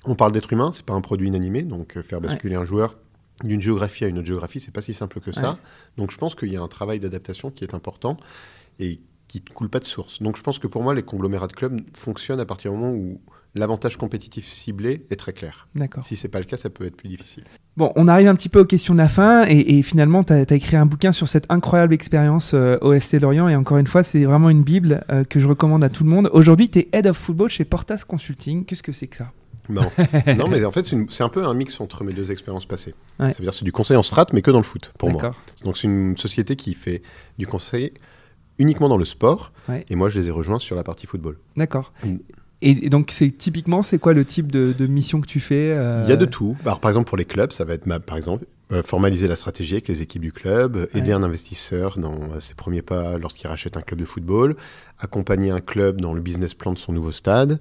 On 0.05 0.15
parle 0.15 0.31
d'être 0.31 0.51
humain, 0.51 0.71
c'est 0.73 0.85
pas 0.85 0.93
un 0.93 1.01
produit 1.01 1.27
inanimé. 1.27 1.63
Donc, 1.63 1.97
euh, 1.97 2.01
faire 2.01 2.21
basculer 2.21 2.55
un 2.55 2.65
joueur 2.65 2.95
d'une 3.43 3.61
géographie 3.61 4.05
à 4.05 4.07
une 4.07 4.19
autre 4.19 4.27
géographie, 4.27 4.59
c'est 4.59 4.71
pas 4.71 4.81
si 4.81 4.93
simple 4.93 5.19
que 5.19 5.31
ça. 5.31 5.51
Ouais. 5.51 5.57
Donc, 5.97 6.11
je 6.11 6.17
pense 6.17 6.35
qu'il 6.35 6.51
y 6.51 6.57
a 6.57 6.61
un 6.61 6.67
travail 6.67 6.99
d'adaptation 6.99 7.51
qui 7.51 7.63
est 7.63 7.73
important 7.73 8.17
et 8.79 8.99
qui 9.27 9.43
ne 9.47 9.53
coule 9.53 9.69
pas 9.69 9.79
de 9.79 9.85
source. 9.85 10.21
Donc, 10.21 10.37
je 10.37 10.43
pense 10.43 10.59
que 10.59 10.67
pour 10.67 10.83
moi, 10.83 10.93
les 10.93 11.03
conglomérats 11.03 11.47
de 11.47 11.53
clubs 11.53 11.81
fonctionnent 11.95 12.39
à 12.39 12.45
partir 12.45 12.71
du 12.71 12.77
moment 12.77 12.93
où 12.93 13.19
l'avantage 13.55 13.97
compétitif 13.97 14.51
ciblé 14.51 15.05
est 15.09 15.15
très 15.15 15.33
clair. 15.33 15.67
D'accord. 15.75 16.03
Si 16.03 16.15
c'est 16.15 16.27
pas 16.27 16.39
le 16.39 16.45
cas, 16.45 16.57
ça 16.57 16.69
peut 16.69 16.85
être 16.85 16.95
plus 16.95 17.09
difficile. 17.09 17.43
Bon, 17.75 17.91
on 17.95 18.07
arrive 18.07 18.27
un 18.27 18.35
petit 18.35 18.49
peu 18.49 18.59
aux 18.59 18.65
questions 18.65 18.93
de 18.93 18.99
la 18.99 19.09
fin 19.09 19.45
et, 19.47 19.77
et 19.77 19.81
finalement, 19.81 20.23
tu 20.23 20.33
as, 20.33 20.51
écrit 20.51 20.75
un 20.75 20.85
bouquin 20.85 21.11
sur 21.11 21.27
cette 21.27 21.45
incroyable 21.49 21.93
expérience 21.93 22.53
euh, 22.53 22.77
au 22.81 22.93
FC 22.93 23.19
Lorient 23.19 23.49
et 23.49 23.55
encore 23.55 23.77
une 23.77 23.87
fois, 23.87 24.03
c'est 24.03 24.23
vraiment 24.25 24.49
une 24.49 24.63
bible 24.63 25.03
euh, 25.09 25.23
que 25.23 25.39
je 25.39 25.47
recommande 25.47 25.83
à 25.83 25.89
tout 25.89 26.03
le 26.03 26.09
monde. 26.09 26.29
Aujourd'hui, 26.33 26.69
tu 26.69 26.79
es 26.79 26.89
Head 26.93 27.07
of 27.07 27.17
Football 27.17 27.49
chez 27.49 27.65
Portas 27.65 28.03
Consulting. 28.07 28.65
Qu'est-ce 28.65 28.83
que 28.83 28.91
c'est 28.91 29.07
que 29.07 29.17
ça? 29.17 29.31
Non. 29.69 29.83
non, 30.37 30.47
mais 30.47 30.63
en 30.65 30.71
fait, 30.71 30.85
c'est 31.09 31.23
un 31.23 31.29
peu 31.29 31.45
un 31.45 31.53
mix 31.53 31.79
entre 31.79 32.03
mes 32.03 32.13
deux 32.13 32.31
expériences 32.31 32.65
passées. 32.65 32.93
Ouais. 33.19 33.31
Ça 33.31 33.37
veut 33.39 33.43
dire 33.45 33.53
c'est 33.53 33.65
du 33.65 33.71
conseil 33.71 33.97
en 33.97 34.03
strat, 34.03 34.25
mais 34.33 34.41
que 34.41 34.51
dans 34.51 34.57
le 34.57 34.63
foot, 34.63 34.91
pour 34.97 35.09
moi. 35.09 35.33
Donc 35.63 35.77
c'est 35.77 35.87
une 35.87 36.17
société 36.17 36.55
qui 36.55 36.73
fait 36.73 37.01
du 37.37 37.47
conseil 37.47 37.93
uniquement 38.59 38.89
dans 38.89 38.97
le 38.97 39.05
sport, 39.05 39.51
Ouais. 39.69 39.85
et 39.89 39.95
moi 39.95 40.09
je 40.09 40.19
les 40.19 40.27
ai 40.27 40.31
rejoints 40.31 40.59
sur 40.59 40.75
la 40.75 40.83
partie 40.83 41.07
football. 41.07 41.37
D'accord. 41.55 41.93
Mm. 42.03 42.17
Et, 42.65 42.89
donc, 42.89 43.09
c'est 43.11 43.29
typiquement, 43.29 43.81
c'est 43.81 43.99
quoi 43.99 44.13
le 44.13 44.23
type 44.23 44.49
de, 44.49 44.73
de 44.77 44.87
mission 44.87 45.19
que 45.19 45.27
tu 45.27 45.41
fais 45.41 45.73
euh, 45.73 46.03
Il 46.05 46.09
y 46.09 46.13
a 46.13 46.15
de 46.15 46.25
tout. 46.25 46.55
Alors, 46.63 46.79
par 46.79 46.91
exemple, 46.91 47.09
pour 47.09 47.17
les 47.17 47.25
clubs, 47.25 47.51
ça 47.51 47.65
va 47.65 47.73
être, 47.73 47.85
ma- 47.85 47.99
par 47.99 48.15
exemple, 48.15 48.45
formaliser 48.81 49.27
la 49.27 49.35
stratégie 49.35 49.75
avec 49.75 49.87
les 49.87 50.01
équipes 50.01 50.21
du 50.21 50.31
club, 50.31 50.75
euh, 50.75 50.85
aider 50.95 51.09
Ouais. 51.09 51.13
un 51.13 51.23
investisseur 51.23 51.99
dans 51.99 52.31
euh, 52.31 52.39
ses 52.39 52.53
premiers 52.55 52.81
pas 52.81 53.17
lorsqu'il 53.17 53.47
rachète 53.47 53.77
un 53.77 53.81
club 53.81 53.99
de 53.99 54.05
football, 54.05 54.55
accompagner 54.99 55.51
un 55.51 55.61
club 55.61 56.01
dans 56.01 56.13
le 56.13 56.21
business 56.21 56.53
plan 56.53 56.73
de 56.73 56.77
son 56.79 56.93
nouveau 56.93 57.11
stade. 57.11 57.59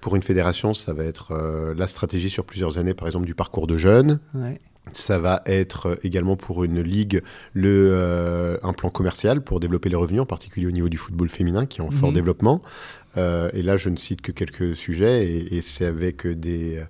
Pour 0.00 0.16
une 0.16 0.22
fédération, 0.22 0.74
ça 0.74 0.92
va 0.92 1.04
être 1.04 1.32
euh, 1.32 1.74
la 1.76 1.86
stratégie 1.86 2.30
sur 2.30 2.44
plusieurs 2.44 2.78
années, 2.78 2.94
par 2.94 3.06
exemple, 3.08 3.26
du 3.26 3.34
parcours 3.34 3.66
de 3.66 3.76
jeunes. 3.76 4.20
Ouais. 4.34 4.60
Ça 4.92 5.18
va 5.18 5.40
être 5.46 5.86
euh, 5.86 5.96
également 6.02 6.36
pour 6.36 6.62
une 6.62 6.82
ligue 6.82 7.22
le, 7.54 7.88
euh, 7.92 8.58
un 8.62 8.74
plan 8.74 8.90
commercial 8.90 9.40
pour 9.40 9.58
développer 9.58 9.88
les 9.88 9.96
revenus, 9.96 10.20
en 10.20 10.26
particulier 10.26 10.66
au 10.66 10.70
niveau 10.72 10.90
du 10.90 10.98
football 10.98 11.30
féminin 11.30 11.64
qui 11.66 11.80
est 11.80 11.84
en 11.84 11.90
fort 11.90 12.10
Mhm. 12.10 12.14
développement. 12.14 12.60
Euh, 13.16 13.48
et 13.54 13.62
là, 13.62 13.76
je 13.76 13.88
ne 13.90 13.96
cite 13.96 14.20
que 14.20 14.30
quelques 14.32 14.76
sujets 14.76 15.24
et, 15.26 15.56
et 15.56 15.60
c'est 15.62 15.86
avec 15.86 16.26
des. 16.26 16.82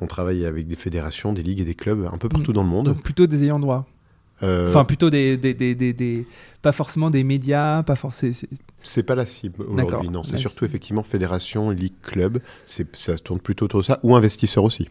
On 0.00 0.06
travaille 0.06 0.44
avec 0.44 0.66
des 0.66 0.76
fédérations, 0.76 1.32
des 1.32 1.42
ligues 1.42 1.60
et 1.60 1.64
des 1.64 1.74
clubs 1.74 2.08
un 2.12 2.18
peu 2.18 2.28
partout 2.28 2.52
dans 2.52 2.62
le 2.62 2.68
monde. 2.68 2.86
Donc, 2.86 3.02
plutôt 3.02 3.26
des 3.26 3.44
ayants 3.44 3.60
droit. 3.60 3.86
Euh, 4.42 4.68
Enfin, 4.70 4.84
plutôt 4.84 5.10
des, 5.10 5.36
des, 5.36 5.54
des, 5.54 5.76
des- 5.76 5.92
des- 5.92 6.26
Pas 6.60 6.72
forcément 6.72 7.08
des 7.08 7.22
médias, 7.22 7.84
pas 7.84 7.94
forcément. 7.94 8.32
c'est 8.82 9.02
pas 9.04 9.14
la 9.14 9.26
cible 9.26 9.62
aujourd'hui, 9.62 10.10
non. 10.10 10.24
C'est 10.24 10.36
surtout 10.38 10.56
cible. 10.64 10.66
effectivement 10.66 11.02
fédération, 11.04 11.70
ligue, 11.70 11.92
club. 12.02 12.40
Ça 12.64 13.16
se 13.16 13.22
tourne 13.22 13.38
plutôt 13.38 13.66
autour 13.66 13.80
de 13.80 13.84
ça, 13.84 14.00
ou 14.02 14.16
investisseurs 14.16 14.64
aussi. 14.64 14.88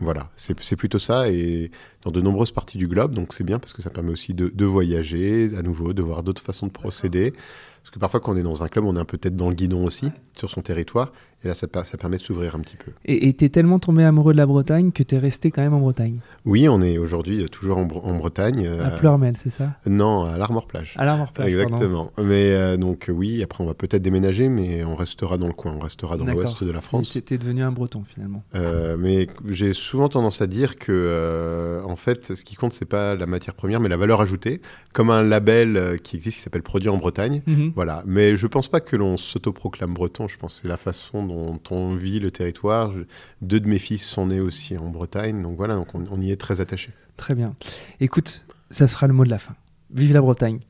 Voilà, 0.00 0.30
c'est, 0.36 0.58
c'est 0.62 0.76
plutôt 0.76 0.98
ça 0.98 1.28
et 1.30 1.70
dans 2.02 2.10
de 2.10 2.22
nombreuses 2.22 2.52
parties 2.52 2.78
du 2.78 2.88
globe. 2.88 3.12
Donc 3.12 3.34
c'est 3.34 3.44
bien 3.44 3.58
parce 3.58 3.74
que 3.74 3.82
ça 3.82 3.90
permet 3.90 4.10
aussi 4.12 4.32
de, 4.32 4.48
de 4.52 4.64
voyager 4.64 5.50
à 5.58 5.62
nouveau, 5.62 5.92
de 5.92 6.00
voir 6.02 6.22
d'autres 6.22 6.42
façons 6.42 6.66
de 6.66 6.72
procéder. 6.72 7.34
Parce 7.82 7.90
que 7.90 7.98
parfois, 7.98 8.20
quand 8.20 8.32
on 8.32 8.36
est 8.36 8.42
dans 8.42 8.62
un 8.62 8.68
club, 8.68 8.84
on 8.84 8.94
est 8.96 9.00
un 9.00 9.04
peu 9.04 9.18
tête 9.18 9.36
dans 9.36 9.48
le 9.48 9.54
guidon 9.54 9.84
aussi, 9.84 10.10
sur 10.36 10.50
son 10.50 10.60
territoire. 10.60 11.12
Et 11.42 11.48
là, 11.48 11.54
ça, 11.54 11.66
per- 11.66 11.84
ça 11.84 11.96
permet 11.96 12.18
de 12.18 12.22
s'ouvrir 12.22 12.54
un 12.54 12.58
petit 12.60 12.76
peu. 12.76 12.92
Et 13.06 13.26
et 13.28 13.32
t'es 13.32 13.48
tellement 13.48 13.78
tombé 13.78 14.04
amoureux 14.04 14.34
de 14.34 14.36
la 14.36 14.44
Bretagne 14.44 14.92
que 14.92 15.02
t'es 15.02 15.16
resté 15.16 15.50
quand 15.50 15.62
même 15.62 15.72
en 15.72 15.80
Bretagne? 15.80 16.18
Oui, 16.44 16.68
on 16.68 16.82
est 16.82 16.98
aujourd'hui 16.98 17.46
toujours 17.50 17.78
en, 17.78 17.86
Bre- 17.86 18.04
en 18.04 18.14
Bretagne. 18.18 18.66
euh, 18.66 18.84
À 18.84 18.90
Pleurmel, 18.90 19.36
c'est 19.42 19.48
ça? 19.48 19.70
Non, 19.86 20.24
à 20.24 20.36
l'Armor-Plage. 20.36 20.92
À 20.98 21.06
l'Armor-Plage, 21.06 21.50
pardon. 21.56 21.74
Exactement. 21.76 22.12
Mais 22.18 22.52
euh, 22.52 22.76
donc 22.76 23.08
euh, 23.08 23.12
oui, 23.12 23.42
après 23.42 23.64
on 23.64 23.66
va 23.66 23.72
peut-être 23.72 24.02
déménager, 24.02 24.50
mais 24.50 24.84
on 24.84 24.94
restera 24.94 25.38
dans 25.38 25.46
le 25.46 25.54
coin, 25.54 25.72
on 25.74 25.78
restera 25.80 26.18
dans 26.18 26.26
l'ouest 26.26 26.62
de 26.62 26.70
la 26.70 26.82
France. 26.82 27.18
T'es 27.24 27.38
devenu 27.38 27.62
un 27.62 27.72
breton 27.72 28.04
finalement. 28.06 28.44
Euh, 28.54 28.98
mais 28.98 29.26
j'ai 29.48 29.72
souvent 29.72 30.10
tendance 30.10 30.42
à 30.42 30.46
dire 30.46 30.76
que, 30.76 30.92
euh, 30.92 31.82
en 31.84 31.96
fait, 31.96 32.34
ce 32.34 32.44
qui 32.44 32.54
compte, 32.54 32.74
c'est 32.74 32.84
pas 32.84 33.14
la 33.14 33.24
matière 33.26 33.54
première, 33.54 33.80
mais 33.80 33.88
la 33.88 33.96
valeur 33.96 34.20
ajoutée, 34.20 34.60
comme 34.92 35.08
un 35.08 35.22
label 35.22 35.78
euh, 35.78 35.96
qui 35.96 36.16
existe 36.16 36.36
qui 36.36 36.42
s'appelle 36.42 36.62
Produit 36.62 36.90
en 36.90 36.98
Bretagne. 36.98 37.40
Mhm. 37.70 37.74
Voilà. 37.74 38.02
Mais 38.06 38.36
je 38.36 38.46
pense 38.46 38.68
pas 38.68 38.80
que 38.80 38.96
l'on 38.96 39.16
s'autoproclame 39.16 39.94
breton. 39.94 40.28
Je 40.28 40.36
pense 40.36 40.54
que 40.54 40.60
c'est 40.62 40.68
la 40.68 40.76
façon 40.76 41.24
dont 41.24 41.60
on 41.70 41.94
vit 41.94 42.20
le 42.20 42.30
territoire. 42.30 42.92
Je- 42.92 43.02
deux 43.42 43.60
de 43.60 43.68
mes 43.68 43.78
fils 43.78 44.02
sont 44.04 44.26
nés 44.26 44.40
aussi 44.40 44.76
en 44.78 44.88
Bretagne, 44.90 45.42
donc 45.42 45.56
voilà, 45.56 45.74
donc 45.74 45.94
on, 45.94 46.04
on 46.10 46.20
y 46.20 46.30
est 46.30 46.36
très 46.40 46.60
attaché. 46.60 46.92
Très 47.16 47.34
bien. 47.34 47.54
Écoute, 48.00 48.44
ça 48.70 48.86
sera 48.88 49.06
le 49.06 49.12
mot 49.12 49.24
de 49.24 49.30
la 49.30 49.38
fin. 49.38 49.54
Vive 49.92 50.12
la 50.12 50.20
Bretagne. 50.20 50.60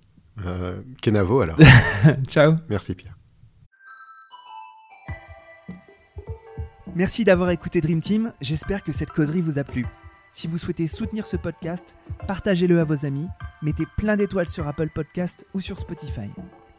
Euh, 0.47 0.81
Kenavo 1.03 1.41
alors. 1.41 1.57
Ciao. 2.29 2.55
Merci 2.69 2.95
Pierre. 2.95 3.15
Merci 6.95 7.25
d'avoir 7.25 7.51
écouté 7.51 7.81
Dream 7.81 8.01
Team, 8.03 8.33
j'espère 8.41 8.83
que 8.83 8.91
cette 8.93 9.11
causerie 9.11 9.41
vous 9.43 9.59
a 9.59 9.65
plu. 9.65 9.87
Si 10.33 10.47
vous 10.47 10.59
souhaitez 10.59 10.89
soutenir 10.89 11.25
ce 11.27 11.37
podcast, 11.37 11.95
partagez-le 12.27 12.81
à 12.81 12.85
vos 12.85 13.05
amis, 13.07 13.27
mettez 13.63 13.85
plein 13.97 14.17
d'étoiles 14.17 14.49
sur 14.49 14.67
Apple 14.67 14.89
Podcast 14.93 15.45
ou 15.55 15.61
sur 15.61 15.79
Spotify. 15.79 16.31